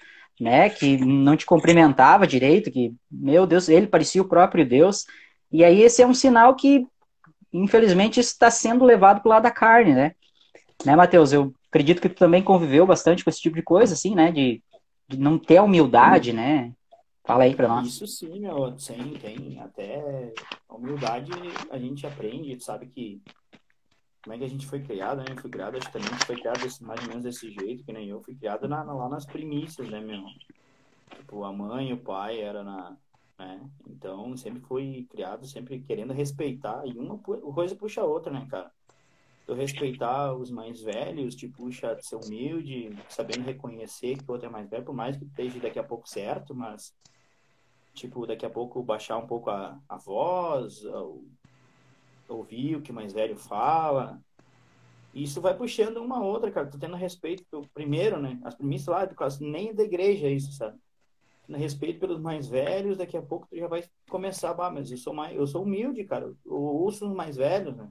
né? 0.41 0.69
Que 0.69 0.99
não 0.99 1.37
te 1.37 1.47
cumprimentava 1.47 2.27
direito, 2.27 2.71
que, 2.71 2.95
meu 3.11 3.47
Deus, 3.47 3.69
ele 3.69 3.87
parecia 3.87 4.21
o 4.21 4.29
próprio 4.29 4.67
Deus. 4.67 5.07
E 5.51 5.65
aí 5.65 5.83
esse 5.83 6.03
é 6.03 6.07
um 6.07 6.15
sinal 6.15 6.55
que, 6.55 6.87
infelizmente, 7.53 8.21
está 8.21 8.51
sendo 8.51 8.85
levado 8.85 9.21
para 9.21 9.29
o 9.29 9.31
lado 9.31 9.43
da 9.45 9.51
carne, 9.51 9.95
né? 9.95 10.13
Né, 10.85 10.97
Matheus? 10.97 11.33
Eu 11.33 11.55
acredito 11.69 12.01
que 12.01 12.09
tu 12.09 12.17
também 12.17 12.43
conviveu 12.43 12.87
bastante 12.87 13.25
com 13.25 13.31
esse 13.31 13.41
tipo 13.41 13.57
de 13.57 13.63
coisa, 13.63 13.95
assim, 13.95 14.15
né? 14.15 14.31
De, 14.31 14.63
de 15.09 15.19
não 15.19 15.39
ter 15.39 15.59
a 15.59 15.63
humildade, 15.63 16.33
né? 16.33 16.73
Fala 17.25 17.45
aí 17.45 17.55
para 17.55 17.69
nós. 17.69 17.87
Isso 17.87 18.07
sim, 18.07 18.41
meu, 18.41 18.79
sim, 18.79 19.15
tem. 19.21 19.61
Até 19.61 20.33
a 20.69 20.75
humildade 20.75 21.31
a 21.71 21.79
gente 21.79 22.07
aprende, 22.07 22.59
sabe 22.63 22.87
que 22.87 23.23
como 24.23 24.35
é 24.35 24.39
que 24.39 24.45
a 24.45 24.49
gente 24.49 24.67
foi 24.67 24.81
criado, 24.81 25.19
né? 25.19 25.25
Eu 25.31 25.41
fui 25.41 25.51
criado, 25.51 25.77
acho 25.77 25.87
que 25.87 25.93
também 25.93 26.11
foi 26.27 26.37
criado 26.37 26.61
desse, 26.61 26.85
mais 26.85 27.01
ou 27.01 27.09
menos 27.09 27.25
desse 27.25 27.51
jeito, 27.51 27.85
que 27.85 27.93
nem 27.93 28.09
eu, 28.09 28.23
fui 28.23 28.35
criado 28.35 28.69
na, 28.69 28.83
lá 28.83 29.09
nas 29.09 29.25
primícias, 29.25 29.89
né, 29.89 29.99
meu? 29.99 30.25
Tipo, 31.17 31.45
a 31.45 31.53
mãe, 31.53 31.93
o 31.93 31.99
pai 31.99 32.41
era 32.41 32.63
na, 32.63 32.97
né? 33.39 33.71
Então, 33.89 34.37
sempre 34.37 34.61
fui 34.61 35.07
criado, 35.11 35.47
sempre 35.47 35.81
querendo 35.81 36.13
respeitar, 36.13 36.87
e 36.87 36.99
uma 36.99 37.19
coisa 37.19 37.75
puxa 37.75 38.03
a 38.03 38.05
outra, 38.05 38.31
né, 38.31 38.47
cara? 38.51 38.71
Respeitar 39.55 40.35
os 40.35 40.51
mais 40.51 40.81
velhos, 40.83 41.35
te 41.35 41.49
puxa 41.49 41.93
a 41.93 42.01
ser 42.01 42.17
humilde, 42.17 42.97
sabendo 43.09 43.45
reconhecer 43.45 44.17
que 44.17 44.25
o 44.29 44.33
outro 44.33 44.49
é 44.49 44.51
mais 44.51 44.69
velho, 44.69 44.85
por 44.85 44.95
mais 44.95 45.17
que 45.17 45.25
esteja 45.25 45.61
daqui 45.61 45.79
a 45.79 45.85
pouco 45.85 46.09
certo, 46.09 46.55
mas, 46.55 46.95
tipo, 47.95 48.27
daqui 48.27 48.47
a 48.47 48.51
pouco 48.51 48.83
baixar 48.83 49.17
um 49.19 49.27
pouco 49.27 49.51
a, 49.51 49.79
a 49.89 49.97
voz, 49.97 50.83
ouvir 52.29 52.77
o 52.77 52.83
que 52.83 52.93
o 52.93 52.95
mais 52.95 53.13
velho 53.13 53.37
fala. 53.37 54.21
Isso 55.13 55.41
vai 55.41 55.57
puxando 55.57 55.99
uma 55.99 56.23
outra, 56.23 56.51
cara. 56.51 56.69
Tu 56.69 56.79
tendo 56.79 56.97
respeito 56.97 57.45
pelo 57.51 57.69
primeiro, 57.69 58.21
né? 58.21 58.39
As 58.45 58.55
primícias 58.55 58.89
lá, 58.89 59.09
nem 59.41 59.75
da 59.75 59.83
igreja 59.83 60.27
é 60.27 60.33
isso, 60.33 60.53
sabe? 60.53 60.79
Respeito 61.49 61.99
pelos 61.99 62.21
mais 62.21 62.47
velhos, 62.47 62.97
daqui 62.97 63.17
a 63.17 63.23
pouco 63.23 63.49
tu 63.49 63.57
já 63.57 63.67
vai 63.67 63.83
começar, 64.09 64.55
ah, 64.57 64.71
mas 64.71 64.89
eu 64.89 64.97
sou 64.97 65.13
mais, 65.13 65.37
eu 65.37 65.47
sou 65.49 65.65
humilde, 65.65 66.05
cara. 66.05 66.33
Eu 66.47 66.53
ouço 66.53 67.09
os 67.09 67.15
mais 67.15 67.37
velhos, 67.37 67.77
né? 67.77 67.91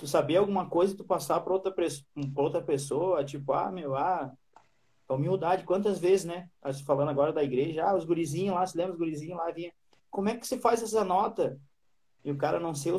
Tu 0.00 0.06
saber 0.06 0.36
alguma 0.36 0.66
coisa, 0.66 0.96
tu 0.96 1.04
passar 1.04 1.40
para 1.40 1.52
outra, 1.52 1.74
outra 2.34 2.62
pessoa, 2.62 3.22
tipo, 3.22 3.52
ah, 3.52 3.70
meu, 3.70 3.94
ah, 3.94 4.32
a 5.06 5.14
humildade, 5.14 5.64
quantas 5.64 5.98
vezes, 5.98 6.24
né? 6.24 6.48
Falando 6.86 7.10
agora 7.10 7.34
da 7.34 7.44
igreja, 7.44 7.84
ah, 7.84 7.94
os 7.94 8.06
gurizinhos 8.06 8.54
lá, 8.54 8.66
se 8.66 8.78
lembra 8.78 8.94
os 8.94 8.98
gurizinhos 8.98 9.36
lá, 9.36 9.50
vinha. 9.50 9.70
Como 10.10 10.30
é 10.30 10.36
que 10.38 10.46
você 10.46 10.58
faz 10.58 10.82
essa 10.82 11.04
nota? 11.04 11.60
E 12.24 12.30
o 12.30 12.36
cara 12.38 12.58
não 12.58 12.74
ser 12.74 12.94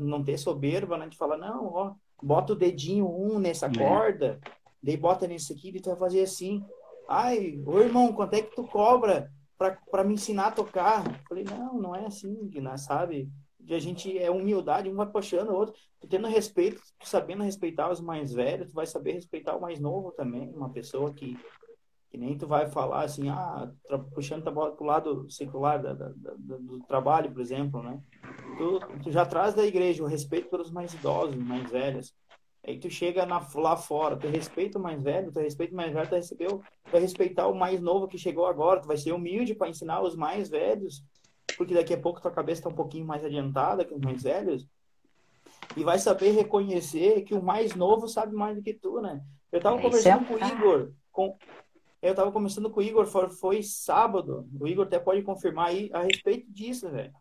não 0.00 0.24
ter 0.24 0.38
soberba, 0.38 0.96
né? 0.96 1.08
De 1.08 1.18
falar, 1.18 1.36
não, 1.36 1.66
ó, 1.66 1.94
bota 2.22 2.54
o 2.54 2.56
dedinho 2.56 3.06
um 3.06 3.38
nessa 3.38 3.66
é. 3.66 3.76
corda, 3.76 4.40
daí 4.82 4.96
bota 4.96 5.26
nesse 5.26 5.52
aqui 5.52 5.68
e 5.68 5.80
tu 5.80 5.90
vai 5.90 5.98
fazer 5.98 6.22
assim. 6.22 6.64
Ai, 7.06 7.62
ô 7.66 7.80
irmão, 7.80 8.14
quanto 8.14 8.32
é 8.32 8.40
que 8.40 8.56
tu 8.56 8.64
cobra 8.64 9.30
para 9.58 10.04
me 10.04 10.14
ensinar 10.14 10.46
a 10.46 10.52
tocar? 10.52 11.06
Eu 11.06 11.20
falei, 11.28 11.44
não, 11.44 11.74
não 11.74 11.94
é 11.94 12.06
assim, 12.06 12.50
né, 12.54 12.76
sabe? 13.64 13.74
a 13.74 13.78
gente 13.78 14.18
é 14.18 14.30
humildade, 14.30 14.88
um 14.88 14.94
vai 14.94 15.06
puxando 15.06 15.50
o 15.50 15.54
outro, 15.54 15.74
tendo 16.08 16.28
respeito, 16.28 16.82
sabendo 17.02 17.42
respeitar 17.42 17.90
os 17.90 18.00
mais 18.00 18.32
velhos, 18.32 18.68
tu 18.68 18.74
vai 18.74 18.86
saber 18.86 19.12
respeitar 19.12 19.56
o 19.56 19.60
mais 19.60 19.80
novo 19.80 20.12
também, 20.12 20.52
uma 20.54 20.70
pessoa 20.70 21.12
que 21.12 21.36
que 22.14 22.18
nem 22.18 22.38
tu 22.38 22.46
vai 22.46 22.70
falar 22.70 23.02
assim, 23.02 23.28
ah, 23.28 23.68
puxando 24.14 24.44
para 24.44 24.52
o 24.52 24.84
lado 24.84 25.28
secular 25.28 25.82
da, 25.82 25.92
da, 25.94 26.12
da, 26.14 26.56
do 26.58 26.78
trabalho, 26.86 27.32
por 27.32 27.40
exemplo, 27.40 27.82
né? 27.82 28.00
Tu, 28.56 28.80
tu, 29.02 29.10
já 29.10 29.26
traz 29.26 29.52
da 29.52 29.66
igreja 29.66 30.00
o 30.00 30.06
respeito 30.06 30.48
pelos 30.48 30.70
mais 30.70 30.94
idosos, 30.94 31.34
mais 31.34 31.68
velhos. 31.68 32.14
Aí 32.64 32.78
tu 32.78 32.88
chega 32.88 33.26
na, 33.26 33.44
lá 33.56 33.76
fora, 33.76 34.16
tu 34.16 34.28
respeita 34.28 34.78
o 34.78 34.80
mais 34.80 35.02
velho, 35.02 35.32
tu 35.32 35.40
respeita 35.40 35.72
o 35.72 35.76
mais 35.76 35.92
velho, 35.92 36.08
tu 36.08 36.14
recebeu, 36.14 36.62
tu 36.84 36.92
vai 36.92 37.00
respeitar 37.00 37.48
o 37.48 37.54
mais 37.54 37.80
novo 37.80 38.06
que 38.06 38.16
chegou 38.16 38.46
agora, 38.46 38.80
tu 38.80 38.86
vai 38.86 38.96
ser 38.96 39.10
humilde 39.10 39.52
para 39.52 39.68
ensinar 39.68 40.00
os 40.00 40.14
mais 40.14 40.48
velhos, 40.48 41.02
porque 41.56 41.74
daqui 41.74 41.94
a 41.94 42.00
pouco 42.00 42.20
tua 42.20 42.30
cabeça 42.30 42.60
está 42.60 42.70
um 42.70 42.74
pouquinho 42.74 43.06
mais 43.06 43.24
adiantada 43.24 43.84
que 43.84 43.94
os 43.94 44.00
mais 44.00 44.22
velhos, 44.22 44.68
e 45.76 45.84
vai 45.84 45.98
saber 45.98 46.30
reconhecer 46.30 47.22
que 47.22 47.34
o 47.34 47.42
mais 47.42 47.74
novo 47.74 48.08
sabe 48.08 48.34
mais 48.34 48.56
do 48.56 48.62
que 48.62 48.74
tu, 48.74 49.00
né? 49.00 49.22
Eu 49.50 49.58
estava 49.58 49.78
é, 49.78 49.82
conversando 49.82 50.24
é 50.24 50.26
com 50.26 50.34
o 50.34 50.46
Igor, 50.46 50.92
com, 51.12 51.38
eu 52.02 52.10
estava 52.10 52.30
conversando 52.30 52.70
com 52.70 52.80
o 52.80 52.82
Igor, 52.82 53.06
foi, 53.06 53.30
foi, 53.30 53.62
sábado. 53.62 54.46
O 54.60 54.66
Igor 54.66 54.86
até 54.86 54.98
pode 54.98 55.22
confirmar 55.22 55.68
aí 55.68 55.90
a 55.92 56.02
respeito 56.02 56.50
disso, 56.52 56.90
velho. 56.90 57.12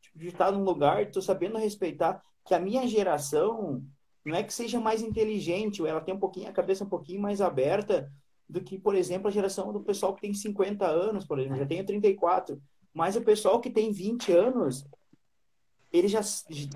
Tipo, 0.00 0.18
de 0.18 0.28
estar 0.28 0.52
num 0.52 0.62
lugar, 0.62 1.10
tô 1.10 1.22
sabendo 1.22 1.56
respeitar 1.56 2.22
que 2.44 2.54
a 2.54 2.60
minha 2.60 2.86
geração 2.86 3.82
não 4.24 4.36
é 4.36 4.42
que 4.42 4.52
seja 4.52 4.80
mais 4.80 5.02
inteligente, 5.02 5.86
ela 5.86 6.00
tem 6.00 6.14
um 6.14 6.18
pouquinho 6.18 6.48
a 6.48 6.52
cabeça 6.52 6.84
um 6.84 6.88
pouquinho 6.88 7.20
mais 7.20 7.40
aberta 7.40 8.10
do 8.48 8.60
que, 8.60 8.78
por 8.78 8.94
exemplo, 8.94 9.28
a 9.28 9.30
geração 9.30 9.72
do 9.72 9.80
pessoal 9.80 10.14
que 10.14 10.20
tem 10.20 10.34
50 10.34 10.86
anos, 10.86 11.24
por 11.24 11.38
exemplo, 11.38 11.58
já 11.58 11.66
tenho 11.66 11.86
34. 11.86 12.60
Mas 12.96 13.14
o 13.14 13.20
pessoal 13.20 13.60
que 13.60 13.68
tem 13.68 13.92
20 13.92 14.32
anos, 14.32 14.86
ele 15.92 16.08
já 16.08 16.22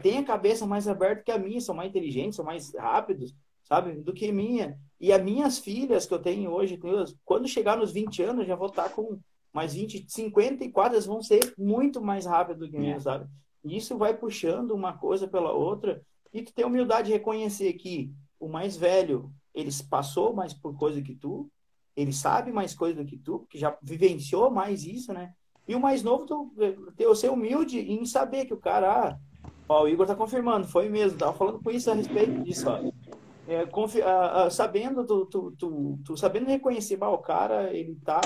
tem 0.03 0.19
a 0.19 0.25
cabeça 0.25 0.67
mais 0.67 0.87
aberta 0.87 1.23
que 1.23 1.33
a 1.33 1.39
minha, 1.39 1.63
são 1.63 1.75
mais 1.75 1.89
inteligentes, 1.89 2.37
são 2.37 2.45
mais 2.45 2.75
rápidos, 2.75 3.35
sabe, 3.65 3.93
do 4.03 4.13
que 4.13 4.31
minha. 4.31 4.79
E 5.01 5.15
as 5.15 5.25
minhas 5.25 5.59
filhas 5.59 6.05
que 6.05 6.13
eu 6.13 6.19
tenho 6.19 6.51
hoje, 6.51 6.79
quando 7.25 7.49
chegar 7.49 7.79
nos 7.79 7.91
20 7.91 8.23
anos, 8.23 8.47
já 8.47 8.55
vou 8.55 8.67
estar 8.67 8.91
com 8.91 9.19
mais 9.51 9.73
20, 9.73 10.05
54, 10.07 10.93
elas 10.93 11.07
vão 11.07 11.23
ser 11.23 11.55
muito 11.57 12.03
mais 12.03 12.27
rápidas 12.27 12.61
do 12.61 12.71
que 12.71 12.79
minha, 12.79 12.97
é. 12.97 13.01
sabe? 13.01 13.27
E 13.65 13.79
isso 13.79 13.97
vai 13.97 14.15
puxando 14.15 14.73
uma 14.73 14.93
coisa 14.93 15.27
pela 15.27 15.53
outra. 15.53 16.03
E 16.35 16.43
tu 16.43 16.53
tem 16.53 16.67
humildade 16.67 17.07
de 17.07 17.15
reconhecer 17.15 17.73
que 17.73 18.13
o 18.39 18.47
mais 18.47 18.77
velho, 18.77 19.33
ele 19.55 19.71
passou 19.89 20.35
mais 20.35 20.53
por 20.53 20.77
coisa 20.77 21.01
que 21.01 21.15
tu, 21.15 21.51
ele 21.97 22.13
sabe 22.13 22.53
mais 22.53 22.75
coisa 22.75 23.03
do 23.03 23.09
que 23.09 23.17
tu, 23.17 23.47
que 23.49 23.59
já 23.59 23.75
vivenciou 23.81 24.51
mais 24.51 24.85
isso, 24.85 25.15
né? 25.15 25.33
E 25.71 25.75
o 25.75 25.81
mais 25.81 26.03
novo, 26.03 26.27
eu 26.99 27.15
ser 27.15 27.31
humilde 27.31 27.79
em 27.79 28.05
saber 28.05 28.45
que 28.45 28.55
o 28.55 28.59
cara, 28.59 28.93
ah, 28.93 29.51
ó, 29.69 29.85
o 29.85 29.89
Igor 29.89 30.07
tá 30.07 30.17
confirmando, 30.17 30.67
foi 30.67 30.89
mesmo, 30.89 31.19
tava 31.19 31.33
falando 31.33 31.63
com 31.63 31.71
isso 31.71 31.91
a 31.91 31.95
respeito 31.95 32.43
disso, 32.43 32.69
ó 32.69 32.91
é, 33.51 33.65
uh, 33.65 34.47
uh, 34.47 34.51
sabendo 34.51 35.05
tu, 35.05 35.27
tu, 35.27 35.51
tu, 35.59 35.99
tu, 36.05 36.17
sabendo 36.17 36.47
reconhecer, 36.47 36.97
bah, 36.97 37.11
o 37.11 37.19
cara, 37.19 37.75
ele 37.75 37.97
tá 38.05 38.21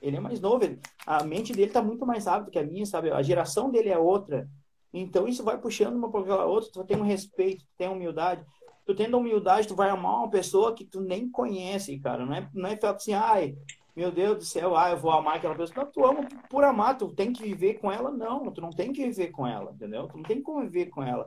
ele 0.00 0.16
é 0.16 0.20
mais 0.20 0.40
novo, 0.40 0.64
ele, 0.64 0.78
a 1.06 1.24
mente 1.24 1.52
dele 1.52 1.70
tá 1.70 1.82
muito 1.82 2.06
mais 2.06 2.26
rápida 2.26 2.50
que 2.50 2.58
a 2.58 2.62
minha, 2.62 2.86
sabe? 2.86 3.10
A 3.10 3.22
geração 3.22 3.70
dele 3.70 3.88
é 3.88 3.98
outra. 3.98 4.48
Então 4.92 5.26
isso 5.26 5.42
vai 5.42 5.58
puxando 5.58 5.96
uma 5.96 6.10
para 6.10 6.20
aquela 6.20 6.44
outra, 6.44 6.70
tu 6.70 6.84
tem 6.84 6.96
um 6.96 7.02
respeito, 7.02 7.64
tu 7.64 7.70
tem 7.76 7.88
humildade. 7.88 8.44
Tu 8.84 8.94
tendo 8.94 9.18
humildade, 9.18 9.66
tu 9.66 9.74
vai 9.74 9.90
amar 9.90 10.18
uma 10.18 10.30
pessoa 10.30 10.74
que 10.74 10.84
tu 10.84 11.00
nem 11.00 11.28
conhece, 11.28 11.98
cara. 11.98 12.24
Não 12.24 12.34
é, 12.34 12.48
não 12.54 12.68
é 12.68 12.78
assim, 12.84 13.14
ai, 13.14 13.56
meu 13.96 14.12
Deus 14.12 14.36
do 14.36 14.44
céu, 14.44 14.76
ah, 14.76 14.90
eu 14.90 14.98
vou 14.98 15.10
amar 15.10 15.36
aquela 15.36 15.54
pessoa. 15.54 15.84
Não, 15.84 15.90
tu 15.90 16.04
ama 16.04 16.28
por 16.50 16.62
amar, 16.62 16.98
tu 16.98 17.08
tem 17.08 17.32
que 17.32 17.42
viver 17.42 17.74
com 17.74 17.90
ela. 17.90 18.10
Não, 18.10 18.52
tu 18.52 18.60
não 18.60 18.70
tem 18.70 18.92
que 18.92 19.02
viver 19.02 19.28
com 19.28 19.46
ela, 19.46 19.72
entendeu? 19.72 20.06
Tu 20.06 20.16
não 20.16 20.22
tem 20.22 20.36
que 20.36 20.42
conviver 20.42 20.86
com 20.86 21.02
ela 21.02 21.26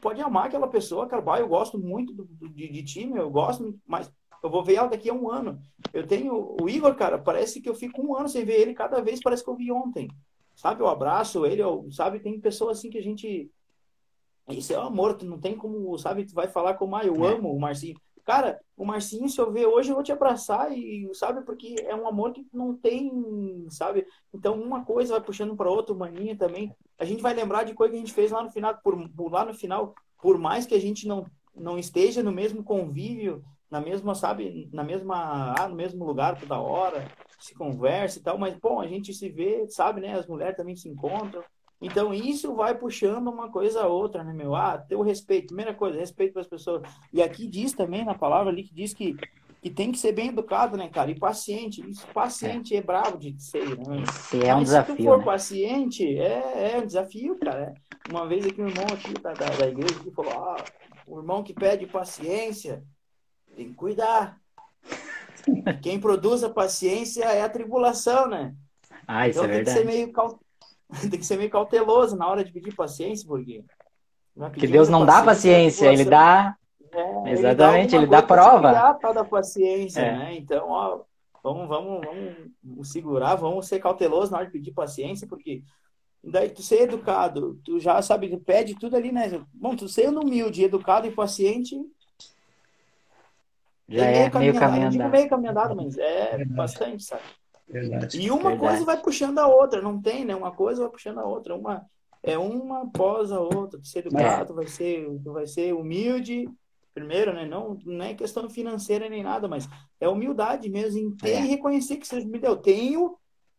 pode 0.00 0.20
amar 0.20 0.46
aquela 0.46 0.68
pessoa, 0.68 1.06
cara, 1.06 1.22
bah, 1.22 1.40
eu 1.40 1.48
gosto 1.48 1.78
muito 1.78 2.12
do, 2.12 2.24
de, 2.24 2.68
de 2.68 2.82
time, 2.82 3.18
eu 3.18 3.30
gosto, 3.30 3.78
mas 3.86 4.10
eu 4.42 4.50
vou 4.50 4.64
ver 4.64 4.74
ela 4.76 4.88
daqui 4.88 5.10
a 5.10 5.14
um 5.14 5.30
ano. 5.30 5.60
Eu 5.92 6.06
tenho 6.06 6.56
o 6.60 6.68
Igor, 6.68 6.94
cara, 6.94 7.18
parece 7.18 7.60
que 7.60 7.68
eu 7.68 7.74
fico 7.74 8.00
um 8.00 8.16
ano 8.16 8.28
sem 8.28 8.44
ver 8.44 8.60
ele, 8.60 8.74
cada 8.74 9.00
vez 9.00 9.20
parece 9.20 9.42
que 9.42 9.50
eu 9.50 9.56
vi 9.56 9.70
ontem. 9.70 10.08
Sabe, 10.54 10.80
eu 10.80 10.88
abraço 10.88 11.46
ele, 11.46 11.62
eu, 11.62 11.88
sabe, 11.90 12.20
tem 12.20 12.40
pessoas 12.40 12.78
assim 12.78 12.90
que 12.90 12.98
a 12.98 13.02
gente. 13.02 13.50
Isso 14.48 14.72
é 14.72 14.78
um 14.78 14.86
amor, 14.86 15.14
tu 15.14 15.26
não 15.26 15.38
tem 15.38 15.56
como, 15.56 15.96
sabe, 15.98 16.24
tu 16.24 16.34
vai 16.34 16.48
falar 16.48 16.74
como, 16.74 16.96
ah, 16.96 17.04
eu 17.04 17.24
é. 17.24 17.34
amo 17.34 17.52
o 17.52 17.60
Marcinho. 17.60 18.00
Cara, 18.28 18.60
o 18.76 18.84
Marcinho, 18.84 19.26
se 19.26 19.40
eu 19.40 19.50
ver 19.50 19.64
hoje, 19.64 19.88
eu 19.88 19.94
vou 19.94 20.04
te 20.04 20.12
abraçar 20.12 20.70
e, 20.70 21.08
sabe, 21.14 21.40
porque 21.46 21.76
é 21.86 21.96
um 21.96 22.06
amor 22.06 22.30
que 22.30 22.46
não 22.52 22.76
tem, 22.76 23.66
sabe? 23.70 24.06
Então, 24.34 24.60
uma 24.60 24.84
coisa 24.84 25.14
vai 25.14 25.22
puxando 25.22 25.56
para 25.56 25.70
outra, 25.70 25.94
maninha 25.94 26.36
também. 26.36 26.70
A 26.98 27.06
gente 27.06 27.22
vai 27.22 27.32
lembrar 27.32 27.64
de 27.64 27.72
coisa 27.72 27.90
que 27.90 27.96
a 27.96 28.00
gente 28.00 28.12
fez 28.12 28.30
lá 28.30 28.44
no 28.44 28.50
final, 28.50 28.78
por, 28.84 29.32
lá 29.32 29.46
no 29.46 29.54
final, 29.54 29.94
por 30.20 30.36
mais 30.36 30.66
que 30.66 30.74
a 30.74 30.78
gente 30.78 31.08
não, 31.08 31.24
não 31.56 31.78
esteja 31.78 32.22
no 32.22 32.30
mesmo 32.30 32.62
convívio, 32.62 33.42
na 33.70 33.80
mesma, 33.80 34.14
sabe, 34.14 34.68
na 34.74 34.84
mesma, 34.84 35.54
ah, 35.58 35.66
no 35.66 35.74
mesmo 35.74 36.04
lugar 36.04 36.38
toda 36.38 36.60
hora, 36.60 37.10
se 37.40 37.54
conversa 37.54 38.18
e 38.18 38.22
tal, 38.22 38.36
mas, 38.36 38.54
bom, 38.58 38.78
a 38.78 38.86
gente 38.86 39.14
se 39.14 39.30
vê, 39.30 39.66
sabe, 39.70 40.02
né? 40.02 40.18
As 40.18 40.26
mulheres 40.26 40.54
também 40.54 40.76
se 40.76 40.86
encontram, 40.86 41.42
então, 41.80 42.12
isso 42.12 42.54
vai 42.54 42.76
puxando 42.76 43.28
uma 43.28 43.50
coisa 43.50 43.82
a 43.82 43.86
outra, 43.86 44.24
né, 44.24 44.32
meu? 44.32 44.54
Ah, 44.54 44.76
ter 44.76 44.96
o 44.96 45.02
respeito. 45.02 45.48
Primeira 45.48 45.72
coisa, 45.72 45.98
respeito 45.98 46.32
para 46.32 46.42
as 46.42 46.48
pessoas. 46.48 46.82
E 47.12 47.22
aqui 47.22 47.46
diz 47.46 47.72
também, 47.72 48.04
na 48.04 48.14
palavra 48.14 48.50
ali, 48.50 48.64
que 48.64 48.74
diz 48.74 48.92
que, 48.92 49.16
que 49.62 49.70
tem 49.70 49.92
que 49.92 49.98
ser 49.98 50.12
bem 50.12 50.28
educado, 50.28 50.76
né, 50.76 50.88
cara? 50.88 51.10
E 51.10 51.18
paciente. 51.18 51.88
Isso, 51.88 52.04
paciente 52.08 52.74
é, 52.74 52.78
é 52.78 52.82
bravo 52.82 53.16
de 53.16 53.40
ser, 53.40 53.78
né? 53.78 54.02
Esse 54.02 54.44
é 54.44 54.54
um 54.54 54.58
Mas 54.58 54.68
desafio. 54.68 54.96
se 54.96 55.02
tu 55.02 55.04
for 55.04 55.18
né? 55.18 55.24
paciente, 55.24 56.18
é, 56.18 56.72
é 56.74 56.78
um 56.78 56.86
desafio, 56.86 57.38
cara. 57.38 57.74
Uma 58.10 58.26
vez 58.26 58.44
aqui, 58.44 58.60
um 58.60 58.68
irmão 58.68 58.86
aqui 58.92 59.14
da, 59.14 59.32
da, 59.32 59.46
da 59.46 59.68
igreja 59.68 60.00
que 60.00 60.10
falou: 60.10 60.32
ah, 60.32 60.64
o 61.06 61.18
irmão 61.20 61.44
que 61.44 61.54
pede 61.54 61.86
paciência 61.86 62.82
tem 63.54 63.68
que 63.68 63.74
cuidar. 63.74 64.36
Quem 65.80 66.00
produz 66.00 66.42
a 66.42 66.50
paciência 66.50 67.24
é 67.24 67.42
a 67.42 67.48
tribulação, 67.48 68.26
né? 68.26 68.56
Ah, 69.06 69.28
isso 69.28 69.38
então, 69.38 69.44
é 69.44 69.54
tem 69.54 69.64
verdade. 69.64 69.78
que 69.78 69.84
ser 69.84 69.86
meio 69.86 70.12
tem 71.10 71.18
que 71.18 71.26
ser 71.26 71.36
meio 71.36 71.50
cauteloso 71.50 72.16
na 72.16 72.28
hora 72.28 72.44
de 72.44 72.52
pedir 72.52 72.74
paciência, 72.74 73.26
porque. 73.26 73.64
Porque 74.34 74.66
Deus 74.66 74.88
não 74.88 75.04
dá 75.04 75.22
paciência, 75.22 75.92
ele 75.92 76.04
dá. 76.04 76.56
É, 76.92 77.32
Exatamente, 77.32 77.96
ele 77.96 78.06
dá, 78.06 78.18
ele 78.18 78.22
dá 78.22 78.22
prova. 78.22 78.70
A 78.70 78.94
tal 78.94 79.12
da 79.12 79.24
paciência, 79.24 80.00
é. 80.00 80.16
né? 80.16 80.36
Então, 80.36 80.70
ó, 80.70 81.00
vamos, 81.42 81.68
vamos, 81.68 82.06
vamos 82.62 82.92
segurar, 82.92 83.34
vamos 83.34 83.66
ser 83.66 83.80
cautelosos 83.80 84.30
na 84.30 84.38
hora 84.38 84.46
de 84.46 84.52
pedir 84.52 84.72
paciência, 84.72 85.26
porque 85.26 85.62
daí 86.22 86.48
tu 86.48 86.62
ser 86.62 86.82
educado, 86.82 87.58
tu 87.64 87.78
já 87.78 88.00
sabe, 88.00 88.28
tu 88.28 88.38
pede 88.38 88.74
tudo 88.74 88.96
ali, 88.96 89.12
né? 89.12 89.44
Bom, 89.52 89.76
tu 89.76 89.88
sendo 89.88 90.20
humilde, 90.20 90.64
educado 90.64 91.06
e 91.06 91.10
paciente. 91.10 91.76
Já 93.88 94.04
é 94.04 94.18
meio 94.18 94.30
caminho, 94.30 94.86
andado. 94.86 95.10
Meio 95.10 95.28
caminho 95.28 95.50
andado, 95.50 95.76
mas 95.76 95.98
é 95.98 96.44
bastante, 96.44 97.02
sabe? 97.02 97.22
Verdade. 97.68 98.20
E 98.20 98.30
uma 98.30 98.50
Verdade. 98.50 98.60
coisa 98.60 98.84
vai 98.84 99.00
puxando 99.00 99.38
a 99.38 99.46
outra, 99.46 99.82
não 99.82 100.00
tem, 100.00 100.24
né? 100.24 100.34
Uma 100.34 100.50
coisa 100.50 100.82
vai 100.82 100.90
puxando 100.90 101.18
a 101.18 101.24
outra. 101.24 101.54
Uma, 101.54 101.86
é 102.22 102.38
uma 102.38 102.82
após 102.82 103.30
a 103.30 103.40
outra. 103.40 103.78
Tu 103.78 103.86
ser 103.86 104.06
educado, 104.06 104.54
vai 104.54 104.66
ser, 104.66 105.06
tu 105.22 105.32
vai 105.32 105.46
ser 105.46 105.74
humilde, 105.74 106.48
primeiro, 106.94 107.32
né? 107.32 107.46
Não, 107.46 107.78
não 107.84 108.04
é 108.04 108.14
questão 108.14 108.48
financeira 108.48 109.08
nem 109.08 109.22
nada, 109.22 109.46
mas 109.46 109.68
é 110.00 110.08
humildade 110.08 110.68
mesmo 110.70 110.98
em 110.98 111.10
ter 111.10 111.34
é. 111.34 111.42
e 111.42 111.48
reconhecer 111.48 111.96
que 111.98 112.08
seja 112.08 112.26
eu 112.42 112.56
tenho, 112.56 113.16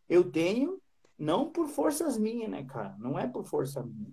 eu 0.09 0.23
tenho, 0.23 0.79
não 1.17 1.49
por 1.49 1.67
forças 1.67 2.17
minhas, 2.17 2.49
né, 2.49 2.63
cara? 2.63 2.95
Não 2.97 3.17
é 3.17 3.27
por 3.27 3.45
força 3.45 3.83
minha. 3.83 4.11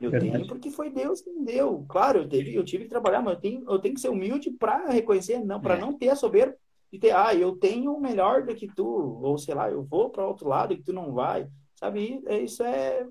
Eu 0.00 0.10
Verdade. 0.10 0.32
tenho 0.32 0.46
porque 0.46 0.70
foi 0.70 0.90
Deus 0.90 1.22
que 1.22 1.30
me 1.30 1.44
deu. 1.44 1.86
Claro, 1.88 2.20
eu, 2.20 2.28
teve, 2.28 2.54
eu 2.54 2.64
tive 2.64 2.84
que 2.84 2.90
trabalhar, 2.90 3.22
mas 3.22 3.34
eu 3.34 3.40
tenho, 3.40 3.70
eu 3.70 3.78
tenho 3.78 3.94
que 3.94 4.00
ser 4.00 4.10
humilde 4.10 4.50
para 4.50 4.90
reconhecer, 4.90 5.42
não, 5.42 5.60
para 5.60 5.76
é. 5.76 5.80
não 5.80 5.96
ter 5.96 6.10
a 6.10 6.16
soberba 6.16 6.56
de 6.92 6.98
ter, 6.98 7.14
ah, 7.14 7.34
eu 7.34 7.56
tenho 7.56 7.98
melhor 8.00 8.44
do 8.44 8.54
que 8.54 8.68
tu, 8.68 8.86
ou 8.86 9.38
sei 9.38 9.54
lá, 9.54 9.70
eu 9.70 9.82
vou 9.82 10.10
para 10.10 10.26
outro 10.26 10.48
lado 10.48 10.72
e 10.72 10.76
que 10.76 10.84
tu 10.84 10.92
não 10.92 11.12
vai. 11.12 11.48
Sabe? 11.74 12.22
É, 12.26 12.40
isso 12.40 12.62
é 12.62 13.06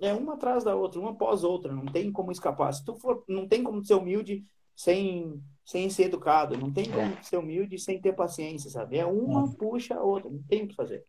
é 0.00 0.12
uma 0.12 0.34
atrás 0.34 0.64
da 0.64 0.74
outra, 0.74 1.00
uma 1.00 1.12
após 1.12 1.44
outra, 1.44 1.72
não 1.72 1.86
tem 1.86 2.10
como 2.12 2.32
escapar. 2.32 2.72
Se 2.72 2.84
tu 2.84 2.96
for, 2.96 3.22
não 3.28 3.46
tem 3.46 3.62
como 3.62 3.84
ser 3.84 3.94
humilde 3.94 4.44
sem 4.74 5.40
sem 5.64 5.88
ser 5.88 6.04
educado, 6.04 6.58
não 6.58 6.70
tem 6.70 6.84
como 6.84 7.00
é. 7.00 7.18
ser 7.22 7.38
humilde 7.38 7.78
sem 7.78 7.98
ter 7.98 8.12
paciência, 8.12 8.68
sabe? 8.68 8.98
É 8.98 9.06
uma 9.06 9.44
é. 9.44 9.56
puxa 9.56 9.94
a 9.94 10.02
outra, 10.02 10.28
não 10.28 10.42
tem 10.42 10.64
o 10.64 10.68
que 10.68 10.74
fazer. 10.74 11.02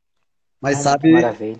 Mas 0.61 0.77
sabe, 0.77 1.11
Maravilha. 1.11 1.59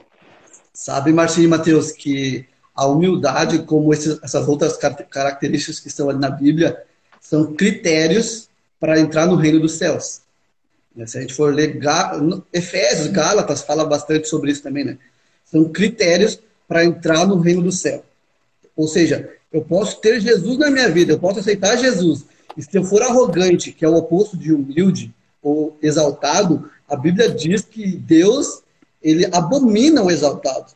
sabe, 0.74 1.12
Marcinho 1.12 1.46
e 1.46 1.50
Matheus, 1.50 1.91
que 1.91 2.48
a 2.74 2.88
humildade, 2.88 3.63
como 3.63 3.94
esses, 3.94 4.18
essas 4.24 4.48
outras 4.48 4.78
características 4.78 5.82
que 5.82 5.89
estão 5.89 6.10
ali 6.10 6.20
na 6.20 6.30
Bíblia, 6.30 6.86
são 7.20 7.54
critérios 7.54 8.50
para 8.80 8.98
entrar 8.98 9.26
no 9.26 9.36
reino 9.36 9.60
dos 9.60 9.74
céus. 9.74 10.22
Se 11.06 11.18
a 11.18 11.22
gente 11.22 11.34
for 11.34 11.54
ler 11.54 11.78
Efésios, 12.54 13.08
Gálatas, 13.08 13.62
fala 13.62 13.86
bastante 13.86 14.28
sobre 14.30 14.52
isso 14.52 14.64
também, 14.64 14.86
né? 14.86 14.98
São 15.44 15.66
critérios 15.66 16.40
para 16.68 16.86
entrar 16.86 17.28
no 17.28 17.40
reino 17.40 17.62
do 17.62 17.72
céu. 17.72 18.04
Ou 18.76 18.88
seja, 18.88 19.30
eu 19.52 19.62
posso 19.62 20.00
ter 20.00 20.20
Jesus 20.20 20.58
na 20.58 20.72
minha 20.72 20.90
vida, 20.90 21.14
eu 21.14 21.20
posso 21.20 21.40
aceitar 21.40 21.78
Jesus. 21.78 22.26
E 22.58 22.62
se 22.62 22.76
eu 22.78 22.84
for 22.84 23.02
arrogante, 23.02 23.72
que 23.72 23.84
é 23.84 23.90
o 23.90 23.96
oposto 23.96 24.38
de 24.38 24.54
humilde 24.54 25.14
ou 25.42 25.78
exaltado, 25.82 26.70
a 26.88 26.96
Bíblia 26.96 27.30
diz 27.30 27.62
que 27.62 27.98
Deus, 27.98 28.64
ele 29.02 29.26
abomina 29.32 30.02
o 30.02 30.10
exaltado. 30.10 30.72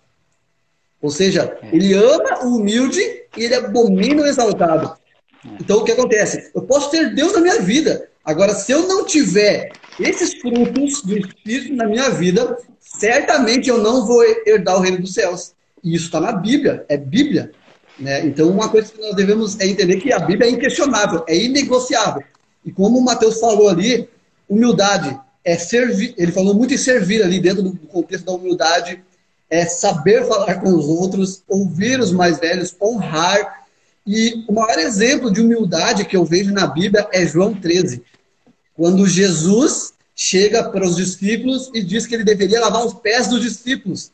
Ou 1.02 1.10
seja, 1.10 1.58
é. 1.62 1.76
ele 1.76 1.94
ama 1.94 2.46
o 2.46 2.58
humilde 2.58 3.00
e 3.38 3.44
ele 3.44 3.56
abomina 3.56 4.22
o 4.22 4.26
exaltado. 4.26 4.98
É. 5.46 5.50
Então, 5.62 5.78
o 5.78 5.84
que 5.84 5.92
acontece? 5.92 6.52
Eu 6.54 6.64
posso 6.64 6.92
ter 6.92 7.14
Deus 7.14 7.34
na 7.34 7.42
minha 7.42 7.62
vida. 7.62 8.09
Agora, 8.30 8.54
se 8.54 8.72
eu 8.72 8.88
não 8.88 9.04
tiver 9.06 9.72
esses 10.00 10.36
frutos 10.36 11.02
do 11.02 11.18
Espírito 11.18 11.74
na 11.74 11.88
minha 11.88 12.12
vida, 12.12 12.60
certamente 12.80 13.68
eu 13.68 13.80
não 13.80 14.06
vou 14.06 14.24
herdar 14.46 14.78
o 14.78 14.82
reino 14.82 15.00
dos 15.00 15.15
céus. 15.15 15.54
E 15.84 15.96
isso 15.96 16.06
está 16.06 16.20
na 16.20 16.32
Bíblia, 16.32 16.86
é 16.88 16.96
Bíblia. 16.96 17.52
Né? 17.98 18.24
Então, 18.28 18.48
uma 18.48 18.70
coisa 18.70 18.92
que 18.92 19.02
nós 19.02 19.15
devemos 19.15 19.60
é 19.60 19.65
entender 19.65 20.00
que 20.00 20.13
a 20.13 20.20
Bíblia 20.20 20.48
é 20.48 20.52
inquestionável, 20.52 21.26
é 21.28 21.36
inegociável. 21.36 22.24
E 22.63 22.72
como 22.72 23.00
o 23.00 23.04
Mateus 23.04 23.39
falou 23.39 23.68
ali, 23.68 24.08
humildade 24.48 25.20
é 25.44 25.58
servir, 25.58 26.13
ele 26.15 26.32
falou 26.32 26.54
muito 26.54 26.72
em 26.72 26.78
servir 26.78 27.24
ali 27.24 27.39
dentro 27.39 27.63
do 27.63 27.76
contexto 27.88 28.26
da 28.26 28.34
humildade, 28.34 29.04
é 29.50 29.65
saber 29.65 30.28
falar 30.28 30.62
com 30.62 30.70
os 30.70 30.86
outros, 30.86 31.42
ouvir 31.48 32.00
os 32.00 32.12
mais 32.12 32.38
velhos, 32.38 32.76
honrar. 32.80 33.65
E 34.06 34.46
o 34.48 34.54
maior 34.54 34.78
exemplo 34.78 35.32
de 35.32 35.42
humildade 35.42 36.06
que 36.06 36.15
eu 36.15 36.24
vejo 36.24 36.54
na 36.54 36.68
Bíblia 36.68 37.08
é 37.12 37.26
João 37.26 37.56
13, 37.56 38.04
quando 38.80 39.06
Jesus 39.06 39.92
chega 40.15 40.63
para 40.63 40.86
os 40.86 40.96
discípulos 40.96 41.70
e 41.74 41.84
diz 41.84 42.08
que 42.08 42.15
ele 42.15 42.24
deveria 42.24 42.62
lavar 42.62 42.86
os 42.86 42.94
pés 42.94 43.28
dos 43.28 43.42
discípulos. 43.42 44.10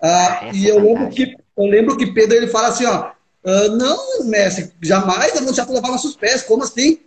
Ah, 0.00 0.38
ah, 0.40 0.50
e 0.54 0.68
eu 0.68 0.78
lembro, 0.78 1.10
que, 1.10 1.36
eu 1.56 1.64
lembro 1.64 1.96
que 1.96 2.06
Pedro 2.12 2.36
ele 2.36 2.46
fala 2.46 2.68
assim, 2.68 2.84
ó, 2.84 3.10
ah, 3.44 3.68
não, 3.70 4.22
mestre, 4.26 4.70
jamais 4.80 5.32
eu 5.32 5.38
vou 5.38 5.46
deixar 5.46 5.66
tu 5.66 5.72
lavar 5.72 5.90
nossos 5.90 6.14
pés, 6.14 6.44
como 6.44 6.62
assim? 6.62 7.00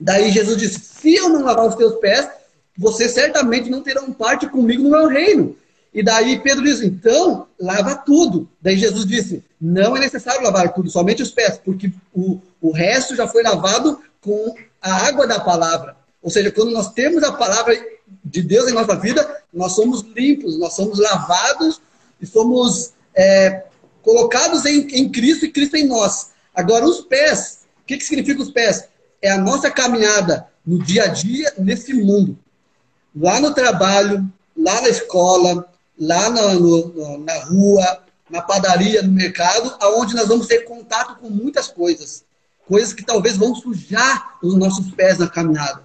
Daí 0.00 0.32
Jesus 0.32 0.56
disse, 0.56 0.80
se 0.80 1.14
eu 1.14 1.28
não 1.28 1.44
lavar 1.44 1.68
os 1.68 1.76
teus 1.76 1.94
pés, 2.00 2.28
você 2.76 3.08
certamente 3.08 3.70
não 3.70 3.80
terão 3.80 4.12
parte 4.12 4.48
comigo 4.48 4.82
no 4.82 4.90
meu 4.90 5.06
reino. 5.06 5.56
E 5.94 6.02
daí 6.02 6.40
Pedro 6.40 6.64
diz, 6.64 6.82
então, 6.82 7.46
lava 7.56 7.94
tudo. 7.94 8.48
Daí 8.60 8.76
Jesus 8.76 9.06
disse, 9.06 9.44
não 9.60 9.96
é 9.96 10.00
necessário 10.00 10.42
lavar 10.42 10.74
tudo, 10.74 10.90
somente 10.90 11.22
os 11.22 11.30
pés, 11.30 11.60
porque 11.64 11.92
o, 12.12 12.40
o 12.60 12.72
resto 12.72 13.14
já 13.14 13.28
foi 13.28 13.44
lavado 13.44 14.00
com 14.20 14.56
a 14.82 15.06
água 15.06 15.24
da 15.24 15.38
palavra. 15.38 16.04
Ou 16.22 16.30
seja, 16.30 16.50
quando 16.50 16.70
nós 16.70 16.92
temos 16.92 17.22
a 17.22 17.32
palavra 17.32 17.76
de 18.24 18.42
Deus 18.42 18.68
em 18.68 18.74
nossa 18.74 18.96
vida, 18.96 19.42
nós 19.52 19.72
somos 19.72 20.02
limpos, 20.02 20.58
nós 20.58 20.74
somos 20.74 20.98
lavados 20.98 21.80
e 22.20 22.26
somos 22.26 22.92
é, 23.14 23.64
colocados 24.02 24.64
em, 24.64 24.86
em, 24.88 25.08
Cristo 25.10 25.46
e 25.46 25.52
Cristo 25.52 25.76
em 25.76 25.86
nós. 25.86 26.30
Agora, 26.54 26.84
os 26.84 27.00
pés, 27.00 27.60
o 27.82 27.86
que, 27.86 27.96
que 27.96 28.04
significa 28.04 28.42
os 28.42 28.50
pés? 28.50 28.88
É 29.20 29.30
a 29.30 29.38
nossa 29.38 29.70
caminhada 29.70 30.46
no 30.64 30.82
dia 30.82 31.04
a 31.04 31.08
dia 31.08 31.52
nesse 31.58 31.92
mundo. 31.94 32.38
Lá 33.14 33.40
no 33.40 33.54
trabalho, 33.54 34.30
lá 34.56 34.80
na 34.80 34.88
escola, 34.88 35.68
lá 35.98 36.28
no, 36.30 37.18
na 37.18 37.44
rua, 37.44 38.04
na 38.28 38.42
padaria, 38.42 39.02
no 39.02 39.12
mercado, 39.12 39.74
aonde 39.80 40.14
nós 40.14 40.28
vamos 40.28 40.46
ter 40.46 40.64
contato 40.64 41.18
com 41.20 41.30
muitas 41.30 41.68
coisas. 41.68 42.24
Coisas 42.66 42.92
que 42.92 43.04
talvez 43.04 43.36
vão 43.36 43.54
sujar 43.54 44.38
os 44.42 44.54
nossos 44.54 44.92
pés 44.92 45.18
na 45.18 45.28
caminhada. 45.28 45.82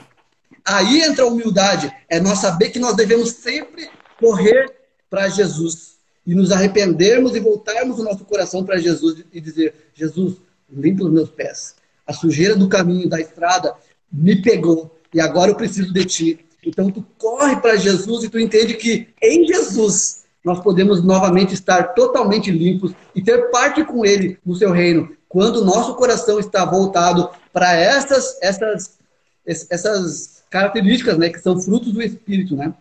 Aí 0.65 1.02
entra 1.02 1.24
a 1.24 1.28
humildade. 1.28 1.91
É 2.10 2.19
nós 2.19 2.39
saber 2.39 2.69
que 2.69 2.80
nós 2.80 2.95
devemos 2.95 3.32
sempre 3.32 3.89
correr 4.19 4.74
para 5.10 5.28
Jesus 5.30 5.97
e 6.26 6.36
nos 6.36 6.52
arrependermos 6.52 7.36
e 7.36 7.39
voltarmos 7.39 8.00
o 8.00 8.04
nosso 8.04 8.24
coração 8.26 8.63
para 8.63 8.78
Jesus 8.78 9.24
e 9.32 9.41
dizer: 9.41 9.74
Jesus, 9.93 10.36
limpa 10.71 11.04
os 11.04 11.12
meus 11.12 11.30
pés. 11.30 11.76
A 12.06 12.13
sujeira 12.13 12.56
do 12.56 12.69
caminho, 12.69 13.10
da 13.10 13.19
estrada, 13.19 13.74
me 14.12 14.41
pegou 14.41 15.00
e 15.13 15.19
agora 15.19 15.52
eu 15.52 15.56
preciso 15.56 15.91
de 15.93 16.06
ti. 16.06 16.45
Então 16.65 16.91
tu 16.91 17.06
corre 17.17 17.56
para 17.58 17.76
Jesus 17.76 18.24
e 18.24 18.30
tu 18.30 18.39
entende 18.39 18.76
que 18.76 19.10
em 19.21 19.47
Jesus 19.47 20.21
nós 20.43 20.60
podemos 20.60 21.04
novamente 21.04 21.54
estar 21.54 21.93
totalmente 21.93 22.52
limpos 22.52 22.93
e 23.15 23.21
ter 23.21 23.50
parte 23.50 23.84
com 23.84 24.06
Ele 24.06 24.39
no 24.45 24.56
seu 24.56 24.71
reino, 24.71 25.15
quando 25.30 25.58
o 25.58 25.65
nosso 25.65 25.95
coração 25.95 26.39
está 26.39 26.65
voltado 26.65 27.30
para 27.54 27.74
essas, 27.74 28.38
essas, 28.41 28.97
essas 29.45 30.40
características, 30.51 31.17
né, 31.17 31.29
que 31.29 31.39
são 31.39 31.59
frutos 31.59 31.93
do 31.93 32.03
Espírito, 32.03 32.55
né? 32.55 32.73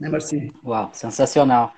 Né, 0.00 0.08
Marcinho? 0.08 0.52
Uau, 0.64 0.90
sensacional. 0.94 1.74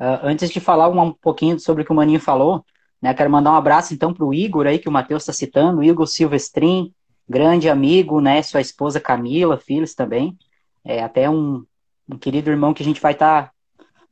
Uh, 0.00 0.24
antes 0.24 0.50
de 0.50 0.58
falar 0.58 0.88
um, 0.88 1.12
pouquinho 1.12 1.60
sobre 1.60 1.82
o 1.82 1.86
que 1.86 1.92
o 1.92 1.94
Maninho 1.94 2.18
falou, 2.18 2.64
né, 3.00 3.12
quero 3.12 3.30
mandar 3.30 3.52
um 3.52 3.56
abraço 3.56 3.92
então 3.92 4.14
para 4.14 4.24
o 4.24 4.32
Igor 4.32 4.66
aí, 4.66 4.78
que 4.78 4.88
o 4.88 4.92
Matheus 4.92 5.22
está 5.22 5.32
citando, 5.32 5.82
Igor 5.82 6.06
Silvestrin, 6.06 6.92
grande 7.28 7.68
amigo, 7.68 8.20
né, 8.20 8.42
sua 8.42 8.60
esposa 8.60 8.98
Camila, 8.98 9.58
filhos 9.58 9.94
também, 9.94 10.36
é 10.82 11.02
até 11.02 11.28
um, 11.28 11.64
um 12.08 12.16
querido 12.16 12.50
irmão 12.50 12.72
que 12.72 12.82
a 12.82 12.86
gente 12.86 13.00
vai 13.00 13.12
estar 13.12 13.52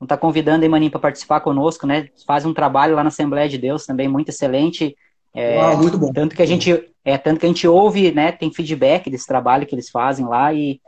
tá, 0.00 0.06
tá 0.06 0.16
convidando 0.18 0.64
aí, 0.64 0.68
Maninho, 0.68 0.90
para 0.90 1.00
participar 1.00 1.40
conosco, 1.40 1.86
né, 1.86 2.08
faz 2.26 2.44
um 2.44 2.52
trabalho 2.52 2.94
lá 2.94 3.02
na 3.02 3.08
Assembleia 3.08 3.48
de 3.48 3.56
Deus 3.56 3.86
também 3.86 4.06
muito 4.06 4.28
excelente, 4.28 4.94
é, 5.34 5.58
Uau, 5.58 5.78
muito 5.78 5.98
bom. 5.98 6.12
Tanto 6.12 6.34
que 6.36 6.42
a 6.42 6.46
gente, 6.46 6.72
é, 7.04 7.18
tanto 7.18 7.40
que 7.40 7.46
a 7.46 7.48
gente 7.48 7.66
ouve, 7.66 8.12
né, 8.12 8.32
tem 8.32 8.52
feedback 8.52 9.10
desse 9.10 9.26
trabalho 9.26 9.66
que 9.66 9.74
eles 9.74 9.90
fazem 9.90 10.26
lá 10.26 10.52
e, 10.52 10.80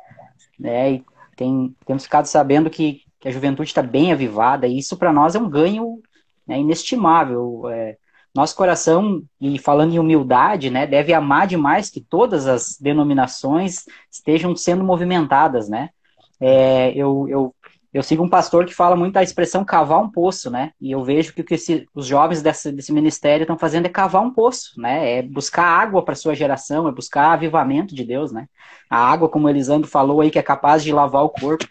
né, 0.58 0.92
e 0.92 1.04
tem, 1.36 1.74
temos 1.84 2.04
ficado 2.04 2.26
sabendo 2.26 2.70
que 2.70 3.06
que 3.26 3.28
a 3.28 3.32
juventude 3.32 3.68
está 3.68 3.82
bem 3.82 4.12
avivada, 4.12 4.68
e 4.68 4.78
isso 4.78 4.96
para 4.96 5.12
nós 5.12 5.34
é 5.34 5.38
um 5.38 5.50
ganho 5.50 6.00
né, 6.46 6.58
inestimável. 6.58 7.68
É, 7.70 7.96
nosso 8.32 8.54
coração, 8.54 9.22
e 9.40 9.58
falando 9.58 9.94
em 9.94 9.98
humildade, 9.98 10.70
né, 10.70 10.86
deve 10.86 11.12
amar 11.12 11.46
demais 11.46 11.90
que 11.90 12.00
todas 12.00 12.46
as 12.46 12.76
denominações 12.78 13.84
estejam 14.10 14.54
sendo 14.54 14.84
movimentadas, 14.84 15.68
né? 15.68 15.88
É, 16.38 16.92
eu, 16.92 17.26
eu, 17.28 17.54
eu 17.96 18.02
sigo 18.02 18.22
um 18.22 18.28
pastor 18.28 18.66
que 18.66 18.74
fala 18.74 18.94
muito 18.94 19.14
da 19.14 19.22
expressão 19.22 19.64
cavar 19.64 20.02
um 20.02 20.10
poço, 20.10 20.50
né? 20.50 20.72
E 20.78 20.92
eu 20.92 21.02
vejo 21.02 21.32
que 21.32 21.40
o 21.40 21.44
que 21.44 21.54
esse, 21.54 21.88
os 21.94 22.06
jovens 22.06 22.42
desse, 22.42 22.70
desse 22.70 22.92
ministério 22.92 23.44
estão 23.44 23.56
fazendo 23.56 23.86
é 23.86 23.88
cavar 23.88 24.22
um 24.22 24.30
poço, 24.30 24.78
né? 24.78 25.18
É 25.18 25.22
buscar 25.22 25.64
água 25.64 26.04
para 26.04 26.14
sua 26.14 26.34
geração, 26.34 26.86
é 26.86 26.92
buscar 26.92 27.32
avivamento 27.32 27.94
de 27.94 28.04
Deus, 28.04 28.32
né? 28.32 28.48
A 28.90 28.98
água, 28.98 29.30
como 29.30 29.46
o 29.46 29.48
Elisandro 29.48 29.88
falou 29.88 30.20
aí, 30.20 30.30
que 30.30 30.38
é 30.38 30.42
capaz 30.42 30.84
de 30.84 30.92
lavar 30.92 31.24
o 31.24 31.30
corpo. 31.30 31.66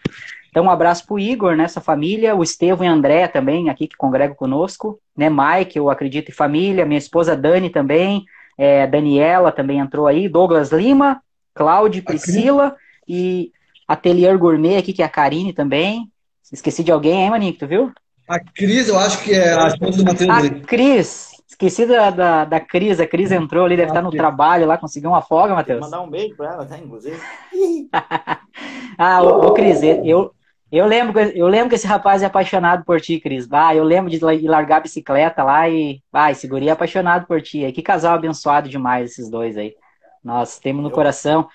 Então, 0.50 0.64
um 0.64 0.70
abraço 0.70 1.06
para 1.06 1.14
o 1.14 1.18
Igor, 1.18 1.54
nessa 1.54 1.78
né, 1.78 1.84
família, 1.84 2.34
o 2.34 2.42
Estevam 2.42 2.84
e 2.84 2.88
André 2.88 3.28
também, 3.28 3.70
aqui 3.70 3.86
que 3.86 3.96
congregam 3.96 4.34
conosco, 4.34 4.98
né, 5.16 5.30
Mike, 5.30 5.78
eu 5.78 5.90
acredito 5.90 6.30
em 6.30 6.34
família, 6.34 6.86
minha 6.86 6.98
esposa 6.98 7.36
Dani 7.36 7.70
também, 7.70 8.24
é, 8.58 8.86
Daniela 8.86 9.52
também 9.52 9.78
entrou 9.78 10.06
aí, 10.08 10.28
Douglas 10.28 10.72
Lima, 10.72 11.22
Cláudio, 11.54 12.02
Priscila 12.02 12.74
e 13.06 13.52
Atelier 13.86 14.36
Gourmet 14.36 14.78
aqui, 14.78 14.92
que 14.92 15.02
é 15.02 15.04
a 15.04 15.10
Karine 15.10 15.52
também. 15.52 16.10
Esqueci 16.52 16.84
de 16.84 16.92
alguém, 16.92 17.22
hein, 17.22 17.30
Maninho, 17.30 17.56
tu 17.56 17.66
viu? 17.66 17.92
A 18.28 18.40
Cris, 18.40 18.88
eu 18.88 18.98
acho 18.98 19.22
que 19.22 19.32
é 19.32 19.54
a 19.54 19.68
esposa 19.68 19.98
do 19.98 20.04
Matheus. 20.04 20.30
A 20.30 20.50
Cris, 20.66 21.30
esqueci 21.48 21.86
da, 21.86 22.10
da, 22.10 22.44
da 22.44 22.60
Cris, 22.60 22.98
a 22.98 23.06
Cris 23.06 23.30
entrou 23.30 23.64
ali, 23.64 23.76
deve 23.76 23.90
estar 23.90 24.02
no 24.02 24.10
trabalho 24.10 24.66
lá, 24.66 24.76
conseguiu 24.76 25.10
uma 25.10 25.22
folga, 25.22 25.54
Matheus. 25.54 25.80
Mandar 25.80 26.00
um 26.00 26.10
beijo 26.10 26.36
para 26.36 26.52
ela, 26.52 26.66
tá, 26.66 26.76
inclusive. 26.76 27.18
ah, 28.98 29.22
ô, 29.22 29.46
ô 29.46 29.52
Cris, 29.52 29.80
eu, 29.82 30.32
Eu 30.72 30.86
lembro, 30.86 31.20
eu 31.20 31.46
lembro 31.46 31.68
que 31.68 31.76
esse 31.76 31.86
rapaz 31.86 32.22
é 32.22 32.26
apaixonado 32.26 32.84
por 32.84 33.00
ti, 33.00 33.20
Cris. 33.20 33.46
Ah, 33.52 33.74
eu 33.74 33.84
lembro 33.84 34.10
de 34.10 34.18
largar 34.48 34.78
a 34.78 34.80
bicicleta 34.80 35.44
lá 35.44 35.68
e. 35.68 36.02
Ah, 36.12 36.32
esse 36.32 36.48
guri 36.48 36.68
é 36.68 36.72
apaixonado 36.72 37.26
por 37.26 37.40
ti. 37.40 37.70
Que 37.72 37.82
casal 37.82 38.14
abençoado 38.14 38.68
demais 38.68 39.12
esses 39.12 39.30
dois 39.30 39.56
aí. 39.56 39.74
Nós 40.22 40.58
temos 40.58 40.82
no 40.82 40.90
eu... 40.90 40.94
coração. 40.94 41.48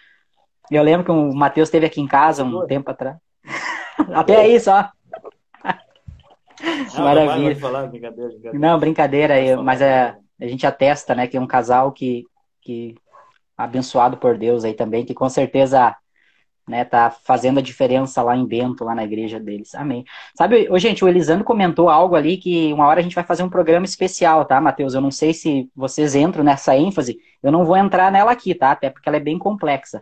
Eu 0.71 0.81
lembro 0.83 1.05
que 1.05 1.11
o 1.11 1.33
Matheus 1.33 1.67
esteve 1.67 1.85
aqui 1.85 1.99
em 1.99 2.07
casa 2.07 2.45
um 2.45 2.65
tempo 2.65 2.89
atrás. 2.89 3.17
Até 4.13 4.37
aí 4.37 4.59
só. 4.59 4.89
Não, 6.95 7.03
Maravilha. 7.03 7.53
Não, 7.53 7.55
falar, 7.59 7.87
brincadeira, 7.87 8.29
brincadeira. 8.29 8.59
não, 8.59 8.79
brincadeira 8.79 9.33
aí, 9.33 9.55
mas 9.55 9.81
é, 9.81 10.15
a 10.39 10.47
gente 10.47 10.65
atesta, 10.65 11.15
né, 11.15 11.27
que 11.27 11.37
é 11.37 11.41
um 11.41 11.47
casal 11.47 11.91
que, 11.91 12.23
que 12.61 12.95
abençoado 13.57 14.17
por 14.17 14.37
Deus 14.37 14.63
aí 14.63 14.73
também, 14.73 15.05
que 15.05 15.13
com 15.13 15.27
certeza 15.27 15.95
né, 16.67 16.85
tá 16.85 17.09
fazendo 17.09 17.59
a 17.59 17.61
diferença 17.61 18.21
lá 18.21 18.35
em 18.35 18.45
Bento, 18.45 18.83
lá 18.83 18.93
na 18.93 19.03
igreja 19.03 19.39
deles. 19.39 19.73
Amém. 19.75 20.05
Sabe, 20.35 20.67
ô, 20.69 20.77
gente, 20.77 21.03
o 21.03 21.07
Elisandro 21.07 21.43
comentou 21.43 21.89
algo 21.89 22.15
ali 22.15 22.37
que 22.37 22.71
uma 22.71 22.87
hora 22.87 22.99
a 22.99 23.03
gente 23.03 23.15
vai 23.15 23.23
fazer 23.23 23.43
um 23.43 23.49
programa 23.49 23.85
especial, 23.85 24.45
tá, 24.45 24.61
Matheus? 24.61 24.93
Eu 24.93 25.01
não 25.01 25.11
sei 25.11 25.33
se 25.33 25.69
vocês 25.75 26.15
entram 26.15 26.43
nessa 26.43 26.75
ênfase, 26.75 27.17
eu 27.41 27.51
não 27.51 27.65
vou 27.65 27.75
entrar 27.75 28.11
nela 28.11 28.31
aqui, 28.31 28.53
tá? 28.53 28.71
Até 28.71 28.89
porque 28.89 29.09
ela 29.09 29.17
é 29.17 29.21
bem 29.21 29.37
complexa. 29.37 30.01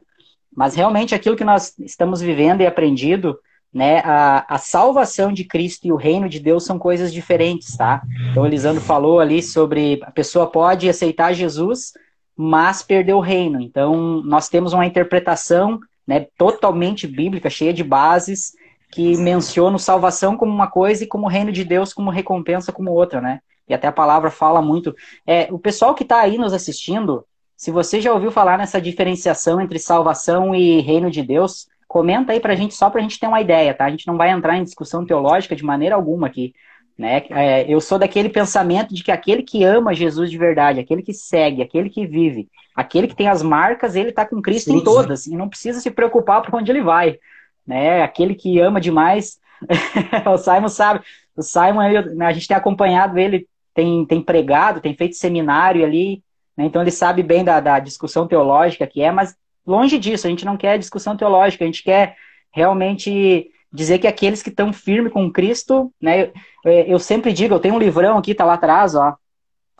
Mas 0.55 0.75
realmente 0.75 1.15
aquilo 1.15 1.35
que 1.35 1.43
nós 1.43 1.77
estamos 1.79 2.21
vivendo 2.21 2.61
e 2.61 2.67
aprendido, 2.67 3.39
né, 3.73 3.99
a, 3.99 4.55
a 4.55 4.57
salvação 4.57 5.31
de 5.31 5.43
Cristo 5.43 5.85
e 5.85 5.91
o 5.91 5.95
reino 5.95 6.27
de 6.27 6.39
Deus 6.39 6.65
são 6.65 6.79
coisas 6.79 7.13
diferentes, 7.13 7.77
tá? 7.77 8.01
Então, 8.31 8.45
Elisandro 8.45 8.81
falou 8.81 9.19
ali 9.19 9.43
sobre 9.43 9.99
a 10.03 10.11
pessoa 10.11 10.47
pode 10.47 10.89
aceitar 10.89 11.33
Jesus, 11.33 11.93
mas 12.35 12.81
perder 12.81 13.13
o 13.13 13.19
reino. 13.19 13.61
Então, 13.61 14.21
nós 14.23 14.49
temos 14.49 14.73
uma 14.73 14.85
interpretação 14.85 15.79
né, 16.07 16.25
totalmente 16.37 17.05
bíblica, 17.05 17.49
cheia 17.49 17.73
de 17.73 17.83
bases, 17.83 18.53
que 18.91 19.15
menciona 19.17 19.77
salvação 19.77 20.35
como 20.35 20.51
uma 20.51 20.67
coisa 20.67 21.03
e 21.03 21.07
como 21.07 21.27
o 21.27 21.29
reino 21.29 21.51
de 21.51 21.63
Deus 21.63 21.93
como 21.93 22.09
recompensa 22.09 22.71
como 22.71 22.91
outra, 22.91 23.21
né? 23.21 23.39
E 23.67 23.73
até 23.73 23.87
a 23.87 23.91
palavra 23.91 24.31
fala 24.31 24.61
muito. 24.63 24.95
É, 25.27 25.47
o 25.51 25.59
pessoal 25.59 25.93
que 25.93 26.01
está 26.01 26.21
aí 26.21 26.39
nos 26.39 26.53
assistindo, 26.53 27.23
se 27.55 27.69
você 27.69 28.01
já 28.01 28.11
ouviu 28.11 28.31
falar 28.31 28.57
nessa 28.57 28.81
diferenciação 28.81 29.61
entre 29.61 29.77
salvação 29.77 30.55
e 30.55 30.81
reino 30.81 31.11
de 31.11 31.21
Deus, 31.21 31.67
comenta 31.89 32.31
aí 32.31 32.39
para 32.39 32.53
a 32.53 32.55
gente, 32.55 32.75
só 32.75 32.87
para 32.87 32.99
a 32.99 33.01
gente 33.01 33.19
ter 33.19 33.25
uma 33.25 33.41
ideia, 33.41 33.73
tá? 33.73 33.83
A 33.83 33.89
gente 33.89 34.05
não 34.05 34.15
vai 34.15 34.29
entrar 34.29 34.55
em 34.55 34.63
discussão 34.63 35.03
teológica 35.03 35.55
de 35.55 35.65
maneira 35.65 35.95
alguma 35.95 36.27
aqui. 36.27 36.53
Né? 36.95 37.23
É, 37.31 37.73
eu 37.73 37.81
sou 37.81 37.97
daquele 37.97 38.29
pensamento 38.29 38.93
de 38.93 39.03
que 39.03 39.11
aquele 39.11 39.41
que 39.41 39.63
ama 39.63 39.93
Jesus 39.93 40.29
de 40.29 40.37
verdade, 40.37 40.79
aquele 40.79 41.01
que 41.01 41.13
segue, 41.13 41.63
aquele 41.63 41.89
que 41.89 42.05
vive, 42.05 42.47
aquele 42.75 43.07
que 43.07 43.15
tem 43.15 43.27
as 43.27 43.41
marcas, 43.41 43.95
ele 43.95 44.09
está 44.09 44.23
com 44.23 44.41
Cristo 44.41 44.71
em 44.71 44.83
todas 44.83 45.25
e 45.25 45.35
não 45.35 45.49
precisa 45.49 45.79
se 45.79 45.89
preocupar 45.89 46.43
por 46.43 46.53
onde 46.53 46.71
ele 46.71 46.83
vai. 46.83 47.17
Né? 47.65 48.03
Aquele 48.03 48.35
que 48.35 48.59
ama 48.59 48.79
demais, 48.79 49.39
o 50.31 50.37
Simon 50.37 50.69
sabe, 50.69 51.01
o 51.35 51.41
Simon, 51.41 51.81
a 52.21 52.33
gente 52.33 52.47
tem 52.47 52.57
acompanhado 52.57 53.17
ele, 53.17 53.47
tem, 53.73 54.05
tem 54.05 54.21
pregado, 54.21 54.81
tem 54.81 54.93
feito 54.93 55.15
seminário 55.15 55.83
ali, 55.83 56.21
né? 56.55 56.65
então 56.65 56.81
ele 56.83 56.91
sabe 56.91 57.23
bem 57.23 57.43
da, 57.43 57.59
da 57.59 57.79
discussão 57.79 58.27
teológica 58.27 58.85
que 58.85 59.01
é, 59.01 59.11
mas 59.11 59.35
longe 59.69 59.99
disso, 59.99 60.25
a 60.25 60.29
gente 60.29 60.45
não 60.45 60.57
quer 60.57 60.79
discussão 60.79 61.15
teológica, 61.15 61.63
a 61.63 61.67
gente 61.67 61.83
quer 61.83 62.15
realmente 62.51 63.51
dizer 63.71 63.99
que 63.99 64.07
aqueles 64.07 64.41
que 64.41 64.49
estão 64.49 64.73
firmes 64.73 65.13
com 65.13 65.31
Cristo, 65.31 65.93
né? 66.01 66.31
É, 66.65 66.91
eu 66.91 66.97
sempre 66.97 67.31
digo, 67.31 67.53
eu 67.53 67.59
tenho 67.59 67.75
um 67.75 67.79
livrão 67.79 68.17
aqui, 68.17 68.33
tá 68.33 68.43
lá 68.43 68.55
atrás, 68.55 68.95
ó. 68.95 69.15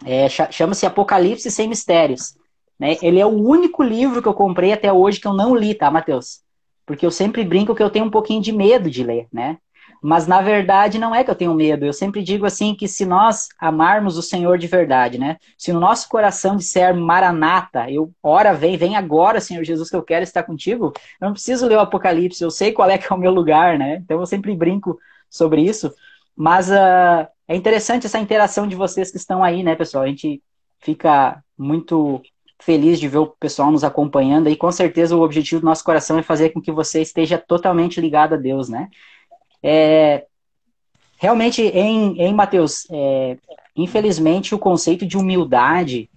É, 0.06 0.30
Chama-se 0.30 0.86
Apocalipse 0.86 1.52
Sem 1.52 1.68
Mistérios. 1.68 2.38
Né? 2.80 2.98
Ele 3.02 3.20
é 3.20 3.26
o 3.26 3.30
único 3.30 3.84
livro 3.84 4.22
que 4.22 4.28
eu 4.28 4.34
comprei 4.34 4.72
até 4.72 4.94
hoje 4.94 5.20
que 5.20 5.28
eu 5.28 5.34
não 5.34 5.54
li, 5.56 5.74
tá, 5.74 5.92
Matheus? 5.92 6.42
Porque 6.86 7.06
eu 7.06 7.12
sempre 7.12 7.44
brinco 7.44 7.76
que 7.76 7.84
eu 7.84 7.90
tenho 7.90 8.06
um 8.06 8.12
pouquinho 8.12 8.42
de 8.42 8.54
medo 8.54 8.90
de 8.90 9.04
ler, 9.04 9.28
né? 9.34 9.58
Mas 10.02 10.28
na 10.28 10.42
verdade 10.42 10.98
não 10.98 11.14
é 11.14 11.24
que 11.24 11.30
eu 11.30 11.36
tenho 11.36 11.54
medo. 11.54 11.86
Eu 11.86 11.94
sempre 11.94 12.24
digo 12.24 12.46
assim 12.46 12.74
que 12.74 12.88
se 12.88 13.06
nós 13.06 13.50
amarmos 13.60 14.18
o 14.18 14.22
Senhor 14.22 14.58
de 14.58 14.68
verdade, 14.68 15.18
né? 15.18 15.38
Se 15.58 15.74
no 15.74 15.80
nosso 15.80 16.08
coração 16.08 16.56
disser 16.56 16.96
Maranata, 16.96 17.90
eu 17.90 18.12
ora 18.24 18.54
vem, 18.54 18.78
vem 18.78 18.96
agora, 18.96 19.42
Senhor 19.42 19.64
Jesus, 19.64 19.90
que 19.90 19.96
eu 19.96 20.04
quero 20.04 20.24
estar 20.24 20.44
contigo. 20.44 20.94
Eu 21.20 21.26
não 21.28 21.34
preciso 21.34 21.68
ler 21.68 21.78
o 21.78 21.82
Apocalipse, 21.82 22.44
eu 22.44 22.52
sei 22.52 22.72
qual 22.72 22.90
é 22.90 22.98
que 22.98 23.12
é 23.12 23.16
o 23.16 23.20
meu 23.20 23.32
lugar, 23.32 23.78
né? 23.78 23.98
Então 23.98 24.20
eu 24.20 24.26
sempre 24.26 24.56
brinco 24.56 24.98
sobre 25.30 25.62
isso. 25.62 25.94
Mas 26.36 26.70
uh, 26.70 27.28
é 27.48 27.56
interessante 27.56 28.06
essa 28.06 28.20
interação 28.20 28.68
de 28.68 28.76
vocês 28.76 29.12
que 29.12 29.18
estão 29.18 29.44
aí, 29.44 29.64
né, 29.64 29.76
pessoal? 29.76 30.04
A 30.06 30.08
gente 30.08 30.42
fica 30.80 31.44
muito 31.58 32.22
feliz 32.62 33.00
de 33.00 33.08
ver 33.08 33.18
o 33.20 33.28
pessoal 33.28 33.72
nos 33.72 33.84
acompanhando 33.84 34.50
e 34.50 34.56
com 34.56 34.72
certeza 34.72 35.16
o 35.16 35.22
objetivo 35.22 35.62
do 35.62 35.66
nosso 35.66 35.84
coração 35.84 36.20
é 36.20 36.24
fazer 36.24 36.50
com 36.50 36.62
que 36.62 36.72
você 36.72 37.02
esteja 37.02 37.38
totalmente 37.38 38.02
ligado 38.02 38.34
a 38.34 38.38
Deus, 38.38 38.70
né? 38.70 38.90
É, 39.62 40.26
realmente, 41.18 41.62
em, 41.62 42.20
em 42.22 42.34
Mateus, 42.34 42.88
é, 42.92 43.38
infelizmente, 43.76 44.56
o 44.56 44.60
conceito 44.60 45.06
de 45.06 45.18
humildade 45.18 46.10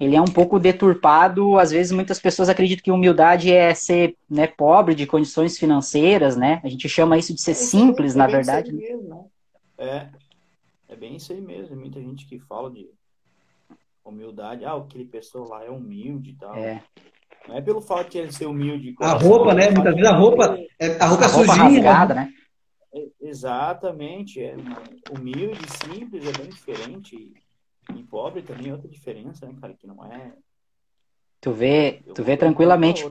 ele 0.00 0.14
é 0.14 0.20
um 0.20 0.26
pouco 0.26 0.60
deturpado. 0.60 1.58
Às 1.58 1.70
vezes, 1.70 1.90
muitas 1.92 2.20
pessoas 2.20 2.48
acreditam 2.48 2.84
que 2.84 2.90
humildade 2.90 3.52
é 3.52 3.74
ser 3.74 4.16
né, 4.30 4.46
pobre 4.46 4.94
de 4.94 5.06
condições 5.06 5.58
financeiras, 5.58 6.36
né? 6.36 6.60
A 6.62 6.68
gente 6.68 6.88
chama 6.88 7.18
isso 7.18 7.34
de 7.34 7.40
ser 7.40 7.52
é, 7.52 7.54
simples, 7.54 8.14
é 8.14 8.18
na 8.18 8.26
verdade. 8.26 8.72
Mesmo, 8.72 9.08
né? 9.08 9.24
É, 9.78 10.06
é 10.92 10.96
bem 10.96 11.16
isso 11.16 11.32
aí 11.32 11.40
mesmo. 11.40 11.76
Muita 11.76 12.00
gente 12.00 12.26
que 12.26 12.38
fala 12.38 12.70
de 12.70 12.88
humildade. 14.04 14.64
Ah, 14.64 14.76
aquele 14.76 15.04
pessoa 15.04 15.48
lá 15.48 15.64
é 15.64 15.70
humilde 15.70 16.30
e 16.30 16.34
tal. 16.34 16.54
É. 16.54 16.80
Não 17.48 17.56
é 17.56 17.60
pelo 17.60 17.80
fato 17.80 18.10
de 18.10 18.18
ele 18.18 18.32
ser 18.32 18.46
humilde. 18.46 18.94
A 19.00 19.14
roupa, 19.14 19.52
né? 19.52 19.70
Muitas 19.70 19.94
vezes 19.94 20.10
a 20.10 20.16
roupa, 20.16 20.58
é, 20.78 21.02
a 21.02 21.06
roupa, 21.06 21.24
a 21.24 21.28
roupa 21.28 21.52
sujinha. 21.52 21.68
Né? 21.68 21.88
Rasgada, 21.88 22.14
né? 22.14 22.32
Exatamente. 23.28 24.42
É, 24.42 24.56
humilde, 25.10 25.60
simples 25.84 26.26
é 26.26 26.32
bem 26.32 26.48
diferente. 26.48 27.32
E 27.94 28.02
pobre 28.04 28.42
também 28.42 28.68
é 28.68 28.72
outra 28.72 28.88
diferença, 28.88 29.46
né, 29.46 29.54
cara? 29.60 29.74
Que 29.74 29.86
não 29.86 30.04
é. 30.04 30.32
Tu 31.40 31.52
vê, 31.52 32.02
tu 32.14 32.22
vê 32.24 32.36
tranquilamente. 32.36 33.04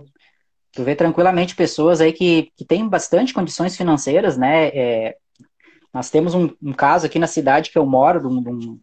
Tu 0.72 0.84
vê 0.84 0.96
tranquilamente 0.96 1.56
pessoas 1.56 2.02
aí 2.02 2.14
que, 2.14 2.52
que 2.56 2.66
têm 2.66 2.88
bastante 2.88 3.34
condições 3.34 3.76
financeiras, 3.76 4.38
né? 4.38 4.68
É, 4.68 5.18
nós 5.94 6.10
temos 6.10 6.36
um, 6.36 6.50
um, 6.62 6.74
caso 6.74 7.06
aqui 7.06 7.18
na 7.18 7.26
cidade 7.26 7.72
que 7.72 7.78
eu 7.78 7.86
moro, 7.86 8.20
de 8.20 8.28
um, 8.28 8.44
de, 8.44 8.50
um, 8.50 8.80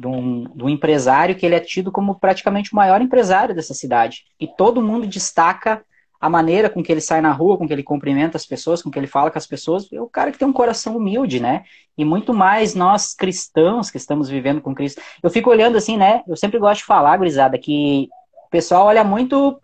de, 0.00 0.06
um, 0.06 0.44
de 0.56 0.64
um 0.64 0.68
empresário 0.68 1.36
que 1.36 1.46
ele 1.46 1.54
é 1.54 1.60
tido 1.60 1.92
como 1.92 2.18
praticamente 2.18 2.72
o 2.72 2.76
maior 2.76 3.00
empresário 3.00 3.54
dessa 3.54 3.74
cidade. 3.74 4.24
E 4.40 4.48
todo 4.48 4.82
mundo 4.82 5.06
destaca 5.06 5.84
a 6.20 6.28
maneira 6.28 6.68
com 6.68 6.82
que 6.82 6.92
ele 6.92 7.00
sai 7.00 7.22
na 7.22 7.32
rua, 7.32 7.56
com 7.56 7.66
que 7.66 7.72
ele 7.72 7.82
cumprimenta 7.82 8.36
as 8.36 8.44
pessoas, 8.44 8.82
com 8.82 8.90
que 8.90 8.98
ele 8.98 9.06
fala 9.06 9.30
com 9.30 9.38
as 9.38 9.46
pessoas, 9.46 9.90
é 9.90 10.00
o 10.00 10.06
cara 10.06 10.30
que 10.30 10.38
tem 10.38 10.46
um 10.46 10.52
coração 10.52 10.96
humilde, 10.96 11.40
né? 11.40 11.64
E 11.96 12.04
muito 12.04 12.34
mais 12.34 12.74
nós 12.74 13.14
cristãos 13.14 13.90
que 13.90 13.96
estamos 13.96 14.28
vivendo 14.28 14.60
com 14.60 14.74
Cristo. 14.74 15.00
Eu 15.22 15.30
fico 15.30 15.48
olhando 15.48 15.78
assim, 15.78 15.96
né? 15.96 16.22
Eu 16.28 16.36
sempre 16.36 16.58
gosto 16.58 16.80
de 16.80 16.86
falar, 16.86 17.16
gurizada, 17.16 17.58
que 17.58 18.08
o 18.46 18.50
pessoal 18.50 18.86
olha 18.86 19.02
muito 19.02 19.58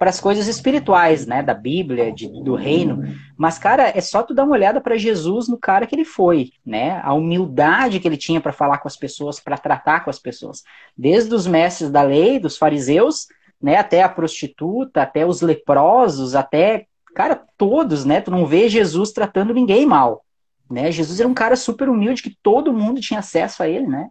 para 0.00 0.08
as 0.10 0.18
coisas 0.18 0.48
espirituais, 0.48 1.26
né, 1.26 1.42
da 1.42 1.52
Bíblia, 1.52 2.10
de, 2.10 2.26
do 2.42 2.54
reino. 2.54 3.04
Mas 3.36 3.58
cara, 3.58 3.92
é 3.94 4.00
só 4.00 4.22
tu 4.22 4.32
dar 4.32 4.44
uma 4.44 4.54
olhada 4.54 4.80
para 4.80 4.96
Jesus 4.96 5.46
no 5.46 5.58
cara 5.58 5.86
que 5.86 5.94
ele 5.94 6.06
foi, 6.06 6.52
né? 6.64 7.00
A 7.04 7.12
humildade 7.12 8.00
que 8.00 8.08
ele 8.08 8.16
tinha 8.16 8.40
para 8.40 8.52
falar 8.52 8.78
com 8.78 8.88
as 8.88 8.96
pessoas, 8.96 9.38
para 9.38 9.58
tratar 9.58 10.00
com 10.00 10.10
as 10.10 10.18
pessoas, 10.18 10.62
desde 10.96 11.34
os 11.34 11.46
mestres 11.46 11.90
da 11.90 12.02
lei, 12.02 12.38
dos 12.38 12.56
fariseus, 12.56 13.26
né, 13.62 13.76
até 13.76 14.02
a 14.02 14.08
prostituta, 14.08 15.02
até 15.02 15.26
os 15.26 15.42
leprosos, 15.42 16.34
até, 16.34 16.86
cara, 17.14 17.40
todos, 17.58 18.04
né? 18.04 18.20
Tu 18.20 18.30
não 18.30 18.46
vê 18.46 18.68
Jesus 18.68 19.12
tratando 19.12 19.52
ninguém 19.52 19.84
mal, 19.84 20.24
né? 20.70 20.90
Jesus 20.90 21.20
era 21.20 21.28
um 21.28 21.34
cara 21.34 21.56
super 21.56 21.88
humilde 21.88 22.22
que 22.22 22.36
todo 22.42 22.72
mundo 22.72 23.00
tinha 23.00 23.20
acesso 23.20 23.62
a 23.62 23.68
ele, 23.68 23.86
né? 23.86 24.08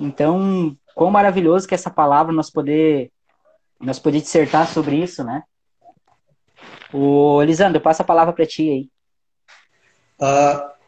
Então, 0.00 0.76
quão 0.94 1.10
maravilhoso 1.10 1.66
que 1.68 1.74
essa 1.74 1.90
palavra 1.90 2.32
nós 2.32 2.50
poder 2.50 3.10
nós 3.80 3.98
poder 3.98 4.20
dissertar 4.20 4.66
sobre 4.66 4.96
isso, 4.96 5.22
né? 5.22 5.44
O 6.92 7.40
Lisandro, 7.42 7.80
passa 7.80 8.02
a 8.02 8.06
palavra 8.06 8.32
para 8.32 8.46
ti 8.46 8.68
aí. 8.68 8.90
Uh, 10.20 10.78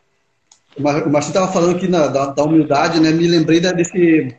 o 0.76 0.82
Marcinho 1.10 1.30
estava 1.30 1.52
falando 1.52 1.76
aqui 1.76 1.86
na, 1.86 2.08
da, 2.08 2.26
da, 2.26 2.42
humildade, 2.42 2.98
né? 2.98 3.10
Me 3.10 3.28
lembrei 3.28 3.60
desse, 3.60 4.36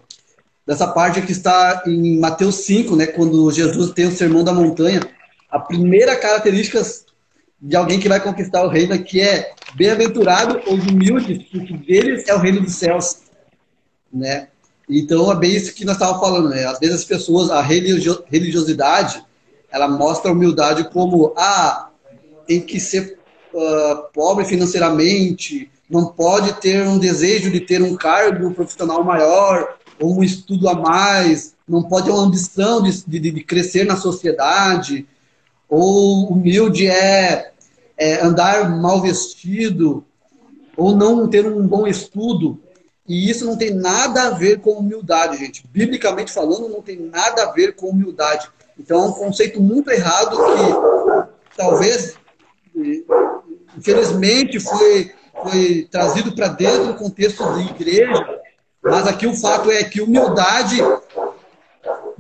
dessa 0.66 0.88
parte 0.88 1.22
que 1.22 1.32
está 1.32 1.84
em 1.86 2.20
Mateus 2.20 2.56
5, 2.66 2.96
né, 2.96 3.08
quando 3.08 3.52
Jesus 3.52 3.92
tem 3.92 4.08
o 4.08 4.12
sermão 4.12 4.44
da 4.44 4.54
montanha, 4.54 5.02
a 5.50 5.60
primeira 5.60 6.16
característica 6.16 6.82
de 7.62 7.76
alguém 7.76 8.00
que 8.00 8.10
vai 8.10 8.20
conquistar 8.20 8.64
o 8.64 8.70
reino 8.70 8.98
que 9.04 9.22
é 9.22 9.54
bem-aventurado 9.76 10.62
os 10.68 10.86
humildes, 10.86 11.44
porque 11.52 11.74
deles 11.74 12.28
é 12.28 12.34
o 12.34 12.40
reino 12.40 12.62
dos 12.62 12.76
céus, 12.76 13.20
né? 14.12 14.48
Então 14.90 15.32
é 15.32 15.36
bem 15.36 15.56
isso 15.56 15.74
que 15.74 15.86
nós 15.86 15.96
estávamos 15.96 16.22
falando, 16.22 16.50
né? 16.50 16.66
Às 16.66 16.80
vezes 16.80 16.96
as 16.96 17.06
pessoas, 17.06 17.50
a 17.52 17.62
religiosidade, 17.62 19.24
ela 19.72 19.88
mostra 19.88 20.32
a 20.32 20.34
humildade 20.34 20.90
como 20.90 21.34
ah, 21.38 21.90
tem 22.48 22.62
que 22.62 22.80
ser 22.80 23.18
uh, 23.54 24.12
pobre 24.14 24.44
financeiramente, 24.46 25.70
não 25.90 26.08
pode 26.08 26.54
ter 26.60 26.88
um 26.88 26.98
desejo 26.98 27.52
de 27.52 27.60
ter 27.60 27.82
um 27.82 27.96
cargo 27.96 28.54
profissional 28.54 29.04
maior, 29.04 29.78
ou 30.02 30.18
um 30.18 30.24
estudo 30.24 30.68
a 30.68 30.74
mais, 30.74 31.54
não 31.68 31.84
pode 31.84 32.08
ter 32.08 32.12
uma 32.12 32.24
ambição 32.24 32.82
de, 32.82 33.06
de, 33.06 33.32
de 33.32 33.44
crescer 33.44 33.86
na 33.86 33.96
sociedade, 33.96 35.08
ou 35.70 36.28
humilde 36.32 36.88
é, 36.88 37.52
é, 37.98 38.22
andar 38.22 38.70
mal 38.70 39.02
vestido, 39.02 40.04
ou 40.76 40.96
não 40.96 41.30
ter 41.30 41.46
um 41.46 41.66
bom 41.68 41.88
estudo. 41.88 42.60
E 43.08 43.30
isso 43.30 43.46
não 43.46 43.56
tem 43.56 43.74
nada 43.74 44.24
a 44.24 44.30
ver 44.32 44.60
com 44.60 44.72
humildade, 44.72 45.38
gente. 45.38 45.66
Biblicamente 45.68 46.32
falando, 46.32 46.68
não 46.68 46.82
tem 46.82 47.00
nada 47.00 47.44
a 47.44 47.52
ver 47.52 47.76
com 47.76 47.90
humildade. 47.90 48.50
Então 48.80 49.04
é 49.04 49.08
um 49.08 49.12
conceito 49.12 49.62
muito 49.62 49.92
errado 49.92 50.38
que 50.38 51.58
talvez, 51.58 52.16
infelizmente, 53.78 54.60
foi, 54.60 55.12
foi 55.44 55.88
trazido 55.92 56.34
para 56.34 56.48
dentro 56.48 56.88
do 56.88 56.94
contexto 56.96 57.44
de 57.54 57.70
igreja. 57.70 58.42
Mas 58.84 59.08
aqui 59.08 59.28
o 59.28 59.36
fato 59.36 59.70
é 59.72 59.84
que 59.84 60.02
humildade 60.02 60.82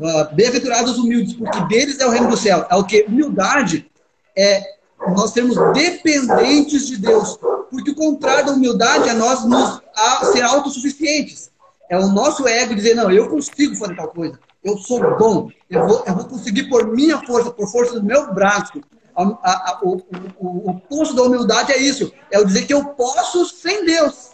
Uh, 0.02 0.34
Bem-aventurados 0.34 0.98
humildes, 0.98 1.34
porque 1.34 1.60
deles 1.66 2.00
é 2.00 2.08
o 2.08 2.10
reino 2.10 2.28
do 2.28 2.36
céu. 2.36 2.66
É 2.72 2.76
o 2.76 2.84
que? 2.84 3.06
Humildade 3.08 3.92
é 4.36 4.64
nós 5.10 5.32
sermos 5.32 5.56
dependentes 5.74 6.88
de 6.88 6.98
Deus. 6.98 7.38
Porque 7.70 7.92
o 7.92 7.96
contrário 7.96 8.48
da 8.48 8.52
humildade 8.54 9.10
é 9.10 9.14
nós 9.14 9.46
nos, 9.46 9.82
a, 9.96 10.26
ser 10.26 10.42
autossuficientes. 10.42 11.52
É 11.90 11.98
o 12.00 12.08
nosso 12.08 12.48
ego 12.48 12.74
dizer, 12.74 12.96
não, 12.96 13.12
eu 13.12 13.30
consigo 13.30 13.76
fazer 13.76 13.96
tal 13.96 14.08
coisa. 14.08 14.40
Eu 14.64 14.78
sou 14.78 15.00
bom. 15.18 15.50
Eu 15.70 15.88
vou, 15.88 16.04
eu 16.06 16.16
vou 16.16 16.26
conseguir 16.26 16.64
por 16.64 16.88
minha 16.88 17.20
força, 17.26 17.52
por 17.52 17.72
força 17.72 18.00
do 18.00 18.06
meu 18.06 18.34
braço. 18.34 18.82
A, 19.16 19.24
a, 19.24 19.80
o, 19.84 19.98
o, 20.40 20.48
o 20.48 20.70
oposto 20.72 21.16
da 21.16 21.24
humildade 21.24 21.72
é 21.72 21.78
isso. 21.78 22.12
É 22.32 22.40
o 22.40 22.46
dizer 22.46 22.66
que 22.66 22.74
eu 22.74 22.86
posso 22.86 23.46
sem 23.46 23.86
Deus. 23.86 24.32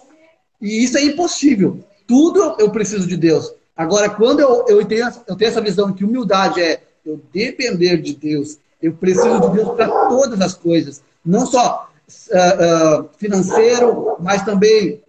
E 0.62 0.84
isso 0.84 0.98
é 0.98 1.04
impossível. 1.04 1.84
Tudo 2.08 2.56
eu 2.58 2.72
preciso 2.72 3.06
de 3.06 3.18
Deus. 3.18 3.54
Agora, 3.76 4.10
quando 4.10 4.40
eu, 4.40 4.66
eu, 4.68 4.86
tenho, 4.86 5.08
eu 5.28 5.36
tenho 5.36 5.50
essa 5.50 5.62
visão 5.62 5.94
que 5.94 6.04
humildade 6.04 6.62
é 6.62 6.82
eu 7.06 7.22
depender 7.32 7.98
de 7.98 8.16
Deus, 8.16 8.58
eu 8.82 8.94
preciso 8.94 9.40
de 9.42 9.50
Deus 9.50 9.76
para 9.76 9.88
todas 10.08 10.42
as 10.42 10.54
coisas, 10.54 11.02
não 11.24 11.46
só 11.46 11.90
uh, 12.08 13.02
uh, 13.02 13.10
financeiro, 13.18 14.18
mas 14.20 14.44
também 14.44 15.02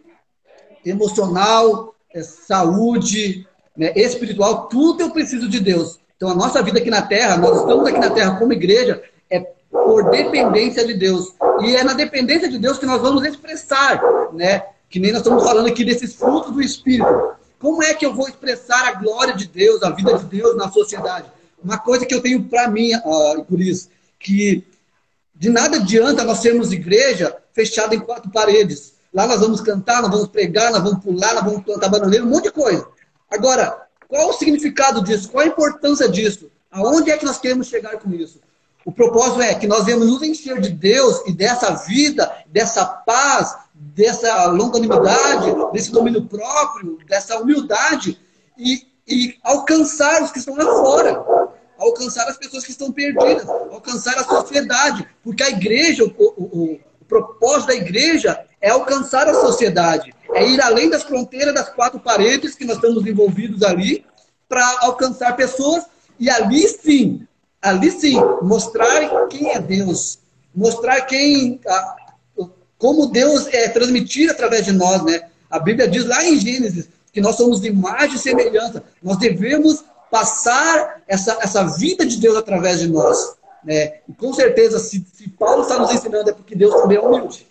emocional, 0.85 1.95
é, 2.13 2.23
saúde, 2.23 3.47
né, 3.77 3.93
espiritual, 3.95 4.69
tudo 4.69 5.03
eu 5.03 5.11
preciso 5.11 5.49
de 5.49 5.61
Deus. 5.61 5.99
Então, 6.17 6.31
a 6.31 6.35
nossa 6.35 6.63
vida 6.63 6.79
aqui 6.79 6.91
na 6.91 7.03
Terra, 7.03 7.37
nós 7.37 7.61
estamos 7.61 7.87
aqui 7.87 7.99
na 7.99 8.11
Terra 8.11 8.37
como 8.39 8.53
igreja, 8.53 9.03
é 9.31 9.41
por 9.71 10.11
dependência 10.11 10.85
de 10.87 10.95
Deus. 10.95 11.33
E 11.61 11.77
é 11.77 11.85
na 11.85 11.95
dependência 11.95 12.49
de 12.49 12.59
Deus 12.59 12.79
que 12.79 12.87
nós 12.87 13.01
vamos 13.01 13.25
expressar, 13.25 14.01
né? 14.33 14.65
Que 14.89 14.99
nem 14.99 15.13
nós 15.13 15.21
estamos 15.21 15.43
falando 15.43 15.67
aqui 15.67 15.85
desses 15.85 16.15
frutos 16.15 16.53
do 16.53 16.63
Espírito. 16.63 17.37
Como 17.59 17.83
é 17.83 17.93
que 17.93 18.07
eu 18.07 18.15
vou 18.15 18.29
expressar 18.29 18.89
a 18.89 18.93
glória 18.95 19.35
de 19.35 19.47
Deus, 19.47 19.83
a 19.83 19.91
vida 19.91 20.17
de 20.17 20.25
Deus 20.25 20.57
na 20.57 20.71
sociedade? 20.71 21.27
Uma 21.63 21.79
coisa 21.79 22.07
que 22.07 22.15
eu 22.15 22.23
tenho 22.23 22.45
para 22.45 22.69
mim, 22.69 22.95
uh, 22.95 23.45
por 23.45 23.61
isso, 23.61 23.89
que 24.19 24.65
de 25.35 25.49
nada 25.49 25.77
adianta 25.77 26.25
nós 26.25 26.39
sermos 26.39 26.73
igreja 26.73 27.37
fechada 27.53 27.95
em 27.95 28.01
quatro 28.01 28.31
paredes. 28.31 28.95
Lá 29.13 29.27
nós 29.27 29.41
vamos 29.41 29.61
cantar, 29.61 30.03
nós 30.03 30.11
vamos 30.11 30.29
pregar, 30.29 30.71
nós 30.71 30.83
vamos 30.83 31.03
pular, 31.03 31.35
nós 31.35 31.45
vamos 31.45 31.65
plantar 31.65 31.89
bananeira, 31.89 32.25
um 32.25 32.29
monte 32.29 32.45
de 32.45 32.53
coisa. 32.53 32.87
Agora, 33.31 33.87
qual 34.07 34.31
o 34.31 34.33
significado 34.33 35.03
disso? 35.03 35.29
Qual 35.29 35.45
a 35.45 35.49
importância 35.49 36.09
disso? 36.09 36.51
Aonde 36.71 37.11
é 37.11 37.19
que 37.19 37.25
nós 37.25 37.39
queremos 37.39 37.67
chegar 37.67 37.99
com 37.99 38.13
isso? 38.13 38.41
O 38.85 38.93
propósito 38.93 39.43
é 39.43 39.55
que 39.55 39.67
nós 39.67 39.85
devemos 39.85 40.09
nos 40.09 40.23
encher 40.23 40.61
de 40.61 40.71
Deus 40.71 41.23
e 41.27 41.33
dessa 41.33 41.75
vida, 41.75 42.33
dessa 42.47 42.87
paz, 42.87 43.55
dessa 43.79 44.47
longanimidade, 44.47 45.73
desse 45.73 45.91
domínio 45.93 46.27
próprio, 46.27 46.99
dessa 47.09 47.39
humildade 47.39 48.19
e, 48.57 48.87
e 49.07 49.37
alcançar 49.43 50.23
os 50.23 50.33
que 50.33 50.39
estão 50.39 50.57
lá 50.57 50.65
fora, 50.65 51.25
alcançar 51.79 52.29
as 52.29 52.37
pessoas 52.37 52.65
que 52.65 52.73
estão 52.73 52.93
perdidas, 52.93 53.49
alcançar 53.49 54.19
a 54.19 54.25
sociedade, 54.25 55.09
porque 55.23 55.43
a 55.43 55.51
igreja, 55.51 56.05
o, 56.05 56.13
o, 56.19 56.75
o 56.75 56.81
propósito 57.09 57.69
da 57.69 57.75
igreja 57.75 58.45
é 58.61 58.71
alcançar 58.71 59.29
a 59.29 59.35
sociedade, 59.35 60.13
é 60.33 60.47
ir 60.47 60.61
além 60.61 60.91
das 60.91 61.05
fronteiras 61.05 61.55
das 61.55 61.69
quatro 61.69 62.01
paredes 62.01 62.57
que 62.57 62.65
nós 62.65 62.77
estamos 62.77 63.07
envolvidos 63.07 63.63
ali, 63.63 64.05
para 64.49 64.65
alcançar 64.81 65.37
pessoas 65.37 65.85
e 66.19 66.29
ali 66.29 66.67
sim, 66.67 67.27
ali 67.63 67.91
sim, 67.91 68.17
mostrar 68.43 69.27
quem 69.29 69.51
é 69.51 69.61
Deus, 69.61 70.19
mostrar 70.55 71.03
quem 71.03 71.61
como 72.79 73.07
Deus 73.07 73.47
é 73.49 73.69
transmitido 73.69 74.33
através 74.33 74.65
de 74.65 74.73
nós, 74.73 75.03
né? 75.05 75.23
A 75.51 75.59
Bíblia 75.59 75.89
diz 75.89 76.05
lá 76.05 76.25
em 76.25 76.39
Gênesis 76.39 76.89
que 77.13 77.21
nós 77.21 77.37
somos 77.37 77.65
imagem 77.65 78.15
e 78.15 78.19
semelhança. 78.19 78.83
Nós 79.03 79.19
devemos 79.19 79.85
passar 80.11 81.03
essa, 81.07 81.39
essa 81.41 81.65
vida 81.65 82.07
de 82.07 82.19
Deus 82.19 82.37
através 82.37 82.81
de 82.81 82.89
nós. 82.89 83.37
Né? 83.65 83.95
E 84.09 84.13
com 84.17 84.33
certeza, 84.33 84.79
se, 84.79 85.05
se 85.13 85.29
Paulo 85.31 85.63
está 85.63 85.79
nos 85.79 85.93
ensinando, 85.93 86.31
é 86.31 86.33
porque 86.33 86.55
Deus 86.55 86.75
também 86.75 86.97
é 86.97 87.01
humilde. 87.01 87.47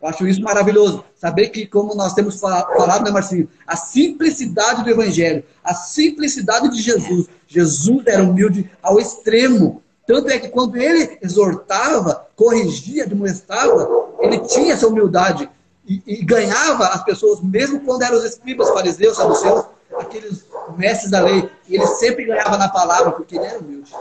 Eu 0.00 0.08
acho 0.08 0.26
isso 0.26 0.42
maravilhoso. 0.42 1.04
Saber 1.16 1.48
que, 1.48 1.66
como 1.66 1.94
nós 1.94 2.12
temos 2.14 2.38
falado, 2.38 3.04
né, 3.04 3.10
Marcinho? 3.10 3.48
A 3.66 3.76
simplicidade 3.76 4.84
do 4.84 4.90
Evangelho, 4.90 5.42
a 5.62 5.74
simplicidade 5.74 6.68
de 6.70 6.80
Jesus. 6.80 7.26
Jesus 7.46 8.06
era 8.06 8.22
humilde 8.22 8.70
ao 8.82 9.00
extremo. 9.00 9.82
Tanto 10.06 10.28
é 10.28 10.38
que 10.38 10.48
quando 10.48 10.76
ele 10.76 11.18
exortava, 11.22 12.26
corrigia, 12.36 13.06
demonstrava, 13.06 13.88
ele 14.20 14.38
tinha 14.40 14.74
essa 14.74 14.86
humildade 14.86 15.48
e, 15.86 16.02
e, 16.06 16.24
ganhava 16.24 16.86
as 16.88 17.02
pessoas, 17.04 17.40
mesmo 17.42 17.80
quando 17.80 18.02
eram 18.02 18.16
os 18.16 18.24
escribas, 18.24 18.70
fariseus, 18.70 19.16
saduceus, 19.16 19.64
aqueles 19.98 20.46
mestres 20.76 21.10
da 21.10 21.20
lei. 21.20 21.48
Ele 21.68 21.86
sempre 21.86 22.24
ganhava 22.24 22.56
na 22.56 22.68
palavra, 22.68 23.12
porque 23.12 23.36
ele 23.36 23.44
era 23.44 23.58
humilde. 23.58 23.94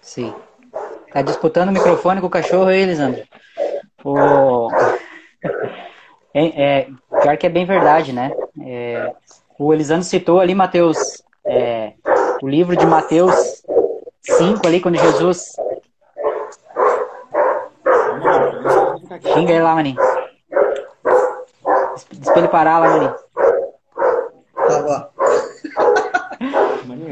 Sim. 0.00 0.34
Tá 1.12 1.22
disputando 1.22 1.70
o 1.70 1.72
microfone 1.72 2.20
com 2.20 2.26
o 2.26 2.30
cachorro 2.30 2.66
aí, 2.66 2.84
Lisandro? 2.84 3.22
O... 4.04 4.68
É, 6.34 6.62
é, 6.62 6.88
pior 7.22 7.36
que 7.38 7.46
é 7.46 7.50
bem 7.50 7.64
verdade, 7.64 8.12
né? 8.12 8.30
É, 8.60 9.12
o 9.58 9.72
Elisandro 9.72 10.04
citou 10.04 10.38
ali, 10.38 10.54
Mateus, 10.54 11.22
é, 11.44 11.94
o 12.42 12.46
livro 12.46 12.76
de 12.76 12.86
Mateus 12.86 13.62
5 14.36 14.66
ali, 14.66 14.80
quando 14.80 14.98
Jesus. 14.98 15.56
Xinga 19.34 19.52
ele 19.52 19.62
lá, 19.62 19.74
maninho. 19.74 19.96
Diz 22.12 22.28
pra 22.30 22.38
ele 22.38 22.48
parar 22.48 22.78
lá, 22.78 22.88
maninho. 22.88 23.14
Tá 24.68 24.82
bom. 24.82 25.08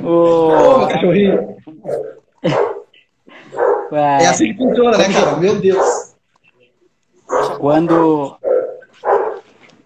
O... 0.05 0.87
cachorrinho. 0.89 1.57
É 3.93 4.27
assim 4.27 4.53
que 4.53 4.59
funciona, 4.59 4.99
né, 4.99 5.13
cara? 5.13 5.37
Meu 5.37 5.55
Deus. 5.61 6.15
Quando, 7.59 8.37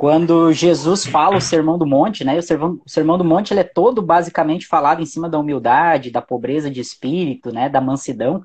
quando 0.00 0.50
Jesus 0.50 1.04
fala 1.04 1.36
o 1.36 1.42
Sermão 1.42 1.76
do 1.76 1.84
Monte, 1.84 2.24
né? 2.24 2.38
O 2.38 2.42
Sermão, 2.42 2.80
o 2.86 2.88
Sermão 2.88 3.18
do 3.18 3.24
Monte 3.24 3.52
ele 3.52 3.60
é 3.60 3.64
todo 3.64 4.00
basicamente 4.00 4.66
falado 4.66 5.02
em 5.02 5.04
cima 5.04 5.28
da 5.28 5.38
humildade, 5.38 6.10
da 6.10 6.22
pobreza 6.22 6.70
de 6.70 6.80
espírito, 6.80 7.52
né? 7.52 7.68
Da 7.68 7.82
mansidão. 7.82 8.42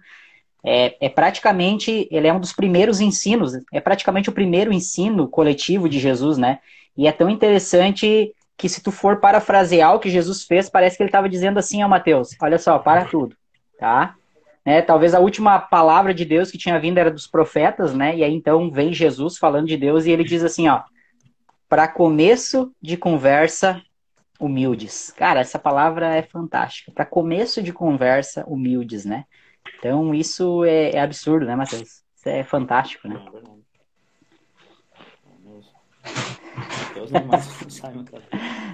É, 0.61 0.97
é 0.99 1.07
praticamente, 1.07 2.09
ele 2.11 2.27
é 2.27 2.33
um 2.33 2.41
dos 2.41 2.51
primeiros 2.51 2.99
ensinos, 2.99 3.53
é 3.71 3.79
praticamente 3.79 4.29
o 4.29 4.33
primeiro 4.33 4.73
ensino 4.73 5.29
coletivo 5.29 5.87
de 5.87 5.97
Jesus, 5.97 6.37
né? 6.37 6.59
E 6.97 7.07
é 7.07 7.11
tão 7.13 7.29
interessante 7.29 8.33
que 8.57 8.67
se 8.67 8.83
tu 8.83 8.91
for 8.91 9.21
parafrasear 9.21 9.95
o 9.95 9.99
que 9.99 10.09
Jesus 10.09 10.43
fez, 10.43 10.69
parece 10.69 10.97
que 10.97 11.03
ele 11.03 11.07
estava 11.07 11.29
dizendo 11.29 11.57
assim, 11.57 11.81
ó 11.81 11.87
Mateus, 11.87 12.35
olha 12.41 12.57
só, 12.57 12.79
para 12.79 13.05
tudo, 13.05 13.33
tá? 13.79 14.15
Né, 14.65 14.81
talvez 14.81 15.13
a 15.13 15.21
última 15.21 15.57
palavra 15.57 16.13
de 16.13 16.25
Deus 16.25 16.51
que 16.51 16.57
tinha 16.57 16.77
vindo 16.77 16.97
era 16.97 17.11
dos 17.11 17.27
profetas, 17.27 17.93
né? 17.93 18.13
E 18.13 18.25
aí 18.25 18.33
então 18.33 18.69
vem 18.69 18.91
Jesus 18.91 19.37
falando 19.37 19.67
de 19.67 19.77
Deus 19.77 20.05
e 20.05 20.11
ele 20.11 20.25
diz 20.25 20.43
assim, 20.43 20.67
ó, 20.67 20.81
para 21.75 21.89
começo 21.89 22.73
de 22.81 22.95
conversa, 22.95 23.81
humildes. 24.39 25.11
Cara, 25.11 25.41
essa 25.41 25.59
palavra 25.59 26.15
é 26.15 26.21
fantástica. 26.21 26.89
Para 26.89 27.05
começo 27.05 27.61
de 27.61 27.73
conversa, 27.73 28.45
humildes, 28.47 29.03
né? 29.03 29.25
Então, 29.77 30.15
isso 30.15 30.63
é, 30.63 30.91
é 30.91 31.01
absurdo, 31.01 31.45
né, 31.45 31.53
Matheus? 31.53 32.01
Isso 32.15 32.29
é 32.29 32.45
fantástico, 32.45 33.09
né? 33.09 33.21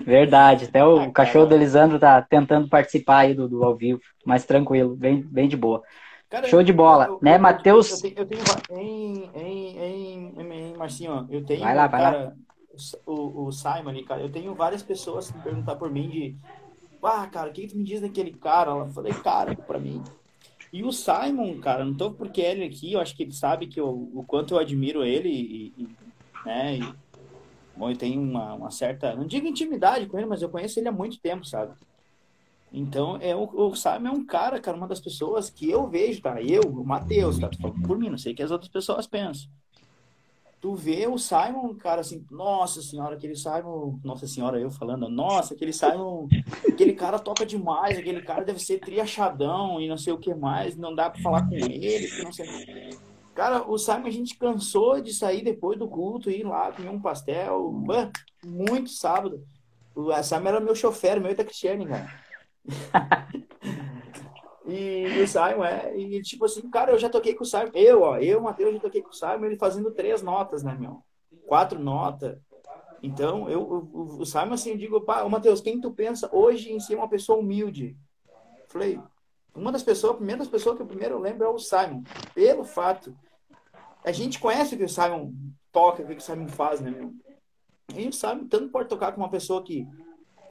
Verdade, 0.05 0.65
até 0.65 0.85
o 0.85 1.11
cachorro 1.11 1.47
do 1.47 1.55
Elisandro 1.55 1.97
tá 1.97 2.21
tentando 2.21 2.69
participar 2.69 3.21
aí 3.21 3.33
do, 3.33 3.49
do 3.49 3.63
ao 3.63 3.75
vivo, 3.75 3.99
mas 4.23 4.45
tranquilo, 4.45 4.95
bem, 4.95 5.23
bem 5.23 5.47
de 5.47 5.57
boa. 5.57 5.81
Cara, 6.29 6.47
Show 6.47 6.61
de 6.61 6.71
bola, 6.71 7.07
eu, 7.07 7.19
né, 7.19 7.39
Matheus? 7.39 8.03
Eu, 8.03 8.11
eu, 8.15 8.25
tenho, 8.27 8.43
em, 8.69 9.27
em, 9.33 9.77
em, 9.79 10.33
em, 10.39 10.77
Marcinho, 10.77 11.27
eu 11.31 11.43
tenho, 11.43 11.61
vai 11.61 11.75
lá, 11.75 11.87
vai 11.87 11.99
cara, 11.99 12.25
lá 12.25 12.33
o, 13.05 13.47
o 13.47 13.51
Simon 13.51 14.03
cara, 14.05 14.21
eu 14.21 14.31
tenho 14.31 14.55
várias 14.55 14.83
pessoas 14.83 15.29
que 15.29 15.39
perguntar 15.39 15.75
por 15.75 15.89
mim 15.89 16.09
de 16.09 16.35
ah, 17.03 17.27
cara, 17.27 17.49
o 17.49 17.53
que, 17.53 17.61
que 17.61 17.69
tu 17.69 17.77
me 17.77 17.83
diz 17.83 17.99
daquele 17.99 18.31
cara? 18.31 18.71
Eu 18.71 18.87
falei, 18.87 19.11
cara, 19.13 19.55
pra 19.55 19.79
mim. 19.79 20.03
E 20.71 20.83
o 20.83 20.91
Simon, 20.91 21.59
cara, 21.59 21.83
não 21.83 21.95
tô 21.95 22.11
porque 22.11 22.39
ele 22.41 22.63
aqui, 22.63 22.93
eu 22.93 22.99
acho 22.99 23.15
que 23.15 23.23
ele 23.23 23.33
sabe 23.33 23.67
que 23.67 23.79
eu, 23.79 23.89
o 23.89 24.23
quanto 24.25 24.53
eu 24.53 24.59
admiro 24.59 25.03
ele 25.03 25.29
e, 25.29 25.73
e 25.77 25.89
né, 26.45 26.77
e, 26.77 26.93
bom, 27.75 27.89
eu 27.89 27.97
tenho 27.97 28.21
uma, 28.21 28.53
uma, 28.53 28.71
certa, 28.71 29.15
não 29.15 29.25
digo 29.25 29.47
intimidade 29.47 30.05
com 30.05 30.17
ele, 30.17 30.27
mas 30.27 30.41
eu 30.41 30.49
conheço 30.49 30.79
ele 30.79 30.87
há 30.87 30.91
muito 30.91 31.19
tempo, 31.19 31.43
sabe? 31.45 31.73
Então, 32.71 33.17
é, 33.17 33.35
o, 33.35 33.43
o 33.43 33.75
Simon 33.75 34.07
é 34.07 34.11
um 34.11 34.25
cara, 34.25 34.61
cara, 34.61 34.77
uma 34.77 34.87
das 34.87 35.01
pessoas 35.01 35.49
que 35.49 35.69
eu 35.69 35.89
vejo, 35.89 36.21
tá? 36.21 36.41
Eu, 36.41 36.61
o 36.61 36.85
Matheus, 36.85 37.37
tá? 37.37 37.49
Por 37.85 37.97
mim, 37.97 38.09
não 38.09 38.17
sei 38.17 38.31
o 38.31 38.35
que 38.35 38.43
as 38.43 38.51
outras 38.51 38.71
pessoas 38.71 39.05
pensam. 39.05 39.49
Tu 40.61 40.75
vê 40.75 41.07
o 41.07 41.17
Simon, 41.17 41.73
cara, 41.73 42.01
assim, 42.01 42.23
nossa 42.29 42.83
senhora, 42.83 43.15
aquele 43.15 43.35
Simon, 43.35 43.99
nossa 44.03 44.27
senhora, 44.27 44.59
eu 44.59 44.69
falando, 44.69 45.09
nossa, 45.09 45.55
aquele 45.55 45.73
Simon, 45.73 46.27
aquele 46.69 46.93
cara 46.93 47.17
toca 47.17 47.43
demais, 47.43 47.97
aquele 47.97 48.21
cara 48.21 48.45
deve 48.45 48.59
ser 48.59 48.79
triachadão 48.79 49.81
e 49.81 49.87
não 49.89 49.97
sei 49.97 50.13
o 50.13 50.19
que 50.19 50.35
mais, 50.35 50.77
não 50.77 50.93
dá 50.93 51.09
para 51.09 51.21
falar 51.21 51.49
com 51.49 51.55
ele, 51.55 52.07
não 52.23 52.31
sei. 52.31 52.47
Cara, 53.33 53.67
o 53.67 53.75
Simon, 53.77 54.05
a 54.05 54.11
gente 54.11 54.37
cansou 54.37 55.01
de 55.01 55.11
sair 55.11 55.43
depois 55.43 55.79
do 55.79 55.87
culto, 55.87 56.29
ir 56.29 56.45
lá 56.45 56.71
comer 56.71 56.89
um 56.89 57.01
pastel, 57.01 57.73
muito 58.45 58.91
sábado. 58.91 59.43
O 59.95 60.13
Simon 60.21 60.47
era 60.47 60.59
meu 60.59 60.75
chofer, 60.75 61.19
meu 61.19 61.35
da 61.35 61.43
Cristiane, 61.43 61.87
cara. 61.87 62.07
E, 64.65 65.21
o 65.23 65.27
Simon 65.27 65.65
é, 65.65 65.97
e 65.97 66.21
tipo 66.21 66.45
assim, 66.45 66.69
cara, 66.69 66.91
eu 66.91 66.99
já 66.99 67.09
toquei 67.09 67.33
com 67.33 67.43
o 67.43 67.47
Simon, 67.47 67.71
eu, 67.73 68.01
ó, 68.01 68.17
eu, 68.17 68.41
Matheus, 68.41 68.75
já 68.75 68.79
toquei 68.79 69.01
com 69.01 69.09
o 69.09 69.13
Simon, 69.13 69.45
ele 69.45 69.57
fazendo 69.57 69.91
três 69.91 70.21
notas, 70.21 70.63
né, 70.63 70.75
meu? 70.79 71.01
Quatro 71.47 71.79
notas. 71.79 72.37
Então, 73.01 73.49
eu, 73.49 73.89
o, 73.91 74.25
Simon, 74.25 74.53
assim, 74.53 74.71
eu 74.71 74.77
digo, 74.77 75.01
pá, 75.01 75.27
Matheus, 75.27 75.61
quem 75.61 75.81
tu 75.81 75.91
pensa 75.91 76.29
hoje 76.31 76.71
em 76.71 76.79
ser 76.79 76.95
uma 76.95 77.09
pessoa 77.09 77.39
humilde? 77.39 77.97
Falei, 78.67 78.99
uma 79.55 79.71
das 79.71 79.81
pessoas, 79.81 80.13
a 80.13 80.17
primeira 80.17 80.39
das 80.39 80.47
pessoas 80.47 80.75
que 80.75 80.83
eu 80.83 80.87
primeiro 80.87 81.17
lembro 81.19 81.43
é 81.43 81.49
o 81.49 81.57
Simon, 81.57 82.03
pelo 82.35 82.63
fato. 82.63 83.15
A 84.03 84.11
gente 84.11 84.39
conhece 84.39 84.75
o 84.75 84.77
que 84.77 84.83
o 84.83 84.89
Simon 84.89 85.33
toca, 85.71 86.03
o 86.03 86.07
que 86.07 86.13
o 86.13 86.21
Simon 86.21 86.47
faz, 86.47 86.79
né, 86.79 86.91
meu? 86.91 87.13
E 87.95 88.07
o 88.07 88.13
Simon 88.13 88.47
tanto 88.47 88.69
pode 88.69 88.87
tocar 88.87 89.11
com 89.11 89.21
uma 89.21 89.29
pessoa 89.29 89.63
que 89.63 89.87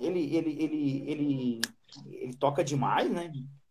ele, 0.01 0.35
ele, 0.37 0.63
ele, 0.63 1.11
ele, 1.11 1.61
ele 2.07 2.35
toca 2.35 2.65
demais, 2.65 3.11
né? 3.11 3.31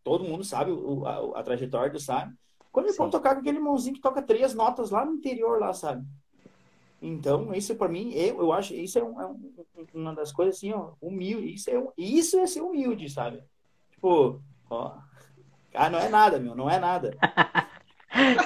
Todo 0.10 0.24
mundo 0.24 0.44
sabe 0.44 0.72
o, 0.72 1.06
a, 1.06 1.40
a, 1.40 1.44
trajetória 1.44 1.92
do 1.92 2.00
Simon. 2.00 2.32
Quando 2.72 2.88
ele 2.88 2.98
pode 2.98 3.12
tocar 3.12 3.36
com 3.36 3.42
aquele 3.42 3.60
mãozinho 3.60 3.94
que 3.94 4.02
toca 4.02 4.24
três 4.24 4.56
notas 4.56 4.90
lá 4.90 5.06
no 5.06 5.14
interior, 5.14 5.60
lá, 5.60 5.72
sabe? 5.72 6.04
Então, 7.00 7.54
isso 7.54 7.76
para 7.76 7.88
mim, 7.88 8.12
eu, 8.14 8.40
eu 8.40 8.52
acho, 8.52 8.74
isso 8.74 8.98
é, 8.98 9.04
um, 9.04 9.22
é 9.22 9.28
um, 9.28 9.54
uma 9.94 10.16
das 10.16 10.32
coisas 10.32 10.56
assim, 10.56 10.72
ó, 10.74 10.94
humilde. 11.00 11.54
Isso 11.54 11.70
é, 11.70 11.88
isso 11.96 12.40
é 12.40 12.48
ser 12.48 12.62
humilde, 12.62 13.08
sabe? 13.08 13.44
Tipo, 13.92 14.42
ó, 14.68 14.98
ah, 15.76 15.90
não 15.92 16.00
é 16.00 16.10
nada, 16.10 16.40
meu, 16.40 16.56
não 16.56 16.68
é 16.68 16.80
nada. 16.80 17.16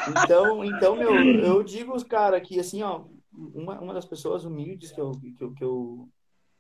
Então, 0.09 0.63
então 0.65 0.93
meu, 0.93 1.15
eu 1.15 1.63
digo, 1.63 1.93
cara, 2.05 2.39
que 2.41 2.59
assim, 2.59 2.83
ó, 2.83 3.05
uma, 3.31 3.79
uma 3.79 3.93
das 3.93 4.05
pessoas 4.05 4.43
humildes 4.43 4.91
que 4.91 4.99
eu, 4.99 5.11
que 5.11 5.41
eu, 5.41 5.53
que 5.53 5.63
eu, 5.63 6.09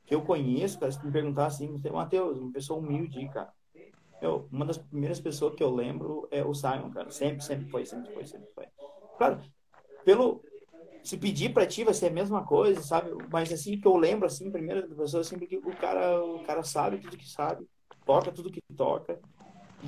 que 0.05 0.15
eu 0.15 0.21
conheço, 0.21 0.79
cara, 0.79 0.91
se 0.91 1.05
me 1.05 1.11
perguntar 1.11 1.47
assim, 1.47 1.81
Matheus, 1.91 2.39
uma 2.39 2.51
pessoa 2.51 2.79
humilde, 2.79 3.27
cara. 3.27 3.51
Eu, 4.23 4.47
uma 4.49 4.63
das 4.63 4.77
primeiras 4.77 5.19
pessoas 5.19 5.53
que 5.53 5.61
eu 5.61 5.69
lembro 5.69 6.29
é 6.31 6.41
o 6.45 6.53
Simon, 6.53 6.89
cara. 6.91 7.11
Sempre, 7.11 7.43
sempre 7.43 7.69
foi, 7.69 7.85
sempre 7.85 8.13
foi, 8.13 8.25
sempre 8.25 8.47
foi. 8.55 8.65
Claro, 9.17 9.41
pelo. 10.05 10.41
Se 11.03 11.17
pedir 11.17 11.53
para 11.53 11.67
ti 11.67 11.83
vai 11.83 11.93
ser 11.93 12.07
a 12.07 12.11
mesma 12.11 12.45
coisa, 12.45 12.81
sabe? 12.81 13.11
Mas 13.29 13.51
assim 13.51 13.77
que 13.77 13.85
eu 13.85 13.97
lembro, 13.97 14.25
assim, 14.25 14.49
primeira 14.49 14.87
pessoa, 14.87 15.21
sempre 15.21 15.45
que 15.45 15.57
o 15.57 15.75
cara, 15.75 16.23
o 16.23 16.39
cara 16.45 16.63
sabe 16.63 16.99
tudo 16.99 17.17
que 17.17 17.29
sabe, 17.29 17.67
toca 18.05 18.31
tudo 18.31 18.49
que 18.49 18.61
toca. 18.73 19.19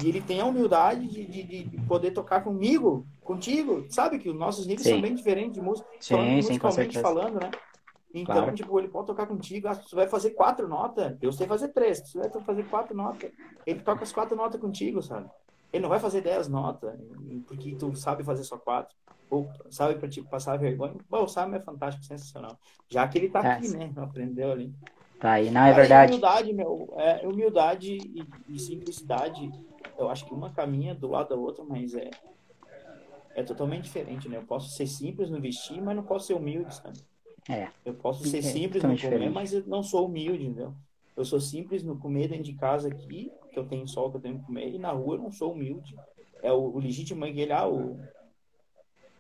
E 0.04 0.10
ele 0.10 0.20
tem 0.20 0.42
a 0.42 0.46
humildade 0.46 1.08
de, 1.08 1.26
de, 1.26 1.64
de 1.64 1.82
poder 1.88 2.12
tocar 2.12 2.44
comigo, 2.44 3.08
contigo. 3.24 3.86
Sabe 3.90 4.20
que 4.20 4.28
os 4.28 4.36
nossos 4.36 4.68
níveis 4.68 4.84
sim. 4.86 4.90
são 4.90 5.02
bem 5.02 5.16
diferentes 5.16 5.54
de 5.54 5.62
música, 5.62 5.88
sim, 6.02 6.36
musicalmente 6.36 7.00
falando, 7.00 7.40
né? 7.40 7.50
Então, 8.18 8.36
claro. 8.36 8.56
tipo, 8.56 8.80
ele 8.80 8.88
pode 8.88 9.08
tocar 9.08 9.28
contigo, 9.28 9.68
ah, 9.68 9.76
tu 9.76 9.94
vai 9.94 10.08
fazer 10.08 10.32
quatro 10.32 10.70
notas, 10.70 11.18
eu 11.22 11.34
sei 11.34 11.46
fazer 11.46 11.68
três, 11.70 12.00
tu 12.00 12.20
vai 12.20 12.30
fazer 12.30 12.64
quatro 12.70 12.96
notas, 12.96 13.30
ele 13.66 13.82
toca 13.82 14.04
as 14.04 14.14
quatro 14.14 14.38
notas 14.38 14.60
contigo, 14.60 15.02
sabe? 15.02 15.30
Ele 15.74 15.82
não 15.82 15.90
vai 15.90 16.00
fazer 16.00 16.22
dez 16.22 16.48
notas, 16.48 16.98
porque 17.46 17.76
tu 17.76 17.94
sabe 17.94 18.24
fazer 18.24 18.46
só 18.46 18.58
quatro, 18.58 18.96
ou 19.30 19.50
sabe 19.70 19.96
para 19.96 20.08
te 20.08 20.22
passar 20.22 20.58
vergonha. 20.58 20.96
Bom, 21.10 21.24
o 21.24 21.28
Simon 21.28 21.56
é 21.56 21.60
fantástico, 21.60 22.06
sensacional. 22.06 22.58
Já 22.88 23.06
que 23.06 23.18
ele 23.18 23.30
tá 23.30 23.44
é. 23.44 23.52
aqui, 23.52 23.68
né? 23.68 23.92
Aprendeu 23.98 24.54
ali. 24.54 24.74
Tá 25.20 25.34
aí, 25.34 25.52
não 25.52 25.66
é 25.66 25.74
verdade. 25.74 26.14
Humildade, 26.14 26.54
meu, 26.54 26.94
é, 26.98 27.28
humildade 27.28 27.98
e, 27.98 28.26
e 28.48 28.60
simplicidade, 28.60 29.52
eu 29.98 30.10
acho 30.10 30.26
que 30.26 30.34
uma 30.34 30.52
caminha 30.52 30.96
do 30.96 31.10
lado 31.10 31.30
da 31.30 31.36
outra, 31.36 31.66
mas 31.66 31.94
é, 31.94 32.10
é 33.34 33.44
totalmente 33.44 33.84
diferente, 33.84 34.30
né? 34.30 34.38
Eu 34.38 34.46
posso 34.46 34.70
ser 34.70 34.88
simples 34.88 35.30
no 35.30 35.42
vestir, 35.42 35.82
mas 35.82 35.96
não 35.98 36.04
posso 36.04 36.28
ser 36.28 36.34
humilde, 36.36 36.74
sabe? 36.74 36.98
É. 37.50 37.70
Eu 37.86 37.94
posso 37.94 38.26
ser 38.28 38.40
é, 38.40 38.42
simples 38.42 38.84
no 38.84 38.96
diferente. 38.96 39.20
comer, 39.20 39.30
mas 39.30 39.54
eu 39.54 39.64
não 39.68 39.84
sou 39.84 40.08
humilde, 40.08 40.46
entendeu? 40.46 40.74
Eu 41.16 41.24
sou 41.24 41.40
simples 41.40 41.84
no 41.84 41.98
comer 41.98 42.28
dentro 42.28 42.44
de 42.44 42.54
casa 42.54 42.90
aqui, 42.90 43.32
que 43.52 43.58
eu 43.58 43.66
tenho 43.66 43.88
sol 43.88 44.12
que 44.12 44.18
eu 44.18 44.22
tenho 44.22 44.40
que 44.40 44.46
comer, 44.46 44.74
e 44.74 44.80
na 44.80 44.92
rua 44.92 45.16
eu 45.16 45.22
não 45.22 45.32
sou 45.32 45.54
humilde. 45.54 45.96
É 46.42 46.52
o, 46.52 46.76
o 46.76 46.80
legítimo 46.80 47.24
é 47.26 47.32
que 47.32 47.40
ele, 47.40 47.54
ah, 47.54 47.68
o, 47.68 48.00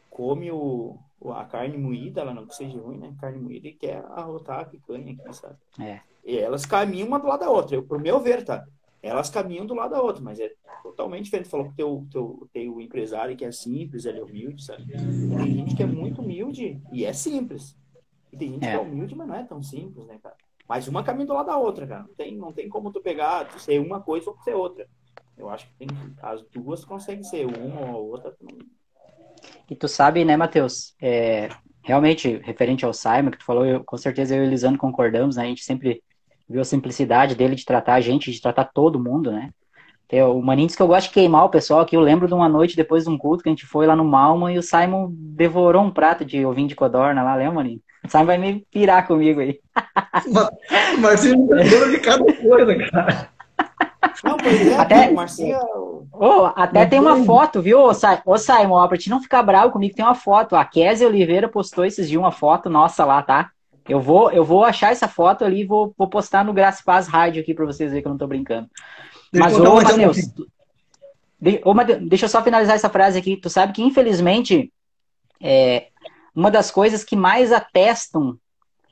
come 0.09 0.51
o, 0.51 0.97
a 1.31 1.45
carne 1.45 1.77
moída, 1.77 2.21
ela 2.21 2.33
não 2.33 2.45
que 2.45 2.55
seja 2.55 2.77
ruim, 2.79 2.97
né? 2.97 3.15
Carne 3.19 3.39
moída 3.39 3.67
e 3.67 3.73
quer 3.73 4.03
arrotar 4.09 4.61
a 4.61 4.65
picanha 4.65 5.13
aqui, 5.13 5.33
sabe? 5.33 5.55
É. 5.79 6.01
E 6.25 6.37
elas 6.37 6.65
caminham 6.65 7.07
uma 7.07 7.19
do 7.19 7.27
lado 7.27 7.41
da 7.41 7.49
outra, 7.49 7.75
eu, 7.75 7.83
pro 7.83 7.99
meu 7.99 8.19
ver, 8.19 8.43
tá? 8.43 8.65
Elas 9.01 9.29
caminham 9.29 9.67
do 9.67 9.75
lado 9.75 9.91
da 9.91 10.01
outra, 10.01 10.21
mas 10.21 10.39
é 10.39 10.51
totalmente 10.81 11.25
diferente. 11.25 11.49
Falou 11.49 11.69
que 11.69 11.75
teu, 11.75 12.07
teu, 12.11 12.49
tem 12.51 12.67
o 12.67 12.81
empresário 12.81 13.37
que 13.37 13.45
é 13.45 13.51
simples, 13.51 14.03
ele 14.05 14.19
é 14.19 14.23
humilde, 14.23 14.63
sabe? 14.63 14.83
Tem 14.87 15.53
gente 15.53 15.75
que 15.75 15.83
é 15.83 15.85
muito 15.85 16.21
humilde 16.21 16.81
e 16.91 17.05
é 17.05 17.13
simples. 17.13 17.77
E 18.35 18.37
tem 18.37 18.51
gente 18.51 18.65
é. 18.65 18.71
que 18.71 18.75
é 18.75 18.79
humilde, 18.79 19.15
mas 19.15 19.27
não 19.27 19.35
é 19.35 19.43
tão 19.43 19.63
simples, 19.63 20.05
né, 20.05 20.19
cara? 20.21 20.35
Mas 20.67 20.87
uma 20.87 21.03
caminha 21.03 21.25
do 21.25 21.33
lado 21.33 21.45
da 21.45 21.57
outra, 21.57 21.87
cara. 21.87 22.03
Não 22.03 22.13
tem, 22.15 22.35
não 22.35 22.51
tem 22.51 22.67
como 22.67 22.91
tu 22.91 22.99
pegar, 22.99 23.45
tu 23.45 23.59
ser 23.59 23.79
uma 23.79 24.01
coisa 24.01 24.29
ou 24.29 24.37
ser 24.39 24.53
outra. 24.55 24.87
Eu 25.37 25.49
acho 25.49 25.67
que 25.67 25.73
tem, 25.75 25.87
as 26.21 26.41
duas 26.43 26.83
conseguem 26.83 27.23
ser 27.23 27.45
uma 27.45 27.95
ou 27.95 28.09
outra. 28.09 28.35
E 29.69 29.75
tu 29.75 29.87
sabe, 29.87 30.25
né, 30.25 30.35
Matheus? 30.35 30.95
É, 31.01 31.49
realmente, 31.81 32.41
referente 32.43 32.83
ao 32.83 32.93
Simon, 32.93 33.31
que 33.31 33.37
tu 33.37 33.45
falou, 33.45 33.65
eu, 33.65 33.83
com 33.83 33.97
certeza 33.97 34.35
eu 34.35 34.43
e 34.43 34.45
o 34.45 34.49
Elisandro 34.49 34.79
concordamos, 34.79 35.35
né? 35.35 35.43
A 35.43 35.47
gente 35.47 35.63
sempre 35.63 36.03
viu 36.49 36.61
a 36.61 36.65
simplicidade 36.65 37.35
dele 37.35 37.55
de 37.55 37.65
tratar 37.65 37.95
a 37.95 38.01
gente, 38.01 38.31
de 38.31 38.41
tratar 38.41 38.65
todo 38.65 38.99
mundo, 38.99 39.31
né? 39.31 39.51
Tem, 40.07 40.21
o 40.21 40.55
disse 40.55 40.77
que 40.77 40.83
eu 40.83 40.87
gosto 40.87 41.07
de 41.07 41.13
queimar 41.13 41.45
o 41.45 41.49
pessoal 41.49 41.79
aqui. 41.79 41.95
Eu 41.95 42.01
lembro 42.01 42.27
de 42.27 42.33
uma 42.33 42.47
noite 42.49 42.75
depois 42.75 43.05
de 43.05 43.09
um 43.09 43.17
culto 43.17 43.43
que 43.43 43.49
a 43.49 43.51
gente 43.51 43.65
foi 43.65 43.87
lá 43.87 43.95
no 43.95 44.05
Malma 44.05 44.51
e 44.51 44.57
o 44.57 44.63
Simon 44.63 45.09
devorou 45.11 45.83
um 45.83 45.91
prato 45.91 46.23
de 46.23 46.45
ovinho 46.45 46.67
de 46.67 46.75
codorna 46.75 47.23
lá, 47.23 47.35
lembra, 47.35 47.55
Maninho? 47.55 47.81
O 48.05 48.09
Simon 48.09 48.25
vai 48.25 48.37
me 48.37 48.65
pirar 48.71 49.07
comigo 49.07 49.39
aí. 49.39 49.59
Marcinho 50.99 51.47
lembra 51.49 51.89
de 51.89 51.99
cada 51.99 52.33
coisa, 52.33 52.75
cara. 52.89 53.29
Não, 54.23 54.37
pois 54.37 54.67
é, 54.67 54.77
até, 54.77 55.11
Marcinho... 55.11 55.57
Oh, 56.13 56.51
até 56.55 56.85
tem 56.85 56.99
uma 56.99 57.23
foto, 57.25 57.61
viu, 57.61 57.79
ô, 57.79 57.91
ô 58.25 58.37
Simon, 58.37 58.75
ó, 58.75 58.87
pra 58.87 58.97
te 58.97 59.09
não 59.09 59.21
ficar 59.21 59.43
bravo 59.43 59.73
comigo, 59.73 59.95
tem 59.95 60.05
uma 60.05 60.15
foto. 60.15 60.55
A 60.55 60.63
Kézia 60.63 61.07
Oliveira 61.07 61.49
postou 61.49 61.83
esses 61.83 62.07
dias 62.07 62.19
uma 62.19 62.31
foto 62.31 62.69
nossa 62.69 63.03
lá, 63.03 63.21
tá? 63.21 63.49
Eu 63.87 63.99
vou, 63.99 64.31
eu 64.31 64.43
vou 64.43 64.63
achar 64.63 64.91
essa 64.91 65.07
foto 65.07 65.43
ali 65.43 65.61
e 65.61 65.65
vou, 65.65 65.93
vou 65.97 66.07
postar 66.07 66.45
no 66.45 66.53
Graça 66.53 66.81
Paz 66.83 67.07
Rádio 67.07 67.41
aqui 67.41 67.53
pra 67.53 67.65
vocês 67.65 67.89
verem 67.89 68.01
que 68.01 68.07
eu 68.07 68.11
não 68.11 68.17
tô 68.17 68.27
brincando. 68.27 68.67
Mas, 69.33 69.59
ô, 69.59 69.75
Matheus, 69.75 70.17
de, 71.39 71.61
ô, 71.63 71.73
Mateus, 71.73 71.99
deixa 72.07 72.25
eu 72.25 72.29
só 72.29 72.41
finalizar 72.41 72.75
essa 72.75 72.89
frase 72.89 73.19
aqui. 73.19 73.37
Tu 73.37 73.49
sabe 73.49 73.73
que, 73.73 73.83
infelizmente, 73.83 74.71
é, 75.41 75.87
uma 76.35 76.51
das 76.51 76.69
coisas 76.69 77.03
que 77.03 77.15
mais 77.15 77.51
atestam 77.51 78.37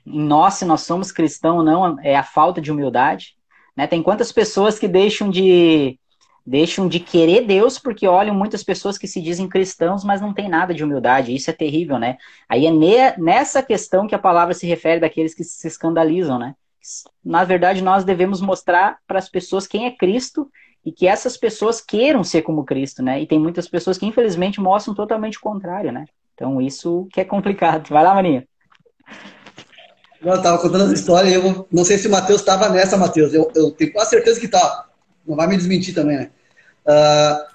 em 0.05 0.21
nós, 0.21 0.55
se 0.55 0.65
nós 0.65 0.81
somos 0.81 1.11
cristãos 1.11 1.57
ou 1.57 1.63
não, 1.63 1.99
é 2.01 2.15
a 2.15 2.23
falta 2.23 2.61
de 2.61 2.71
humildade. 2.71 3.35
Né? 3.75 3.87
Tem 3.87 4.01
quantas 4.01 4.31
pessoas 4.31 4.79
que 4.79 4.87
deixam 4.87 5.29
de 5.29 5.99
deixam 6.45 6.89
de 6.89 6.99
querer 6.99 7.45
Deus 7.45 7.79
porque 7.79 8.05
olham 8.05 8.35
muitas 8.35 8.63
pessoas 8.63 8.97
que 8.97 9.07
se 9.07 9.21
dizem 9.21 9.47
cristãos, 9.47 10.03
mas 10.03 10.19
não 10.19 10.33
tem 10.33 10.49
nada 10.49 10.73
de 10.73 10.83
humildade. 10.83 11.33
Isso 11.33 11.49
é 11.49 11.53
terrível, 11.53 11.97
né? 11.97 12.17
Aí 12.49 12.65
é 12.65 12.71
ne, 12.71 13.15
nessa 13.17 13.63
questão 13.63 14.07
que 14.07 14.13
a 14.13 14.19
palavra 14.19 14.53
se 14.53 14.67
refere 14.67 14.99
daqueles 14.99 15.33
que 15.33 15.41
se 15.41 15.65
escandalizam, 15.65 16.37
né? 16.37 16.53
Na 17.23 17.45
verdade, 17.45 17.81
nós 17.81 18.03
devemos 18.03 18.41
mostrar 18.41 18.97
para 19.07 19.19
as 19.19 19.29
pessoas 19.29 19.65
quem 19.65 19.85
é 19.85 19.91
Cristo 19.91 20.51
e 20.85 20.91
que 20.91 21.07
essas 21.07 21.37
pessoas 21.37 21.79
queiram 21.79 22.25
ser 22.25 22.41
como 22.41 22.65
Cristo, 22.65 23.01
né? 23.01 23.21
E 23.21 23.25
tem 23.25 23.39
muitas 23.39 23.69
pessoas 23.69 23.97
que 23.97 24.05
infelizmente 24.05 24.59
mostram 24.59 24.93
totalmente 24.93 25.37
o 25.37 25.41
contrário, 25.41 25.93
né? 25.93 26.05
Então 26.33 26.61
isso 26.61 27.07
que 27.11 27.21
é 27.21 27.25
complicado. 27.25 27.89
Vai 27.89 28.03
lá, 28.03 28.13
Maninha. 28.13 28.47
Eu 30.21 30.35
estava 30.35 30.57
contando 30.57 30.85
essa 30.85 30.93
história 30.93 31.29
e 31.29 31.33
eu 31.33 31.67
não 31.71 31.83
sei 31.83 31.97
se 31.97 32.07
o 32.07 32.11
Matheus 32.11 32.39
estava 32.39 32.69
nessa, 32.69 32.97
Matheus. 32.97 33.33
Eu, 33.33 33.51
eu, 33.55 33.71
tenho 33.71 33.91
quase 33.91 34.11
certeza 34.11 34.39
que 34.39 34.47
tá. 34.47 34.87
Não 35.27 35.35
vai 35.35 35.47
me 35.47 35.57
desmentir 35.57 35.93
também, 35.93 36.17
né? 36.17 36.31
Uh, 36.85 37.53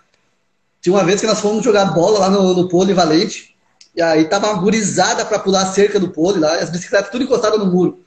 tinha 0.81 0.95
uma 0.95 1.05
vez 1.05 1.21
que 1.21 1.27
nós 1.27 1.41
fomos 1.41 1.65
jogar 1.65 1.87
bola 1.87 2.19
lá 2.19 2.31
no, 2.31 2.55
no 2.55 2.69
Poli 2.69 2.93
Valente. 2.93 3.57
E 3.97 4.03
aí 4.03 4.27
tava 4.27 4.49
uma 4.49 4.61
gurizada 4.61 5.25
para 5.25 5.39
pular 5.39 5.63
a 5.63 5.73
cerca 5.73 5.99
do 5.99 6.11
pole 6.11 6.39
lá, 6.39 6.55
as 6.57 6.71
bicicletas 6.71 7.11
tudo 7.11 7.25
encostadas 7.25 7.59
no 7.59 7.67
muro. 7.67 8.05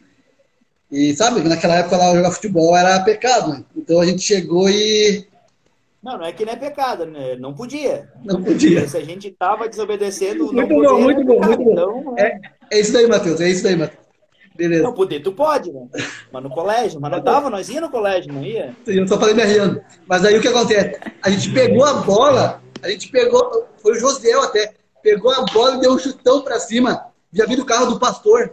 E 0.92 1.14
sabe, 1.16 1.42
naquela 1.42 1.76
época 1.76 1.98
lá 1.98 2.16
jogar 2.16 2.32
futebol 2.32 2.76
era 2.78 3.00
pecado, 3.02 3.52
né? 3.52 3.64
Então 3.76 4.00
a 4.00 4.06
gente 4.06 4.22
chegou 4.22 4.70
e 4.70 5.28
não, 6.04 6.18
não 6.18 6.26
é 6.26 6.32
que 6.32 6.44
não 6.44 6.54
é 6.54 6.56
pecado, 6.56 7.06
né? 7.06 7.36
Não 7.36 7.54
podia. 7.54 8.10
Não 8.24 8.42
podia. 8.42 8.88
Se 8.88 8.98
a 8.98 9.04
gente 9.04 9.28
estava 9.28 9.70
desobedecendo, 9.70 10.52
muito 10.52 10.68
bom, 10.68 11.00
muito 11.00 11.24
bom, 11.24 11.40
muito 11.40 11.64
bom. 11.64 11.72
Então, 11.72 12.16
é, 12.18 12.40
é 12.72 12.80
isso 12.80 12.92
daí, 12.92 13.08
Matheus, 13.08 13.40
é 13.40 13.50
isso 13.50 13.64
daí, 13.64 13.76
Matheus. 13.76 14.02
Beleza. 14.56 14.84
Não, 14.84 14.94
poder 14.94 15.22
tu 15.22 15.32
pode, 15.32 15.72
né? 15.72 15.88
Mas 16.32 16.44
no 16.44 16.50
colégio, 16.50 17.00
mas 17.00 17.12
não 17.12 17.22
tava, 17.22 17.50
nós 17.50 17.70
ia 17.70 17.80
no 17.80 17.90
colégio, 17.90 18.34
não 18.34 18.44
ia? 18.44 18.76
Sim, 18.84 19.00
eu 19.00 19.08
só 19.08 19.20
falei 19.20 19.36
me 19.36 19.44
rindo. 19.44 19.82
Mas 20.08 20.26
aí 20.26 20.38
o 20.38 20.42
que 20.42 20.48
acontece? 20.48 21.00
A 21.22 21.30
gente 21.30 21.52
pegou 21.52 21.86
a 21.86 21.94
bola, 21.94 22.62
a 22.82 22.90
gente 22.90 23.10
pegou, 23.10 23.68
foi 23.78 23.94
o 23.94 24.00
Josiel 24.00 24.42
até, 24.42 24.74
pegou 25.04 25.32
a 25.32 25.46
bola 25.46 25.78
e 25.78 25.82
deu 25.82 25.94
um 25.94 26.00
chutão 26.00 26.42
pra 26.42 26.60
cima. 26.60 27.08
já 27.32 27.46
vi 27.46 27.56
do 27.56 27.66
carro 27.66 27.86
do 27.86 28.00
pastor. 28.00 28.52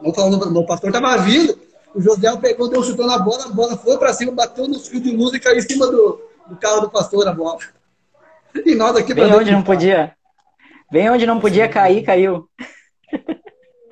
Não 0.00 0.12
falando, 0.12 0.58
o 0.58 0.66
pastor 0.66 0.90
estava 0.90 1.16
vindo, 1.22 1.58
o 1.94 2.00
José 2.00 2.34
pegou, 2.36 2.68
deu 2.68 2.80
um 2.80 2.84
chutão 2.84 3.06
na 3.06 3.18
bola, 3.18 3.44
a 3.44 3.48
bola 3.48 3.76
foi 3.76 3.96
para 3.98 4.12
cima, 4.12 4.32
bateu 4.32 4.66
nos 4.66 4.88
fios 4.88 5.02
de 5.02 5.14
luz 5.14 5.32
e 5.32 5.40
caiu 5.40 5.58
em 5.58 5.62
cima 5.62 5.86
do, 5.86 6.20
do 6.52 6.58
carro 6.58 6.80
do 6.82 6.90
pastor 6.90 7.26
a 7.26 7.32
bola. 7.32 7.58
E 8.54 8.74
nós 8.74 8.96
aqui 8.96 9.14
Bem 9.14 9.32
onde 9.32 9.50
não 9.50 9.62
podia. 9.62 10.14
Bem 10.90 11.10
onde 11.10 11.26
não 11.26 11.40
podia 11.40 11.68
cair, 11.68 12.02
caiu. 12.02 12.48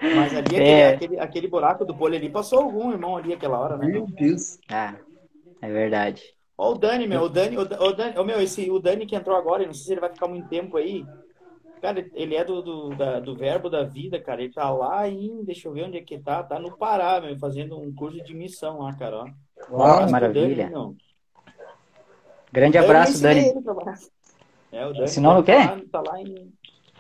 Mas 0.01 0.35
ali, 0.35 0.57
é... 0.57 0.89
aquele, 0.89 0.95
aquele, 0.95 1.21
aquele, 1.21 1.49
buraco 1.49 1.85
do 1.85 1.95
bolho 1.95 2.17
ali, 2.17 2.29
passou 2.29 2.61
algum 2.61 2.91
irmão 2.91 3.17
ali 3.17 3.33
aquela 3.33 3.59
hora, 3.59 3.77
né? 3.77 3.87
Meu 3.87 4.07
Deus. 4.07 4.59
Ah, 4.71 4.95
é 5.63 5.71
verdade. 5.71 6.23
Ó 6.57 6.73
o 6.73 6.79
Dani, 6.79 7.07
meu, 7.07 7.23
o 7.23 7.29
Dani, 7.29 7.57
o, 7.57 7.63
o 7.63 7.93
Dani, 7.93 8.19
o 8.19 8.25
meu, 8.25 8.41
esse, 8.41 8.71
o 8.71 8.79
Dani 8.79 9.07
que 9.07 9.17
entrou 9.17 9.37
agora, 9.37 9.65
não 9.65 9.73
sei 9.73 9.85
se 9.85 9.93
ele 9.93 10.01
vai 10.01 10.13
ficar 10.13 10.29
muito 10.29 10.49
tempo 10.49 10.77
aí. 10.77 11.07
Cara, 11.81 12.07
ele 12.13 12.35
é 12.35 12.45
do, 12.45 12.61
do, 12.61 12.89
da, 12.91 13.21
do 13.21 13.35
verbo 13.35 13.71
da 13.71 13.85
vida, 13.85 14.21
cara. 14.21 14.43
Ele 14.43 14.53
tá 14.53 14.71
lá 14.71 15.09
em, 15.09 15.43
deixa 15.43 15.69
eu 15.69 15.73
ver 15.73 15.85
onde 15.85 15.97
é 15.97 16.03
que 16.03 16.19
tá, 16.19 16.43
tá 16.43 16.59
no 16.59 16.77
Pará, 16.77 17.19
meu, 17.21 17.39
fazendo 17.39 17.81
um 17.81 17.95
curso 17.95 18.23
de 18.23 18.35
missão 18.35 18.81
lá, 18.81 18.95
cara, 18.95 19.25
ó. 19.25 19.75
Uau, 19.75 20.11
maravilha. 20.11 20.69
Dani, 20.71 20.97
Grande 22.53 22.78
abraço, 22.78 23.22
Dani. 23.22 23.53
É, 24.72 24.86
o 24.86 24.92
Dani. 24.92 25.05
Ensinou 25.05 25.34
no 25.34 25.42
quê? 25.42 25.57
Tá 25.90 26.03
lá 26.07 26.20
em... 26.20 26.53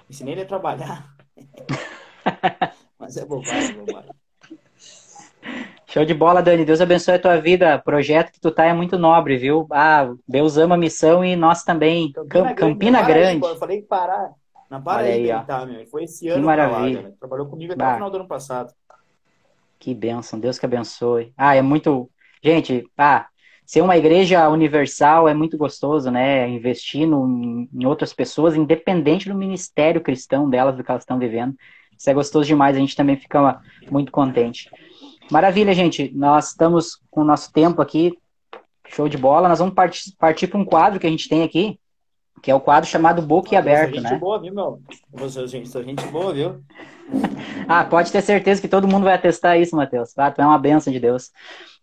Ensinei 0.08 0.34
ele 0.34 0.42
a 0.42 0.46
trabalhar. 0.46 1.14
Mas 2.98 3.16
é 3.16 3.24
bobagem, 3.24 3.76
bobagem. 3.76 4.10
Show 5.86 6.04
de 6.04 6.14
bola, 6.14 6.42
Dani. 6.42 6.64
Deus 6.64 6.80
abençoe 6.80 7.14
a 7.14 7.18
tua 7.18 7.40
vida. 7.40 7.76
O 7.76 7.82
projeto 7.82 8.30
que 8.30 8.40
tu 8.40 8.50
tá 8.52 8.64
é 8.64 8.72
muito 8.72 8.96
nobre, 8.96 9.36
viu? 9.36 9.66
Ah, 9.72 10.12
Deus 10.26 10.56
ama 10.56 10.76
a 10.76 10.78
missão 10.78 11.24
e 11.24 11.34
nós 11.34 11.64
também. 11.64 12.12
Campina, 12.12 12.54
Campina 12.54 13.02
Grande. 13.02 13.40
Grande. 13.40 13.54
eu 13.54 13.58
falei 13.58 13.82
parar. 13.82 14.32
Na 14.70 14.80
Paraíba 14.80 15.40
aí, 15.40 15.46
tá, 15.46 15.66
meu. 15.66 15.84
Foi 15.88 16.04
esse 16.04 16.28
ano 16.28 16.38
que 16.38 16.46
maravilha. 16.46 17.02
Lá, 17.02 17.10
Trabalhou 17.18 17.46
comigo 17.46 17.72
até 17.72 17.82
bah. 17.82 17.90
o 17.90 17.94
final 17.94 18.10
do 18.10 18.16
ano 18.18 18.28
passado. 18.28 18.72
Que 19.80 19.92
bênção. 19.92 20.38
Deus 20.38 20.60
que 20.60 20.66
abençoe. 20.66 21.34
Ah, 21.36 21.56
é 21.56 21.62
muito... 21.62 22.08
Gente, 22.40 22.88
ah, 22.96 23.26
ser 23.70 23.82
uma 23.82 23.96
igreja 23.96 24.48
universal 24.48 25.28
é 25.28 25.32
muito 25.32 25.56
gostoso, 25.56 26.10
né? 26.10 26.48
Investir 26.48 27.06
no, 27.06 27.68
em 27.72 27.86
outras 27.86 28.12
pessoas, 28.12 28.56
independente 28.56 29.28
do 29.28 29.34
ministério 29.36 30.00
cristão 30.00 30.50
delas, 30.50 30.76
do 30.76 30.82
que 30.82 30.90
elas 30.90 31.04
estão 31.04 31.20
vivendo. 31.20 31.54
Isso 31.96 32.10
é 32.10 32.12
gostoso 32.12 32.48
demais, 32.48 32.74
a 32.74 32.80
gente 32.80 32.96
também 32.96 33.14
fica 33.14 33.60
muito 33.88 34.10
contente. 34.10 34.68
Maravilha, 35.30 35.72
gente. 35.72 36.10
Nós 36.12 36.48
estamos 36.48 37.00
com 37.08 37.20
o 37.20 37.24
nosso 37.24 37.52
tempo 37.52 37.80
aqui. 37.80 38.18
Show 38.88 39.08
de 39.08 39.16
bola. 39.16 39.48
Nós 39.48 39.60
vamos 39.60 39.72
partir, 39.72 40.16
partir 40.18 40.48
para 40.48 40.58
um 40.58 40.64
quadro 40.64 40.98
que 40.98 41.06
a 41.06 41.10
gente 41.10 41.28
tem 41.28 41.44
aqui, 41.44 41.78
que 42.42 42.50
é 42.50 42.54
o 42.56 42.58
quadro 42.58 42.90
chamado 42.90 43.22
Book 43.22 43.54
Aberto, 43.54 43.94
gente 43.94 44.02
né? 44.02 44.08
Gente 44.08 44.18
boa, 44.18 44.40
viu, 44.40 44.52
meu? 44.52 44.82
Você, 45.12 45.46
gente, 45.46 45.68
sou 45.68 45.84
gente 45.84 46.04
boa, 46.08 46.34
viu? 46.34 46.60
ah, 47.68 47.84
pode 47.84 48.10
ter 48.10 48.20
certeza 48.20 48.60
que 48.60 48.66
todo 48.66 48.88
mundo 48.88 49.04
vai 49.04 49.14
atestar 49.14 49.60
isso, 49.60 49.76
Matheus. 49.76 50.12
Ah, 50.18 50.32
tu 50.32 50.40
é 50.40 50.44
uma 50.44 50.58
benção 50.58 50.92
de 50.92 50.98
Deus. 50.98 51.30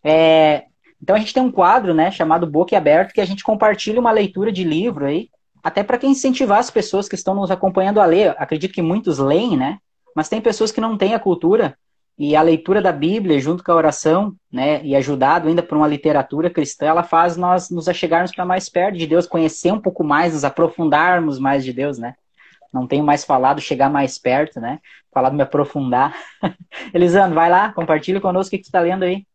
É... 0.04 0.66
Então 1.02 1.16
a 1.16 1.20
gente 1.20 1.34
tem 1.34 1.44
um 1.44 1.52
quadro, 1.52 1.94
né, 1.94 2.12
chamado 2.12 2.48
Book 2.48 2.76
Aberto, 2.76 3.14
que 3.14 3.22
a 3.22 3.26
gente 3.26 3.44
compartilha 3.44 4.00
uma 4.00 4.12
leitura 4.12 4.52
de 4.52 4.64
livro 4.64 5.06
aí, 5.06 5.30
até 5.64 5.84
para 5.84 6.04
incentivar 6.06 6.60
as 6.60 6.72
pessoas 6.72 7.08
que 7.08 7.16
estão 7.16 7.36
nos 7.36 7.52
acompanhando 7.52 8.00
a 8.00 8.06
ler. 8.06 8.36
Acredito 8.38 8.74
que 8.74 8.82
muitos 8.82 9.20
leem, 9.20 9.58
né? 9.58 9.78
Mas 10.16 10.30
tem 10.30 10.42
pessoas 10.42 10.72
que 10.72 10.82
não 10.82 10.98
têm 10.98 11.14
a 11.14 11.20
cultura 11.20 11.78
e 12.18 12.36
a 12.36 12.42
leitura 12.42 12.82
da 12.82 12.92
Bíblia, 12.92 13.40
junto 13.40 13.64
com 13.64 13.72
a 13.72 13.76
oração, 13.76 14.34
né, 14.52 14.84
e 14.84 14.96
ajudado 14.96 15.48
ainda 15.48 15.62
por 15.62 15.78
uma 15.78 15.88
literatura 15.88 16.50
cristã, 16.50 16.88
ela 16.88 17.04
faz 17.04 17.38
nós 17.38 17.70
nos 17.70 17.88
achegarmos 17.88 18.32
para 18.32 18.44
mais 18.44 18.68
perto 18.68 18.98
de 18.98 19.06
Deus, 19.06 19.28
conhecer 19.28 19.72
um 19.72 19.80
pouco 19.80 20.04
mais, 20.04 20.34
nos 20.34 20.44
aprofundarmos 20.44 21.38
mais 21.38 21.64
de 21.64 21.72
Deus, 21.72 22.00
né? 22.00 22.16
Não 22.74 22.88
tenho 22.88 23.04
mais 23.04 23.24
falado 23.24 23.62
chegar 23.62 23.90
mais 23.90 24.18
perto, 24.18 24.60
né? 24.60 24.80
Falado 25.14 25.36
me 25.36 25.44
aprofundar. 25.44 26.16
Elisandro, 26.94 27.36
vai 27.36 27.50
lá, 27.50 27.72
compartilha 27.72 28.20
conosco 28.20 28.48
o 28.48 28.52
que, 28.52 28.58
que 28.58 28.66
você 28.66 28.70
está 28.70 28.80
lendo 28.80 29.04
aí. 29.04 29.26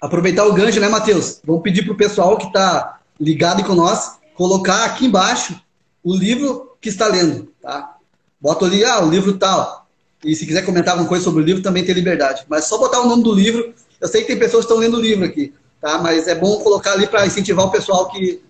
Aproveitar 0.00 0.44
o 0.46 0.52
gancho, 0.52 0.80
né, 0.80 0.88
Matheus? 0.88 1.40
Vamos 1.44 1.62
pedir 1.62 1.82
para 1.84 1.92
o 1.92 1.96
pessoal 1.96 2.36
que 2.36 2.46
está 2.46 3.00
ligado 3.18 3.64
com 3.64 3.74
nós 3.74 4.18
colocar 4.34 4.84
aqui 4.84 5.06
embaixo 5.06 5.58
o 6.02 6.14
livro 6.14 6.76
que 6.80 6.88
está 6.88 7.06
lendo, 7.06 7.52
tá? 7.62 7.96
Bota 8.40 8.66
ali, 8.66 8.84
ah, 8.84 9.02
o 9.02 9.08
livro 9.08 9.38
tal 9.38 9.84
e 10.24 10.34
se 10.34 10.46
quiser 10.46 10.64
comentar 10.64 10.92
alguma 10.92 11.08
coisa 11.08 11.22
sobre 11.22 11.42
o 11.42 11.44
livro, 11.44 11.62
também 11.62 11.84
tem 11.84 11.94
liberdade. 11.94 12.46
Mas 12.48 12.64
só 12.64 12.78
botar 12.78 13.00
o 13.00 13.08
nome 13.08 13.22
do 13.22 13.34
livro. 13.34 13.74
Eu 14.00 14.08
sei 14.08 14.22
que 14.22 14.28
tem 14.28 14.38
pessoas 14.38 14.64
que 14.64 14.72
estão 14.72 14.78
lendo 14.78 14.96
o 14.96 15.00
livro 15.00 15.24
aqui, 15.24 15.52
tá? 15.80 15.98
Mas 15.98 16.26
é 16.26 16.34
bom 16.34 16.58
colocar 16.62 16.92
ali 16.92 17.06
para 17.06 17.26
incentivar 17.26 17.66
o 17.66 17.70
pessoal 17.70 18.10
que, 18.10 18.42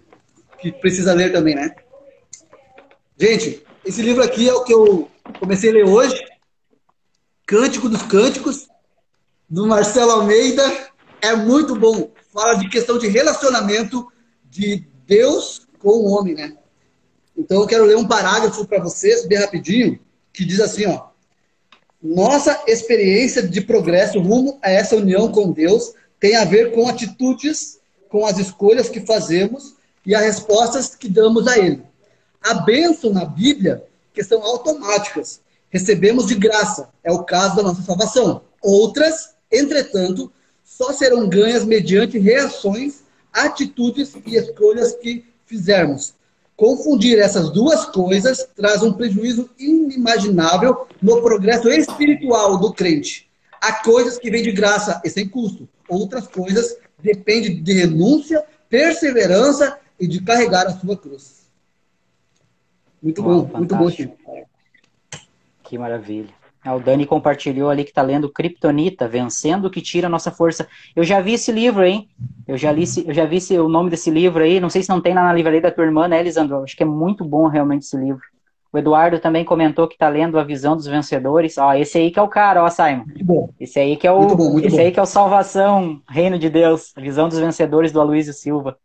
que 0.61 0.71
precisa 0.71 1.13
ler 1.13 1.33
também, 1.33 1.57
né? 1.57 1.75
Gente, 3.19 3.63
esse 3.85 4.01
livro 4.03 4.23
aqui 4.23 4.49
é 4.49 4.55
o 4.55 4.63
que 4.63 4.73
eu 4.73 5.11
comecei 5.41 5.71
a 5.71 5.73
ler 5.73 5.85
hoje. 5.85 6.23
Cântico 7.45 7.89
dos 7.89 8.03
Cânticos, 8.03 8.69
do 9.51 9.67
Marcelo 9.67 10.13
Almeida. 10.13 10.63
É 11.25 11.35
muito 11.35 11.75
bom. 11.75 12.11
Fala 12.35 12.55
de 12.55 12.69
questão 12.69 12.99
de 12.99 13.09
relacionamento 13.09 14.07
de 14.51 14.87
Deus 15.07 15.67
com 15.79 15.89
o 15.89 16.11
homem, 16.11 16.35
né? 16.35 16.55
Então 17.35 17.63
eu 17.63 17.67
quero 17.67 17.87
ler 17.87 17.97
um 17.97 18.07
parágrafo 18.07 18.67
para 18.67 18.83
vocês, 18.83 19.27
bem 19.27 19.39
rapidinho, 19.39 19.99
que 20.35 20.45
diz 20.45 20.61
assim, 20.61 20.85
ó. 20.85 21.07
Nossa 22.03 22.63
experiência 22.67 23.43
de 23.43 23.63
progresso 23.63 24.21
rumo 24.21 24.59
a 24.63 24.71
essa 24.71 24.97
união 24.97 25.33
com 25.33 25.51
Deus 25.51 25.95
tem 26.21 26.37
a 26.37 26.45
ver 26.45 26.73
com 26.73 26.87
atitudes, 26.87 27.79
com 28.11 28.27
as 28.27 28.39
escolhas 28.39 28.91
que 28.91 29.01
fazemos 29.01 29.77
e 30.05 30.15
as 30.15 30.23
respostas 30.23 30.95
que 30.95 31.09
damos 31.09 31.49
a 31.49 31.57
Ele. 31.59 31.83
A 32.43 32.53
bênção 32.53 33.11
na 33.11 33.25
Bíblia, 33.25 33.83
que 34.13 34.23
são 34.23 34.43
automáticas, 34.43 35.41
recebemos 35.71 36.27
de 36.27 36.35
graça, 36.35 36.91
é 37.03 37.11
o 37.11 37.25
caso 37.25 37.57
da 37.57 37.63
nossa 37.63 37.81
salvação. 37.81 38.43
Outras, 38.61 39.31
entretanto, 39.51 40.31
só 40.77 40.93
serão 40.93 41.29
ganhas 41.29 41.65
mediante 41.65 42.19
reações, 42.19 43.05
atitudes 43.33 44.13
e 44.27 44.35
escolhas 44.35 44.93
que 44.97 45.25
fizermos. 45.47 46.15
Confundir 46.57 47.21
essas 47.21 47.51
duas 47.51 47.85
coisas 47.87 48.49
traz 48.57 48.83
um 48.83 48.93
prejuízo 48.93 49.49
inimaginável 49.57 50.89
no 51.01 51.23
progresso 51.23 51.69
espiritual 51.69 52.59
do 52.59 52.73
crente. 52.73 53.31
Há 53.61 53.85
coisas 53.85 54.19
que 54.19 54.29
vêm 54.29 54.43
de 54.43 54.51
graça 54.51 55.01
e 55.05 55.11
sem 55.11 55.29
custo. 55.29 55.69
Outras 55.89 56.27
coisas 56.27 56.77
dependem 57.01 57.63
de 57.63 57.73
renúncia, 57.73 58.45
perseverança 58.69 59.79
e 59.99 60.09
de 60.09 60.21
carregar 60.23 60.67
a 60.67 60.77
sua 60.77 60.97
cruz. 60.97 61.45
Muito 63.01 63.23
bom, 63.23 63.49
muito 63.55 63.77
bom, 63.77 63.89
Chico. 63.89 64.17
Que 65.63 65.79
maravilha. 65.79 66.35
Ah, 66.65 66.75
o 66.75 66.81
Dani 66.81 67.05
compartilhou 67.05 67.69
ali 67.69 67.85
que 67.85 67.91
está 67.91 68.01
lendo 68.01 68.33
Kryptonita, 68.33 69.07
Vencendo 69.07 69.67
o 69.67 69.71
que 69.71 69.83
tira 69.83 70.07
a 70.07 70.11
nossa 70.11 70.31
força. 70.31 70.67
Eu 70.97 71.05
já 71.05 71.21
vi 71.21 71.35
esse 71.35 71.53
livro, 71.53 71.85
hein? 71.85 72.09
Eu 72.49 72.57
já, 72.57 72.73
li, 72.73 72.85
eu 73.07 73.13
já 73.13 73.27
vi 73.27 73.37
esse, 73.37 73.59
o 73.59 73.69
nome 73.69 73.91
desse 73.91 74.11
livro 74.11 74.43
aí. 74.43 74.59
Não 74.59 74.71
sei 74.71 74.83
se 74.83 74.89
não 74.89 75.01
tem 75.01 75.13
lá 75.13 75.25
na 75.25 75.33
livraria 75.35 75.61
da 75.61 75.71
tua 75.71 75.85
irmã, 75.85 76.09
né, 76.09 76.21
Elisandro? 76.21 76.63
Acho 76.63 76.75
que 76.75 76.83
é 76.83 76.87
muito 76.87 77.23
bom 77.23 77.49
realmente 77.49 77.83
esse 77.83 77.97
livro. 77.99 78.23
O 78.73 78.79
Eduardo 78.79 79.19
também 79.19 79.45
comentou 79.45 79.87
que 79.87 79.95
está 79.95 80.09
lendo 80.09 80.39
A 80.39 80.43
Visão 80.43 80.75
dos 80.75 80.87
Vencedores. 80.87 81.59
Ó, 81.59 81.75
esse 81.75 81.99
aí 81.99 82.11
que 82.11 82.19
é 82.19 82.23
o 82.23 82.29
cara, 82.29 82.65
ó, 82.65 82.69
Simon. 82.71 83.05
Muito 83.05 83.25
bom. 83.25 83.51
Esse 83.61 83.79
aí 83.79 83.97
que 83.97 84.07
é 84.07 84.11
o, 84.11 84.21
muito 84.21 84.35
bom, 84.35 84.51
muito 84.51 84.67
esse 84.67 84.77
bom. 84.77 84.83
aí 84.83 84.91
que 84.91 84.99
é 84.99 85.03
o 85.03 85.07
Salvação, 85.07 86.01
Reino 86.09 86.39
de 86.39 86.49
Deus. 86.49 86.93
A 86.97 87.01
Visão 87.01 87.29
dos 87.29 87.39
Vencedores 87.39 87.93
do 87.93 88.01
Aloysio 88.01 88.33
Silva. 88.33 88.77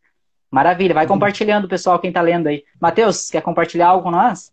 Maravilha. 0.50 0.94
Vai 0.94 1.06
compartilhando, 1.06 1.66
pessoal, 1.66 1.98
quem 1.98 2.10
está 2.10 2.20
lendo 2.20 2.46
aí. 2.46 2.62
Matheus, 2.78 3.30
quer 3.30 3.40
compartilhar 3.40 3.88
algo 3.88 4.04
com 4.04 4.10
nós? 4.10 4.52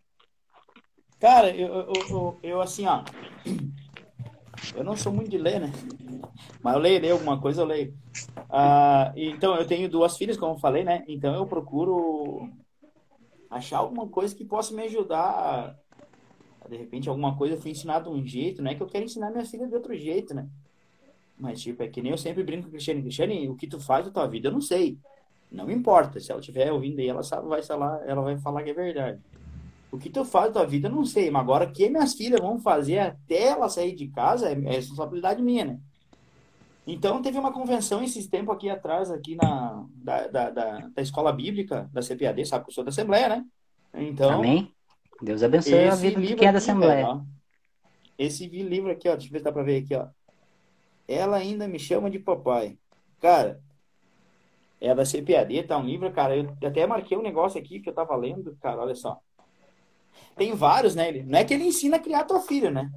Cara, 1.19 1.49
eu, 1.49 1.67
eu, 1.67 1.93
eu, 2.09 2.39
eu, 2.43 2.61
assim, 2.61 2.85
ó. 2.85 3.03
Eu 4.75 4.83
não 4.83 4.95
sou 4.95 5.11
muito 5.11 5.31
de 5.31 5.37
ler, 5.37 5.59
né? 5.59 5.71
Mas 6.61 6.75
eu 6.75 6.79
leio, 6.79 7.01
leio 7.01 7.13
alguma 7.13 7.39
coisa, 7.39 7.61
eu 7.61 7.65
leio. 7.65 7.93
Ah, 8.49 9.11
então, 9.15 9.55
eu 9.55 9.65
tenho 9.65 9.89
duas 9.89 10.15
filhas, 10.15 10.37
como 10.37 10.53
eu 10.53 10.59
falei, 10.59 10.83
né? 10.83 11.03
Então, 11.07 11.33
eu 11.33 11.45
procuro 11.47 12.49
achar 13.49 13.79
alguma 13.79 14.07
coisa 14.07 14.35
que 14.35 14.45
possa 14.45 14.75
me 14.75 14.83
ajudar. 14.83 15.75
De 16.69 16.77
repente, 16.77 17.09
alguma 17.09 17.35
coisa 17.35 17.55
eu 17.55 17.61
fui 17.61 17.71
ensinado 17.71 18.11
de 18.11 18.15
um 18.15 18.25
jeito, 18.25 18.61
não 18.61 18.69
é 18.69 18.75
que 18.75 18.83
eu 18.83 18.87
quero 18.87 19.05
ensinar 19.05 19.31
minha 19.31 19.45
filha 19.45 19.67
de 19.67 19.73
outro 19.73 19.95
jeito, 19.95 20.35
né? 20.35 20.47
Mas, 21.39 21.61
tipo, 21.61 21.81
é 21.81 21.87
que 21.87 22.01
nem 22.01 22.11
eu 22.11 22.17
sempre 22.17 22.43
brinco 22.43 22.63
com 22.63 22.69
o 22.69 22.71
Cristiane. 22.71 23.01
Cristiane, 23.01 23.47
o 23.47 23.55
que 23.55 23.67
tu 23.67 23.79
faz 23.79 24.05
da 24.05 24.11
tua 24.11 24.27
vida, 24.27 24.49
eu 24.49 24.51
não 24.51 24.61
sei. 24.61 24.97
Não 25.51 25.71
importa. 25.71 26.19
Se 26.19 26.31
ela 26.31 26.41
estiver 26.41 26.71
ouvindo 26.71 26.99
aí, 26.99 27.07
ela 27.07 27.23
sabe, 27.23 27.47
vai 27.47 27.63
falar, 27.63 28.07
ela 28.07 28.21
vai 28.21 28.37
falar 28.37 28.63
que 28.63 28.71
é 28.71 28.73
verdade. 28.73 29.19
O 29.91 29.97
que 29.97 30.09
tu 30.09 30.25
faz 30.25 30.47
da 30.47 30.59
tua 30.59 30.65
vida, 30.65 30.87
eu 30.87 30.91
não 30.91 31.05
sei. 31.05 31.31
Mas 31.31 31.41
agora, 31.41 31.65
o 31.65 31.71
que 31.71 31.89
minhas 31.89 32.13
filhas 32.13 32.41
vão 32.41 32.59
fazer 32.59 32.99
até 32.99 33.47
ela 33.47 33.69
sair 33.69 33.95
de 33.95 34.07
casa 34.09 34.49
é, 34.49 34.51
é 34.51 34.71
responsabilidade 34.71 35.41
minha, 35.41 35.65
né? 35.65 35.79
Então, 36.85 37.21
teve 37.21 37.37
uma 37.37 37.51
convenção 37.51 38.03
esses 38.03 38.27
tempos 38.27 38.55
aqui 38.55 38.69
atrás, 38.69 39.11
aqui 39.11 39.35
na, 39.35 39.85
da, 39.95 40.27
da, 40.27 40.49
da, 40.49 40.77
da 40.87 41.01
escola 41.01 41.33
bíblica, 41.33 41.89
da 41.91 42.01
CPAD, 42.01 42.45
sabe 42.45 42.65
que 42.65 42.71
eu 42.71 42.73
sou 42.73 42.83
da 42.83 42.89
Assembleia, 42.89 43.29
né? 43.29 43.45
Então... 43.93 44.31
Amém. 44.31 44.73
Deus 45.21 45.41
abençoe 45.41 45.87
a 45.87 45.95
vida 45.95 46.21
de 46.21 46.35
quem 46.35 46.47
é 46.47 46.51
da 46.51 46.59
Assembleia. 46.59 47.07
Aqui, 47.07 47.21
esse 48.17 48.47
livro 48.47 48.91
aqui, 48.91 49.09
ó, 49.09 49.13
deixa 49.13 49.27
eu 49.27 49.31
ver 49.31 49.39
se 49.39 49.43
dá 49.43 49.51
pra 49.51 49.63
ver 49.63 49.83
aqui, 49.83 49.95
ó. 49.95 50.07
Ela 51.07 51.37
ainda 51.37 51.67
me 51.67 51.79
chama 51.79 52.09
de 52.09 52.19
papai. 52.19 52.77
Cara, 53.19 53.59
é 54.79 54.93
da 54.93 55.03
CPAD, 55.03 55.63
tá 55.63 55.77
um 55.77 55.85
livro, 55.85 56.11
cara. 56.11 56.37
Eu 56.37 56.55
até 56.63 56.85
marquei 56.85 57.17
um 57.17 57.23
negócio 57.23 57.59
aqui 57.59 57.79
que 57.79 57.89
eu 57.89 57.93
tava 57.93 58.15
lendo, 58.15 58.55
cara, 58.61 58.81
olha 58.81 58.95
só 58.95 59.19
tem 60.35 60.53
vários, 60.53 60.95
né? 60.95 61.09
Ele, 61.09 61.23
não 61.23 61.39
é 61.39 61.43
que 61.43 61.53
ele 61.53 61.65
ensina 61.65 61.97
a 61.97 61.99
criar 61.99 62.23
tua 62.23 62.41
filha, 62.41 62.69
né? 62.69 62.91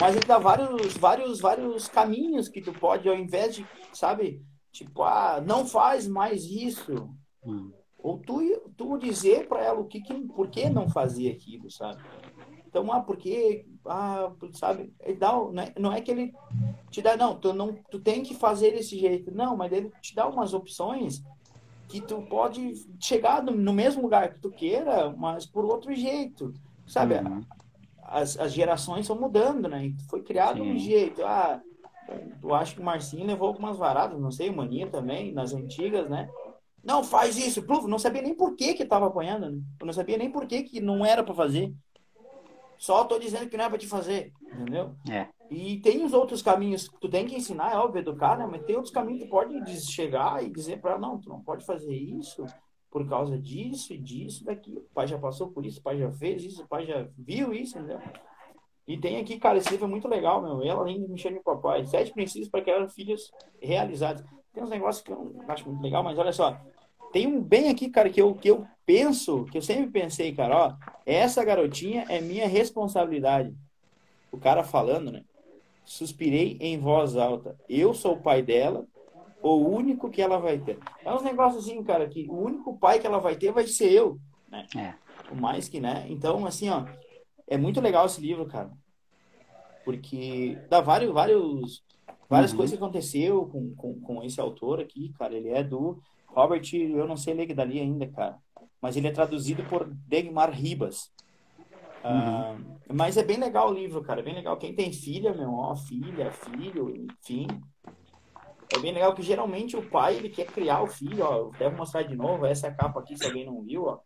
Mas 0.00 0.16
ele 0.16 0.24
dá 0.24 0.38
vários, 0.38 0.96
vários, 0.96 1.40
vários 1.40 1.88
caminhos 1.88 2.48
que 2.48 2.60
tu 2.60 2.72
pode, 2.72 3.08
ao 3.08 3.14
invés 3.14 3.56
de, 3.56 3.66
sabe, 3.92 4.42
tipo, 4.72 5.02
ah, 5.02 5.42
não 5.44 5.66
faz 5.66 6.06
mais 6.06 6.44
isso. 6.44 7.10
Hum. 7.44 7.72
Ou 7.98 8.18
tu, 8.18 8.40
tu 8.76 8.98
dizer 8.98 9.46
para 9.46 9.62
ela 9.62 9.80
o 9.80 9.86
que, 9.86 10.00
que, 10.00 10.14
por 10.28 10.48
que 10.48 10.70
não 10.70 10.88
fazer 10.88 11.30
aquilo, 11.30 11.70
sabe? 11.70 12.02
Então, 12.66 12.90
ah, 12.92 13.00
porque, 13.00 13.66
ah, 13.84 14.32
sabe, 14.52 14.94
ele 15.00 15.16
dá, 15.16 15.32
não, 15.32 15.60
é, 15.60 15.74
não 15.78 15.92
é 15.92 16.00
que 16.00 16.10
ele 16.10 16.32
te 16.90 17.02
dá, 17.02 17.16
não, 17.16 17.38
tu 17.38 17.52
não, 17.52 17.74
tu 17.90 17.98
tem 17.98 18.22
que 18.22 18.34
fazer 18.34 18.70
desse 18.70 18.98
jeito. 18.98 19.30
Não, 19.32 19.56
mas 19.56 19.72
ele 19.72 19.90
te 20.00 20.14
dá 20.14 20.26
umas 20.28 20.54
opções 20.54 21.22
que 21.90 22.00
tu 22.00 22.22
pode 22.22 22.74
chegar 23.00 23.42
no, 23.42 23.72
mesmo 23.72 24.02
lugar 24.02 24.32
que 24.32 24.38
tu 24.38 24.50
queira, 24.50 25.12
mas 25.16 25.44
por 25.44 25.64
outro 25.64 25.92
jeito, 25.92 26.54
sabe? 26.86 27.16
Uhum. 27.16 27.42
As, 28.04 28.38
as 28.38 28.52
gerações 28.52 29.00
estão 29.00 29.20
mudando, 29.20 29.68
né? 29.68 29.92
Foi 30.08 30.22
criado 30.22 30.62
Sim. 30.62 30.70
um 30.70 30.78
jeito, 30.78 31.24
ah, 31.24 31.60
eu 32.42 32.54
acho 32.54 32.76
que 32.76 32.80
o 32.80 32.84
Marcinho 32.84 33.26
levou 33.26 33.48
algumas 33.48 33.76
varadas, 33.76 34.20
não 34.20 34.30
sei, 34.30 34.48
o 34.48 34.56
Mania 34.56 34.86
também, 34.86 35.32
nas 35.32 35.52
antigas, 35.52 36.08
né? 36.08 36.30
Não, 36.82 37.02
faz 37.02 37.36
isso. 37.36 37.62
Pluf, 37.62 37.86
não 37.86 37.98
sabia 37.98 38.22
nem 38.22 38.34
por 38.34 38.56
que 38.56 38.74
que 38.74 38.84
tava 38.84 39.08
apanhando, 39.08 39.50
né? 39.50 39.60
Eu 39.78 39.86
não 39.86 39.92
sabia 39.92 40.16
nem 40.16 40.30
por 40.30 40.46
que 40.46 40.62
que 40.62 40.80
não 40.80 41.04
era 41.04 41.22
para 41.22 41.34
fazer. 41.34 41.74
Só 42.80 43.04
tô 43.04 43.18
dizendo 43.18 43.46
que 43.46 43.58
não 43.58 43.66
é 43.66 43.68
para 43.68 43.76
te 43.76 43.86
fazer, 43.86 44.32
entendeu? 44.42 44.94
É. 45.10 45.28
E 45.50 45.78
tem 45.80 46.02
os 46.02 46.14
outros 46.14 46.40
caminhos 46.40 46.88
que 46.88 46.98
tu 46.98 47.10
tem 47.10 47.26
que 47.26 47.36
ensinar, 47.36 47.74
é 47.74 47.76
óbvio, 47.76 48.00
educar, 48.00 48.38
né? 48.38 48.48
Mas 48.50 48.64
tem 48.64 48.74
outros 48.74 48.92
caminhos 48.92 49.20
que 49.20 49.28
tu 49.28 49.30
pode 49.30 49.80
chegar 49.92 50.42
e 50.42 50.48
dizer 50.48 50.80
para 50.80 50.98
não, 50.98 51.20
tu 51.20 51.28
não 51.28 51.42
pode 51.42 51.66
fazer 51.66 51.94
isso 51.94 52.42
por 52.90 53.06
causa 53.06 53.38
disso 53.38 53.92
e 53.92 53.98
disso, 53.98 54.46
daqui. 54.46 54.78
O 54.78 54.94
pai 54.94 55.06
já 55.06 55.18
passou 55.18 55.48
por 55.48 55.66
isso, 55.66 55.78
o 55.78 55.82
pai 55.82 55.98
já 55.98 56.10
fez 56.10 56.42
isso, 56.42 56.62
o 56.62 56.66
pai 56.66 56.86
já 56.86 57.06
viu 57.18 57.52
isso, 57.52 57.76
entendeu? 57.76 58.00
E 58.88 58.96
tem 58.96 59.18
aqui, 59.18 59.38
cara, 59.38 59.58
esse 59.58 59.68
livro 59.68 59.84
é 59.84 59.90
muito 59.90 60.08
legal, 60.08 60.40
meu. 60.40 60.62
Ela 60.62 60.86
ainda 60.86 61.06
me 61.06 61.18
chama 61.18 61.36
de 61.36 61.44
papai. 61.44 61.84
Sete 61.84 62.14
princípios 62.14 62.48
para 62.48 62.62
criar 62.62 62.88
filhos 62.88 63.30
realizados. 63.60 64.24
Tem 64.54 64.64
uns 64.64 64.70
negócios 64.70 65.04
que 65.04 65.12
eu 65.12 65.34
acho 65.48 65.68
muito 65.68 65.82
legal, 65.82 66.02
mas 66.02 66.18
olha 66.18 66.32
só. 66.32 66.58
Tem 67.12 67.26
um 67.26 67.42
bem 67.42 67.68
aqui, 67.68 67.90
cara, 67.90 68.08
que 68.08 68.22
eu, 68.22 68.34
que 68.34 68.50
eu 68.50 68.66
penso, 68.90 69.44
que 69.44 69.56
eu 69.56 69.62
sempre 69.62 69.88
pensei, 69.88 70.34
cara, 70.34 70.66
ó, 70.66 70.74
essa 71.06 71.44
garotinha 71.44 72.06
é 72.08 72.20
minha 72.20 72.48
responsabilidade. 72.48 73.54
O 74.32 74.36
cara 74.36 74.64
falando, 74.64 75.12
né? 75.12 75.22
Suspirei 75.84 76.56
em 76.60 76.76
voz 76.76 77.16
alta. 77.16 77.56
Eu 77.68 77.94
sou 77.94 78.14
o 78.14 78.20
pai 78.20 78.42
dela, 78.42 78.84
o 79.40 79.54
único 79.58 80.10
que 80.10 80.20
ela 80.20 80.38
vai 80.38 80.58
ter. 80.58 80.76
É 81.04 81.14
uns 81.14 81.22
negócios 81.22 81.64
assim, 81.64 81.80
cara, 81.84 82.08
que 82.08 82.26
o 82.28 82.34
único 82.34 82.76
pai 82.76 82.98
que 82.98 83.06
ela 83.06 83.20
vai 83.20 83.36
ter 83.36 83.52
vai 83.52 83.64
ser 83.64 83.92
eu, 83.92 84.18
né? 84.48 84.66
É. 84.76 84.94
O 85.32 85.36
mais 85.36 85.68
que, 85.68 85.78
né? 85.78 86.06
Então, 86.08 86.44
assim, 86.44 86.68
ó, 86.68 86.84
é 87.46 87.56
muito 87.56 87.80
legal 87.80 88.06
esse 88.06 88.20
livro, 88.20 88.44
cara. 88.46 88.72
Porque 89.84 90.58
dá 90.68 90.80
vários, 90.80 91.12
vários 91.12 91.84
várias 92.28 92.50
uhum. 92.50 92.56
coisas 92.56 92.76
que 92.76 92.82
aconteceu 92.82 93.46
com, 93.46 93.72
com, 93.76 94.00
com 94.00 94.22
esse 94.24 94.40
autor 94.40 94.80
aqui, 94.80 95.12
cara. 95.16 95.32
Ele 95.32 95.50
é 95.50 95.62
do 95.62 96.02
Robert, 96.26 96.68
eu 96.74 97.06
não 97.06 97.16
sei 97.16 97.34
ler 97.34 97.54
dali 97.54 97.78
ainda, 97.78 98.08
cara. 98.08 98.36
Mas 98.80 98.96
ele 98.96 99.08
é 99.08 99.12
traduzido 99.12 99.62
por 99.64 99.86
Degmar 99.86 100.50
Ribas. 100.50 101.10
Uhum. 102.04 102.56
Uh, 102.56 102.94
mas 102.94 103.16
é 103.16 103.22
bem 103.22 103.36
legal 103.36 103.70
o 103.70 103.74
livro, 103.74 104.02
cara. 104.02 104.20
É 104.20 104.22
bem 104.22 104.34
legal. 104.34 104.56
Quem 104.56 104.74
tem 104.74 104.92
filha, 104.92 105.34
meu, 105.34 105.52
ó, 105.54 105.76
filha, 105.76 106.30
filho, 106.30 106.90
enfim. 106.90 107.46
É 108.74 108.78
bem 108.78 108.92
legal 108.92 109.14
que 109.14 109.22
geralmente 109.22 109.76
o 109.76 109.82
pai 109.82 110.16
ele 110.16 110.28
quer 110.28 110.46
criar 110.46 110.82
o 110.82 110.86
filho, 110.86 111.24
ó. 111.24 111.50
Deve 111.58 111.76
mostrar 111.76 112.02
de 112.02 112.16
novo. 112.16 112.46
Essa 112.46 112.68
é 112.68 112.70
a 112.70 112.74
capa 112.74 113.00
aqui, 113.00 113.16
se 113.16 113.26
alguém 113.26 113.44
não 113.44 113.62
viu, 113.62 113.84
ó. 113.84 113.98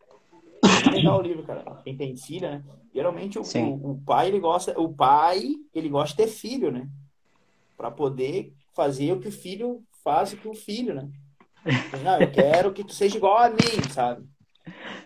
É 0.64 0.90
bem 0.90 0.94
legal 0.94 1.18
o 1.18 1.22
livro, 1.22 1.44
cara. 1.44 1.62
Quem 1.84 1.96
tem 1.96 2.16
filha, 2.16 2.50
né? 2.50 2.64
Geralmente 2.94 3.38
o, 3.38 3.42
o, 3.42 3.90
o, 3.90 4.02
pai 4.02 4.28
ele 4.28 4.40
gosta, 4.40 4.78
o 4.80 4.92
pai 4.92 5.56
ele 5.74 5.88
gosta 5.88 6.16
de 6.16 6.22
ter 6.24 6.32
filho, 6.32 6.70
né? 6.70 6.88
Para 7.76 7.90
poder 7.90 8.54
fazer 8.72 9.12
o 9.12 9.20
que 9.20 9.28
o 9.28 9.32
filho 9.32 9.82
faz 10.02 10.32
com 10.34 10.50
o 10.50 10.54
filho, 10.54 10.94
né? 10.94 11.10
Não, 12.02 12.20
eu 12.20 12.30
quero 12.30 12.72
que 12.72 12.84
tu 12.84 12.92
seja 12.92 13.16
igual 13.16 13.38
a 13.38 13.50
mim, 13.50 13.82
sabe? 13.90 14.24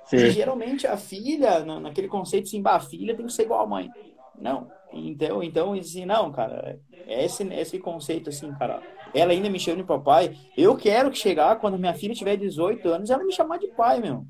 Sim. 0.05 0.31
Geralmente 0.31 0.87
a 0.87 0.97
filha, 0.97 1.65
naquele 1.81 2.09
conceito 2.09 2.45
assim, 2.47 2.63
a 2.65 2.81
filha 2.81 3.17
tem 3.17 3.27
que 3.27 3.33
ser 3.33 3.43
igual 3.43 3.63
a 3.63 3.67
mãe. 3.67 3.93
Não. 4.35 4.73
Então, 4.91 5.43
então 5.43 5.73
assim, 5.75 6.07
não, 6.07 6.33
cara, 6.33 6.81
é 7.07 7.25
esse, 7.25 7.43
esse 7.53 7.79
conceito 7.79 8.31
assim, 8.31 8.55
cara. 8.55 8.85
Ela 9.13 9.33
ainda 9.33 9.51
me 9.51 9.59
chama 9.61 9.79
de 9.79 9.85
papai. 9.85 10.35
Eu 10.57 10.77
quero 10.77 11.11
que 11.11 11.19
chegar 11.19 11.59
quando 11.61 11.79
minha 11.79 11.95
filha 11.95 12.15
tiver 12.15 12.37
18 12.37 12.89
anos, 12.89 13.11
ela 13.11 13.25
me 13.25 13.33
chamar 13.33 13.59
de 13.59 13.69
pai, 13.69 14.01
meu. 14.01 14.27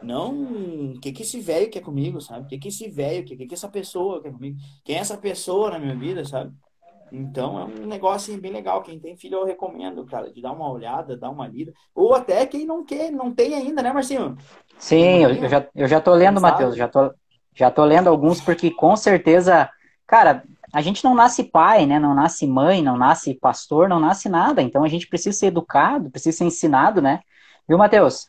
Não, 0.00 0.92
o 0.94 1.00
que 1.00 1.12
que 1.12 1.22
esse 1.22 1.40
velho 1.40 1.70
quer 1.70 1.80
comigo, 1.80 2.20
sabe? 2.20 2.44
O 2.46 2.48
que 2.48 2.58
que 2.58 2.68
esse 2.68 2.88
velho, 2.90 3.22
o 3.22 3.26
que 3.26 3.46
que 3.46 3.54
essa 3.54 3.68
pessoa 3.70 4.22
quer 4.22 4.32
comigo? 4.32 4.58
Quem 4.84 4.96
é 4.96 4.98
essa 4.98 5.16
pessoa 5.18 5.70
na 5.70 5.78
minha 5.78 5.96
vida, 5.96 6.24
sabe? 6.24 6.54
Então 7.16 7.60
é 7.60 7.64
um 7.64 7.86
negócio 7.86 8.32
assim, 8.32 8.40
bem 8.40 8.50
legal. 8.50 8.82
Quem 8.82 8.98
tem 8.98 9.16
filho 9.16 9.38
eu 9.38 9.44
recomendo, 9.44 10.04
cara, 10.04 10.32
de 10.32 10.42
dar 10.42 10.50
uma 10.50 10.68
olhada, 10.68 11.16
dar 11.16 11.30
uma 11.30 11.46
lida. 11.46 11.72
Ou 11.94 12.12
até 12.12 12.44
quem 12.44 12.66
não 12.66 12.84
quer, 12.84 13.12
não 13.12 13.32
tem 13.32 13.54
ainda, 13.54 13.80
né, 13.80 13.92
Marcinho? 13.92 14.36
Sim, 14.76 15.22
eu, 15.22 15.30
eu, 15.30 15.48
já, 15.48 15.66
eu 15.76 15.86
já 15.86 16.00
tô 16.00 16.12
lendo, 16.12 16.40
Matheus. 16.40 16.74
Já 16.74 16.88
tô, 16.88 17.14
já 17.54 17.70
tô 17.70 17.84
lendo 17.84 18.08
alguns, 18.08 18.40
porque 18.40 18.68
com 18.72 18.96
certeza, 18.96 19.70
cara, 20.08 20.42
a 20.72 20.80
gente 20.80 21.04
não 21.04 21.14
nasce 21.14 21.44
pai, 21.44 21.86
né? 21.86 22.00
Não 22.00 22.14
nasce 22.14 22.48
mãe, 22.48 22.82
não 22.82 22.96
nasce 22.96 23.32
pastor, 23.34 23.88
não 23.88 24.00
nasce 24.00 24.28
nada. 24.28 24.60
Então 24.60 24.82
a 24.82 24.88
gente 24.88 25.06
precisa 25.06 25.38
ser 25.38 25.46
educado, 25.46 26.10
precisa 26.10 26.36
ser 26.36 26.44
ensinado, 26.44 27.00
né? 27.00 27.20
Viu, 27.68 27.78
Matheus? 27.78 28.28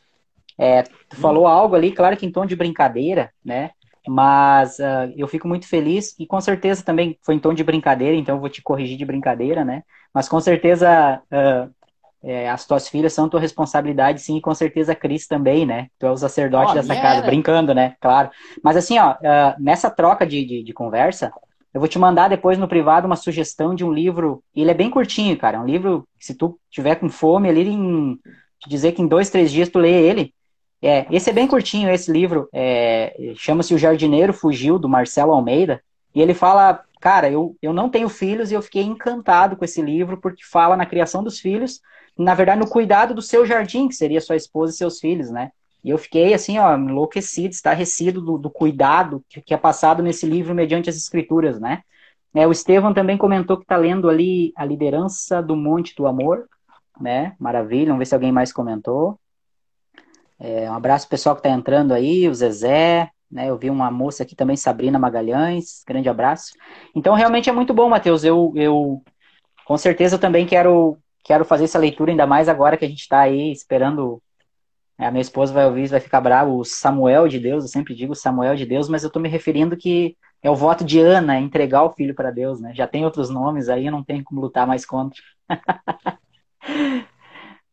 É, 0.56 0.84
tu 0.84 1.16
hum. 1.16 1.20
falou 1.20 1.48
algo 1.48 1.74
ali, 1.74 1.90
claro 1.90 2.16
que 2.16 2.24
em 2.24 2.30
tom 2.30 2.46
de 2.46 2.54
brincadeira, 2.54 3.32
né? 3.44 3.72
Mas 4.08 4.78
uh, 4.78 5.12
eu 5.16 5.26
fico 5.26 5.48
muito 5.48 5.66
feliz 5.66 6.14
e 6.18 6.26
com 6.26 6.40
certeza 6.40 6.84
também 6.84 7.18
foi 7.22 7.34
em 7.34 7.38
tom 7.38 7.52
de 7.52 7.64
brincadeira, 7.64 8.16
então 8.16 8.36
eu 8.36 8.40
vou 8.40 8.48
te 8.48 8.62
corrigir 8.62 8.96
de 8.96 9.04
brincadeira, 9.04 9.64
né? 9.64 9.82
Mas 10.14 10.28
com 10.28 10.40
certeza 10.40 11.20
uh, 11.30 11.74
é, 12.22 12.50
as 12.50 12.66
tuas 12.66 12.88
filhas 12.88 13.12
são 13.12 13.28
tua 13.28 13.38
responsabilidade, 13.38 14.20
sim, 14.20 14.36
e 14.36 14.40
com 14.40 14.52
certeza 14.52 14.92
a 14.92 14.96
Cris 14.96 15.28
também, 15.28 15.64
né? 15.64 15.86
Tu 15.96 16.06
é 16.06 16.10
o 16.10 16.16
sacerdote 16.16 16.72
oh, 16.72 16.74
dessa 16.74 16.94
casa, 16.96 17.22
brincando, 17.22 17.72
né? 17.72 17.94
Claro. 18.00 18.30
Mas 18.64 18.76
assim, 18.76 18.98
ó, 18.98 19.12
uh, 19.12 19.54
nessa 19.60 19.88
troca 19.90 20.26
de, 20.26 20.44
de, 20.44 20.62
de, 20.64 20.72
conversa, 20.72 21.32
eu 21.72 21.80
vou 21.80 21.88
te 21.88 21.98
mandar 21.98 22.28
depois 22.28 22.58
no 22.58 22.66
privado 22.66 23.06
uma 23.06 23.14
sugestão 23.14 23.74
de 23.76 23.84
um 23.84 23.92
livro. 23.92 24.42
Ele 24.54 24.70
é 24.70 24.74
bem 24.74 24.90
curtinho, 24.90 25.36
cara. 25.36 25.58
É 25.58 25.60
um 25.60 25.66
livro, 25.66 26.04
se 26.18 26.34
tu 26.34 26.58
tiver 26.68 26.96
com 26.96 27.08
fome 27.08 27.48
ali, 27.48 27.68
em, 27.68 28.18
te 28.58 28.68
dizer 28.68 28.92
que 28.92 29.02
em 29.02 29.06
dois, 29.06 29.30
três 29.30 29.52
dias 29.52 29.68
tu 29.68 29.78
lê 29.78 29.92
ele. 29.92 30.34
É, 30.82 31.06
esse 31.10 31.30
é 31.30 31.32
bem 31.32 31.46
curtinho, 31.46 31.90
esse 31.90 32.10
livro. 32.10 32.48
É, 32.52 33.32
Chama-se 33.36 33.74
O 33.74 33.78
Jardineiro 33.78 34.32
Fugiu, 34.32 34.78
do 34.78 34.88
Marcelo 34.88 35.32
Almeida. 35.32 35.82
E 36.14 36.20
ele 36.20 36.34
fala, 36.34 36.82
cara, 37.00 37.30
eu, 37.30 37.56
eu 37.60 37.72
não 37.72 37.88
tenho 37.88 38.08
filhos 38.08 38.50
e 38.50 38.54
eu 38.54 38.62
fiquei 38.62 38.82
encantado 38.82 39.56
com 39.56 39.64
esse 39.64 39.82
livro, 39.82 40.18
porque 40.20 40.42
fala 40.44 40.76
na 40.76 40.86
criação 40.86 41.22
dos 41.22 41.38
filhos, 41.38 41.80
na 42.16 42.34
verdade, 42.34 42.60
no 42.60 42.68
cuidado 42.68 43.14
do 43.14 43.20
seu 43.20 43.44
jardim, 43.44 43.88
que 43.88 43.94
seria 43.94 44.20
sua 44.20 44.36
esposa 44.36 44.72
e 44.72 44.76
seus 44.76 44.98
filhos, 44.98 45.30
né? 45.30 45.50
E 45.84 45.90
eu 45.90 45.98
fiquei, 45.98 46.34
assim, 46.34 46.58
ó, 46.58 46.74
enlouquecido, 46.76 47.54
estarrecido 47.54 48.20
do, 48.20 48.38
do 48.38 48.50
cuidado 48.50 49.22
que, 49.28 49.40
que, 49.40 49.54
é 49.54 49.56
passado 49.56 50.02
nesse 50.02 50.26
livro 50.26 50.54
mediante 50.54 50.90
as 50.90 50.96
escrituras, 50.96 51.60
né? 51.60 51.82
É, 52.34 52.46
o 52.46 52.52
Estevão 52.52 52.92
também 52.92 53.16
comentou 53.16 53.56
que 53.56 53.62
está 53.62 53.76
lendo 53.76 54.08
ali 54.08 54.52
A 54.56 54.64
Liderança 54.64 55.42
do 55.42 55.54
Monte 55.54 55.94
do 55.94 56.06
Amor, 56.06 56.48
né? 57.00 57.36
Maravilha, 57.38 57.86
vamos 57.86 58.00
ver 58.00 58.06
se 58.06 58.14
alguém 58.14 58.32
mais 58.32 58.52
comentou. 58.52 59.18
É, 60.38 60.70
um 60.70 60.74
abraço 60.74 61.08
pessoal 61.08 61.34
que 61.34 61.40
está 61.40 61.50
entrando 61.50 61.92
aí, 61.92 62.28
o 62.28 62.34
Zezé, 62.34 63.10
né? 63.30 63.50
Eu 63.50 63.58
vi 63.58 63.70
uma 63.70 63.90
moça 63.90 64.22
aqui 64.22 64.34
também, 64.34 64.56
Sabrina 64.56 64.98
Magalhães, 64.98 65.82
grande 65.86 66.08
abraço. 66.08 66.52
Então, 66.94 67.14
realmente 67.14 67.48
é 67.50 67.52
muito 67.52 67.74
bom, 67.74 67.88
Matheus. 67.88 68.24
Eu, 68.24 68.52
eu 68.54 69.02
com 69.64 69.76
certeza 69.76 70.18
também 70.18 70.46
quero, 70.46 70.98
quero 71.24 71.44
fazer 71.44 71.64
essa 71.64 71.78
leitura, 71.78 72.10
ainda 72.10 72.26
mais 72.26 72.48
agora 72.48 72.76
que 72.76 72.84
a 72.84 72.88
gente 72.88 73.00
está 73.00 73.20
aí 73.20 73.50
esperando. 73.50 74.22
A 74.98 75.10
minha 75.10 75.20
esposa 75.20 75.52
vai 75.52 75.66
ouvir, 75.66 75.88
vai 75.88 76.00
ficar 76.00 76.22
bravo, 76.22 76.58
o 76.58 76.64
Samuel 76.64 77.28
de 77.28 77.38
Deus, 77.38 77.64
eu 77.64 77.68
sempre 77.68 77.94
digo 77.94 78.14
Samuel 78.14 78.56
de 78.56 78.64
Deus, 78.64 78.88
mas 78.88 79.02
eu 79.02 79.08
estou 79.08 79.20
me 79.20 79.28
referindo 79.28 79.76
que 79.76 80.16
é 80.42 80.50
o 80.50 80.56
voto 80.56 80.84
de 80.84 80.98
Ana, 80.98 81.38
entregar 81.38 81.82
o 81.82 81.92
filho 81.92 82.14
para 82.14 82.30
Deus, 82.30 82.60
né? 82.60 82.72
Já 82.74 82.86
tem 82.86 83.04
outros 83.04 83.28
nomes 83.28 83.68
aí, 83.68 83.90
não 83.90 84.02
tem 84.02 84.22
como 84.22 84.40
lutar 84.40 84.66
mais 84.66 84.86
contra. 84.86 85.20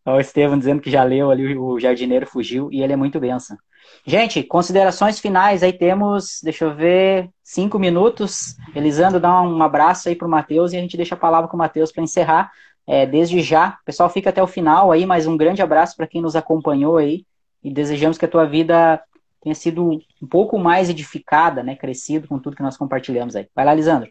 Olha 0.06 0.18
o 0.18 0.22
Estevam 0.22 0.58
dizendo 0.58 0.82
que 0.82 0.92
já 0.92 1.04
leu 1.04 1.32
ali 1.32 1.58
o 1.58 1.80
Jardineiro 1.80 2.28
Fugiu 2.28 2.70
e 2.72 2.82
ele 2.82 2.94
é 2.94 2.96
muito 2.96 3.20
benção. 3.20 3.58
Gente, 4.06 4.44
considerações 4.44 5.20
finais 5.20 5.64
aí 5.64 5.72
temos, 5.72 6.40
deixa 6.44 6.66
eu 6.66 6.76
ver, 6.76 7.30
cinco 7.44 7.80
minutos. 7.80 8.56
Elisandro, 8.76 9.20
dá 9.20 9.42
um 9.42 9.62
abraço 9.64 10.10
aí 10.10 10.16
para 10.16 10.28
o 10.28 10.32
Matheus 10.32 10.74
e 10.74 10.78
a 10.78 10.82
gente 10.82 10.98
deixa 10.98 11.16
a 11.16 11.18
palavra 11.18 11.48
com 11.48 11.56
o 11.56 11.60
Matheus 11.60 11.92
para 11.92 12.04
encerrar. 12.04 12.52
É, 12.86 13.06
desde 13.06 13.42
já, 13.42 13.78
o 13.82 13.86
pessoal 13.86 14.10
fica 14.10 14.30
até 14.30 14.44
o 14.44 14.48
final 14.48 14.92
aí, 14.92 15.06
mas 15.06 15.26
um 15.26 15.38
grande 15.38 15.62
abraço 15.62 15.96
para 15.96 16.08
quem 16.08 16.22
nos 16.22 16.36
acompanhou 16.36 16.98
aí 16.98 17.26
e 17.64 17.72
desejamos 17.72 18.18
que 18.18 18.26
a 18.26 18.28
tua 18.28 18.46
vida 18.46 19.02
tenha 19.42 19.56
sido 19.56 20.02
um 20.22 20.28
pouco 20.30 20.58
mais 20.58 20.90
edificada, 20.90 21.64
né, 21.64 21.76
crescido 21.76 22.28
com 22.28 22.40
tudo 22.40 22.56
que 22.58 22.64
nós 22.64 22.76
compartilhamos 22.76 23.36
aí. 23.36 23.48
Vai 23.56 23.66
lá, 23.66 23.74
Lisandro. 23.74 24.10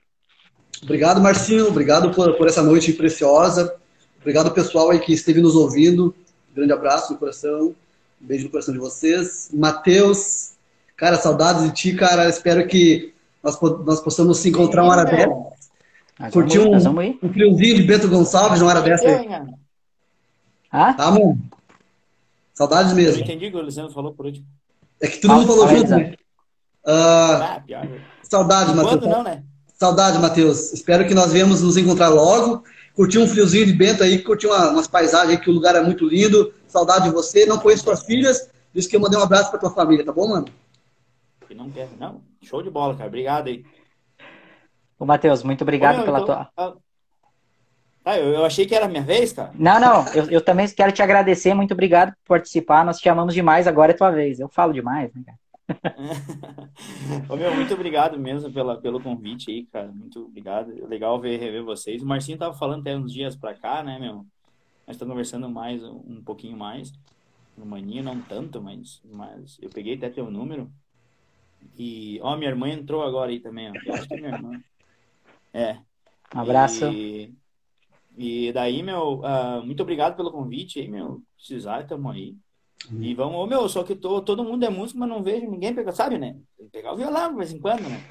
Obrigado, 0.83 1.21
Marcinho. 1.21 1.69
Obrigado 1.69 2.11
por, 2.11 2.35
por 2.35 2.47
essa 2.47 2.63
noite 2.63 2.93
preciosa. 2.95 3.75
Obrigado, 4.23 4.53
pessoal 4.53 4.91
aí 4.91 5.01
que 5.01 5.13
esteve 5.13 5.41
nos 5.43 5.57
ouvindo. 5.57 6.15
Um 6.53 6.55
grande 6.55 6.73
abraço 6.73 7.13
no 7.13 7.19
coração. 7.19 7.75
Um 8.21 8.27
beijo 8.27 8.45
no 8.45 8.51
coração 8.51 8.73
de 8.73 8.79
vocês. 8.79 9.51
Matheus, 9.53 10.53
cara, 10.97 11.17
saudades 11.17 11.65
de 11.65 11.73
ti, 11.73 11.95
cara. 11.95 12.29
Espero 12.29 12.67
que 12.69 13.13
nós, 13.43 13.61
nós 13.85 14.01
possamos 14.01 14.39
se 14.39 14.49
encontrar 14.49 14.85
uma 14.85 14.93
hora 14.93 15.05
dessa. 15.05 16.31
Curtiu 16.31 16.71
um, 16.71 16.77
um 16.77 17.33
friozinho 17.33 17.75
de 17.75 17.83
Bento 17.83 18.09
Gonçalves 18.09 18.61
numa 18.61 18.71
hora 18.71 18.81
dessa 18.81 19.09
aí. 19.09 19.29
Ah? 20.71 20.95
Tá, 20.95 21.11
mano. 21.11 21.39
Saudades 22.55 22.93
mesmo. 22.93 23.23
Eu 23.23 23.25
entendi 23.25 23.47
o 23.47 23.51
que 23.51 23.57
o 23.57 23.63
Luciano 23.63 23.91
falou 23.91 24.15
por 24.15 24.27
último. 24.27 24.47
É 25.01 25.09
que 25.09 25.21
todo 25.21 25.35
mundo 25.35 25.49
falou 25.49 25.69
junto, 25.69 25.91
né? 25.91 26.15
Uh, 26.87 28.01
saudades, 28.23 28.73
Matheus. 28.73 29.05
não, 29.05 29.25
né? 29.25 29.43
Saudades, 29.77 30.21
Matheus. 30.21 30.73
Espero 30.73 31.09
que 31.09 31.15
nós 31.15 31.33
venhamos 31.33 31.61
nos 31.61 31.77
encontrar 31.77 32.09
logo. 32.09 32.63
Curtir 32.95 33.19
um 33.19 33.27
friozinho 33.27 33.67
de 33.67 33.73
Bento 33.73 34.03
aí, 34.03 34.23
curtir 34.23 34.47
uma, 34.47 34.71
umas 34.71 34.87
paisagens 34.87 35.31
aí, 35.31 35.39
que 35.39 35.51
o 35.51 35.53
lugar 35.53 35.75
é 35.75 35.81
muito 35.81 36.07
lindo. 36.07 36.53
Saudade 36.67 37.05
de 37.05 37.11
você. 37.11 37.47
Não 37.47 37.59
conheço 37.59 37.85
suas 37.85 38.03
filhas. 38.05 38.51
Diz 38.75 38.87
que 38.87 38.97
eu 38.97 39.01
mandei 39.01 39.19
um 39.19 39.23
abraço 39.23 39.51
pra 39.51 39.59
tua 39.59 39.71
família, 39.71 40.05
tá 40.05 40.13
bom, 40.13 40.29
mano? 40.29 40.47
Que 41.47 41.55
não 41.55 41.71
quer, 41.71 41.89
não. 41.99 42.21
Show 42.43 42.63
de 42.63 42.71
bola, 42.71 42.95
cara. 42.95 43.09
Obrigado 43.09 43.49
aí. 43.49 43.65
Ô, 44.99 45.05
Matheus, 45.05 45.43
muito 45.43 45.63
obrigado 45.63 45.95
Ô, 45.95 45.97
meu, 45.99 46.05
pela 46.07 46.21
então, 46.21 46.35
tua. 46.35 46.51
Ah, 46.57 46.75
ah, 48.05 48.19
eu, 48.19 48.33
eu, 48.33 48.45
achei 48.45 48.67
que 48.67 48.75
era 48.75 48.87
a 48.87 48.89
minha 48.89 49.03
vez, 49.03 49.33
cara. 49.33 49.53
Não, 49.55 49.79
não. 49.79 50.09
Eu, 50.13 50.31
eu 50.31 50.41
também 50.41 50.69
quero 50.69 50.93
te 50.93 51.03
agradecer. 51.03 51.55
Muito 51.55 51.73
obrigado 51.73 52.13
por 52.25 52.37
participar. 52.37 52.85
Nós 52.85 52.99
te 52.99 53.09
amamos 53.09 53.33
demais. 53.33 53.67
Agora 53.67 53.93
é 53.93 53.95
tua 53.95 54.11
vez. 54.11 54.41
Eu 54.41 54.49
falo 54.49 54.73
demais, 54.73 55.13
né, 55.15 55.23
cara? 55.25 55.39
Ô, 57.29 57.37
meu, 57.37 57.55
muito 57.55 57.75
obrigado 57.75 58.19
mesmo 58.19 58.53
pela, 58.53 58.81
pelo 58.81 59.01
convite 59.01 59.51
aí, 59.51 59.67
cara. 59.67 59.91
Muito 59.91 60.25
obrigado. 60.25 60.69
Legal 60.87 61.21
ver 61.21 61.39
rever 61.39 61.65
vocês. 61.65 62.03
O 62.03 62.07
Marcinho 62.07 62.39
tava 62.39 62.55
falando 62.55 62.81
até 62.81 62.97
uns 62.97 63.13
dias 63.13 63.37
pra 63.37 63.55
cá, 63.55 63.83
né, 63.83 63.99
meu? 63.99 64.27
Nós 64.87 64.97
estamos 64.97 65.13
conversando 65.13 65.49
mais, 65.49 65.83
um 65.83 66.23
pouquinho 66.25 66.57
mais. 66.57 66.93
No 67.57 67.67
maninho, 67.67 68.03
não 68.03 68.21
tanto, 68.23 68.61
mas, 68.63 69.01
mas 69.05 69.59
eu 69.61 69.71
peguei 69.71 69.95
até 69.95 70.09
teu 70.09 70.31
número. 70.31 70.71
E, 71.79 72.19
ó, 72.23 72.37
minha 72.37 72.51
irmã 72.51 72.69
entrou 72.69 73.03
agora 73.03 73.31
aí 73.31 73.41
também, 73.41 73.71
ó. 73.71 73.73
Eu 73.85 73.95
acho 73.95 74.09
que 74.09 74.15
é 74.15 74.21
minha 74.21 74.35
irmã. 74.35 74.61
É. 75.55 75.77
Um 76.35 76.41
abraço. 76.41 76.87
E, 76.91 77.35
e 78.17 78.51
daí, 78.55 78.83
meu, 78.83 79.21
uh, 79.21 79.63
muito 79.63 79.83
obrigado 79.83 80.17
pelo 80.17 80.33
convite 80.33 80.81
aí, 80.81 80.89
meu. 80.89 81.23
Precisar, 81.37 81.87
tamo 81.87 82.09
aí. 82.09 82.35
Uhum. 82.91 83.03
E 83.03 83.15
vamos, 83.15 83.37
ô, 83.37 83.47
meu, 83.47 83.69
só 83.69 83.83
que 83.83 83.95
tô, 83.95 84.21
todo 84.21 84.45
mundo 84.45 84.65
é 84.65 84.71
músico, 84.71 84.99
mas 84.99 85.09
não 85.09 85.23
vejo 85.23 85.51
ninguém 85.51 85.75
pegar, 85.75 85.93
sabe, 85.93 86.19
né? 86.19 86.37
Pegar 86.73 86.93
o 86.93 86.97
violão 86.97 87.31
de 87.31 87.37
vez 87.37 87.53
em 87.53 87.59
quando, 87.59 87.83
né? 87.83 88.03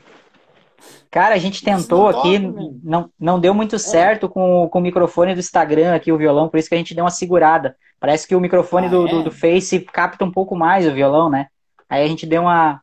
Cara, 1.09 1.35
a 1.35 1.37
gente 1.37 1.63
tentou 1.63 2.07
aqui, 2.07 2.39
toca, 2.39 2.59
não, 2.83 3.09
não 3.19 3.39
deu 3.39 3.53
muito 3.53 3.75
é. 3.75 3.79
certo 3.79 4.29
com, 4.29 4.67
com 4.69 4.79
o 4.79 4.81
microfone 4.81 5.33
do 5.33 5.39
Instagram 5.39 5.93
aqui, 5.93 6.11
o 6.11 6.17
violão, 6.17 6.49
por 6.49 6.57
isso 6.57 6.69
que 6.69 6.75
a 6.75 6.77
gente 6.77 6.95
deu 6.95 7.03
uma 7.03 7.11
segurada. 7.11 7.75
Parece 7.99 8.27
que 8.27 8.35
o 8.35 8.39
microfone 8.39 8.87
ah, 8.87 8.89
do, 8.89 9.07
é? 9.07 9.11
do, 9.11 9.23
do 9.23 9.31
Face 9.31 9.79
capta 9.79 10.25
um 10.25 10.31
pouco 10.31 10.55
mais 10.55 10.87
o 10.87 10.93
violão, 10.93 11.29
né? 11.29 11.47
Aí 11.87 12.03
a 12.03 12.07
gente 12.07 12.25
deu 12.25 12.43
uma, 12.43 12.81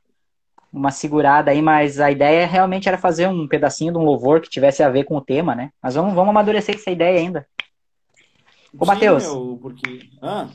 uma 0.73 0.91
segurada 0.91 1.51
aí, 1.51 1.63
mas 1.63 1.99
a 1.99 2.11
ideia 2.11 2.47
realmente 2.47 2.89
era 2.89 2.99
fazer 2.99 3.27
um 3.27 3.49
pedacinho 3.49 3.93
de 3.93 3.99
um 3.99 4.05
louvor 4.05 4.41
que 4.41 4.51
tivesse 4.51 4.83
a 4.83 4.91
ver 4.91 5.05
com 5.05 5.17
o 5.17 5.21
tema, 5.21 5.55
né? 5.55 5.71
Mas 5.83 5.95
vamos, 5.95 6.15
vamos 6.15 6.31
amadurecer 6.31 6.77
essa 6.77 6.91
ideia 6.91 7.19
ainda. 7.19 7.47
Ô, 8.79 8.85
Matheus. 8.85 9.27
Porque... 9.61 10.11
Ah. 10.23 10.49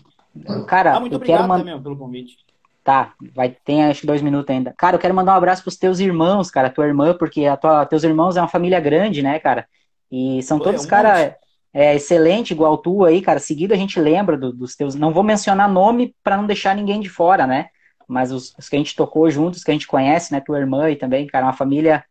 Cara, 0.68 0.96
ah, 0.96 1.00
muito 1.00 1.14
eu 1.14 1.18
obrigado 1.18 1.38
quero 1.40 1.50
mandar 1.50 1.82
pelo 1.82 1.98
convite. 1.98 2.38
Tá, 2.84 3.14
vai 3.34 3.56
tem 3.64 3.86
acho 3.86 4.02
que 4.02 4.08
dois 4.08 4.22
minutos 4.22 4.50
ainda. 4.50 4.74
Cara, 4.78 4.96
eu 4.96 5.00
quero 5.00 5.14
mandar 5.14 5.34
um 5.34 5.38
abraço 5.38 5.64
pros 5.64 5.78
teus 5.78 6.00
irmãos, 6.00 6.52
cara, 6.52 6.70
tua 6.70 6.86
irmã, 6.86 7.14
porque 7.14 7.46
a 7.46 7.56
tua, 7.56 7.86
teus 7.86 8.04
irmãos 8.04 8.36
é 8.36 8.42
uma 8.42 8.48
família 8.48 8.80
grande, 8.80 9.22
né, 9.22 9.40
cara? 9.40 9.68
E 10.12 10.44
são 10.44 10.58
Pô, 10.58 10.66
todos, 10.66 10.82
é 10.82 10.86
um 10.86 10.90
cara, 10.90 11.38
é, 11.74 11.96
excelente, 11.96 12.52
igual 12.52 12.78
tu 12.78 13.06
aí, 13.06 13.22
cara. 13.22 13.40
Seguido 13.40 13.74
a 13.74 13.78
gente 13.78 14.00
lembra 14.00 14.38
do, 14.38 14.52
dos 14.52 14.76
teus. 14.76 14.96
Não 14.96 15.14
vou 15.14 15.24
mencionar 15.24 15.72
nome 15.72 16.14
para 16.24 16.36
não 16.36 16.46
deixar 16.46 16.76
ninguém 16.76 17.00
de 17.00 17.10
fora, 17.10 17.48
né? 17.48 17.70
mas 18.08 18.32
os, 18.32 18.54
os, 18.58 18.70
que 18.70 18.76
a 18.76 18.80
gente 18.80 18.96
tocou 18.96 19.30
juntos, 19.30 19.64
que 19.64 19.72
a 19.72 19.74
gente 19.74 19.88
conhece, 19.88 20.32
né? 20.32 20.40
Tua 20.40 20.60
irmã 20.60 20.90
e 20.90 20.96
também, 20.96 21.26
cara, 21.28 21.46
uma 21.46 21.54
família 21.54 22.04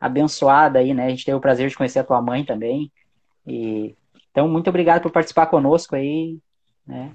abençoada 0.00 0.78
aí, 0.78 0.94
né? 0.94 1.06
A 1.06 1.10
gente 1.10 1.24
teve 1.24 1.36
o 1.36 1.40
prazer 1.40 1.68
de 1.68 1.76
conhecer 1.76 1.98
a 1.98 2.04
tua 2.04 2.20
mãe 2.22 2.44
também. 2.44 2.90
E 3.46 3.94
então, 4.30 4.48
muito 4.48 4.70
obrigado 4.70 5.02
por 5.02 5.10
participar 5.10 5.46
conosco 5.46 5.94
aí, 5.96 6.38
né? 6.86 7.10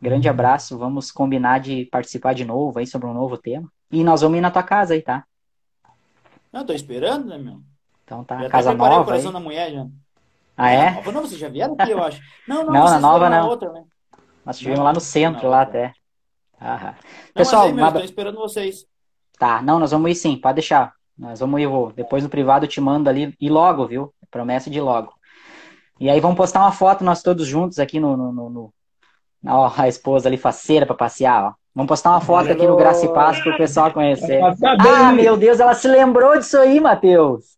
Grande 0.00 0.28
abraço, 0.28 0.78
vamos 0.78 1.10
combinar 1.10 1.60
de 1.60 1.86
participar 1.86 2.34
de 2.34 2.44
novo 2.44 2.78
aí 2.78 2.86
sobre 2.86 3.06
um 3.06 3.14
novo 3.14 3.36
tema. 3.36 3.70
E 3.90 4.02
nós 4.04 4.20
vamos 4.20 4.38
ir 4.38 4.40
na 4.40 4.50
tua 4.50 4.62
casa 4.62 4.94
aí, 4.94 5.02
tá? 5.02 5.24
Não, 6.52 6.64
tô 6.64 6.72
esperando, 6.72 7.26
né, 7.26 7.38
meu? 7.38 7.60
Então 8.04 8.24
tá, 8.24 8.42
já 8.42 8.48
casa 8.48 8.74
nova. 8.74 9.00
o 9.00 9.04
coração 9.04 9.28
aí. 9.28 9.32
da 9.34 9.40
mulher 9.40 9.72
já. 9.72 9.86
Ah, 10.56 10.70
é? 10.70 10.90
Nova, 10.92 11.12
não, 11.12 11.20
vocês 11.22 11.40
já 11.40 11.48
vieram 11.48 11.74
aqui, 11.78 11.90
eu 11.90 12.02
acho. 12.02 12.20
Não, 12.48 12.64
não, 12.64 12.72
não 12.72 12.84
na 12.84 12.98
nova 12.98 13.28
não. 13.28 13.48
Outra, 13.48 13.72
né? 13.72 13.84
Nós 14.44 14.56
estivemos 14.56 14.84
lá 14.84 14.92
no 14.92 15.00
centro, 15.00 15.48
lá 15.48 15.62
até. 15.62 15.92
Aham. 16.60 16.94
Pessoal, 17.34 17.68
não, 17.68 17.74
mas 17.74 17.96
aí, 17.96 18.04
esperando 18.04 18.38
vocês. 18.38 18.86
Tá, 19.38 19.60
não, 19.60 19.78
nós 19.78 19.90
vamos 19.90 20.10
ir 20.10 20.14
sim, 20.14 20.36
pode 20.36 20.54
deixar. 20.54 20.94
Nós 21.18 21.40
vamos 21.40 21.60
ir, 21.60 21.66
vou. 21.66 21.92
Depois 21.92 22.22
no 22.22 22.30
privado 22.30 22.64
eu 22.64 22.68
te 22.68 22.80
mando 22.80 23.10
ali, 23.10 23.34
e 23.40 23.50
logo, 23.50 23.86
viu? 23.86 24.14
Promessa 24.30 24.70
de 24.70 24.80
logo. 24.80 25.12
E 25.98 26.08
aí 26.08 26.20
vamos 26.20 26.36
postar 26.36 26.60
uma 26.60 26.72
foto 26.72 27.02
nós 27.02 27.22
todos 27.22 27.46
juntos 27.46 27.78
aqui 27.78 27.98
no, 27.98 28.16
no, 28.16 28.32
no... 28.32 28.74
Ó, 29.44 29.72
a 29.76 29.88
esposa 29.88 30.28
ali 30.28 30.36
faceira 30.36 30.86
para 30.86 30.94
passear, 30.94 31.44
ó. 31.44 31.52
Vamos 31.74 31.88
postar 31.88 32.10
uma 32.10 32.22
foto 32.22 32.50
aqui 32.50 32.66
no 32.66 32.74
Graça 32.74 33.04
e 33.04 33.12
Paz 33.12 33.38
para 33.38 33.52
o 33.52 33.56
pessoal 33.58 33.92
conhecer. 33.92 34.40
Ah, 34.42 35.12
meu 35.12 35.36
Deus, 35.36 35.60
ela 35.60 35.74
se 35.74 35.86
lembrou 35.86 36.38
disso 36.38 36.56
aí, 36.56 36.80
Matheus. 36.80 37.56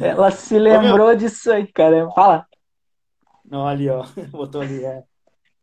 Ela 0.00 0.30
se 0.30 0.56
lembrou 0.56 1.16
disso 1.16 1.50
aí, 1.50 1.66
caramba. 1.66 2.12
Fala. 2.12 2.46
Não, 3.44 3.66
ali, 3.66 3.90
ó. 3.90 4.04
Botou 4.30 4.60
ali, 4.60 4.84
é. 4.84 5.02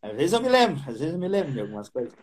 Às 0.02 0.12
vezes 0.14 0.34
eu 0.34 0.42
me 0.42 0.50
lembro, 0.50 0.82
às 0.86 1.00
vezes 1.00 1.14
eu 1.14 1.20
me 1.20 1.28
lembro 1.30 1.54
de 1.54 1.62
algumas 1.62 1.88
coisas. 1.88 2.14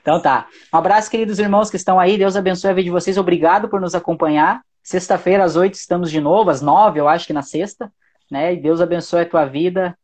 então 0.00 0.20
tá. 0.20 0.46
Um 0.72 0.76
abraço, 0.76 1.10
queridos 1.10 1.38
irmãos 1.38 1.70
que 1.70 1.76
estão 1.76 1.98
aí. 1.98 2.18
Deus 2.18 2.36
abençoe 2.36 2.70
a 2.70 2.74
vida 2.74 2.84
de 2.84 2.90
vocês. 2.90 3.16
Obrigado 3.16 3.68
por 3.68 3.80
nos 3.80 3.94
acompanhar. 3.94 4.60
Sexta-feira, 4.82 5.42
às 5.42 5.56
oito, 5.56 5.74
estamos 5.74 6.10
de 6.10 6.20
novo, 6.20 6.50
às 6.50 6.60
nove, 6.60 7.00
eu 7.00 7.08
acho 7.08 7.26
que 7.26 7.32
na 7.32 7.40
sexta. 7.40 7.90
Né? 8.30 8.52
E 8.52 8.60
Deus 8.60 8.82
abençoe 8.82 9.22
a 9.22 9.28
tua 9.28 9.46
vida. 9.46 9.96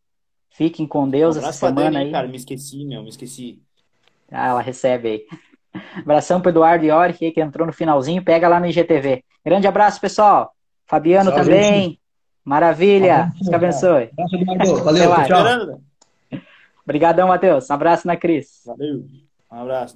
Fiquem 0.51 0.87
com 0.87 1.09
Deus 1.09 1.37
um 1.37 1.41
essa 1.41 1.53
semana 1.53 1.91
Dani, 1.91 1.97
aí. 2.05 2.13
Cara, 2.13 2.29
me 2.29 2.37
esqueci, 2.37 2.85
meu, 2.85 3.03
me 3.03 3.09
esqueci. 3.09 3.63
Ah, 4.31 4.49
ela 4.49 4.61
recebe 4.61 5.09
aí. 5.09 5.27
Abração 6.03 6.41
pro 6.41 6.51
Eduardo 6.51 6.85
Iori, 6.85 7.15
que 7.15 7.41
entrou 7.41 7.67
no 7.67 7.73
finalzinho. 7.73 8.25
Pega 8.25 8.49
lá 8.49 8.61
no 8.61 8.67
IGTV. 8.67 9.25
Grande 9.45 9.67
abraço, 9.67 10.01
pessoal. 10.01 10.53
Fabiano 10.87 11.31
tchau, 11.31 11.41
também. 11.41 11.83
Gente. 11.83 12.01
Maravilha. 12.45 13.33
Deus 13.41 13.55
abençoe. 13.55 14.11
Valeu, 14.85 15.11
tchau. 15.25 15.81
Obrigadão, 16.85 17.29
Matheus. 17.29 17.71
Um 17.71 17.75
abraço 17.75 18.07
na 18.07 18.17
Cris. 18.17 18.63
Valeu. 18.67 19.05
Um 19.51 19.57
abraço. 19.61 19.95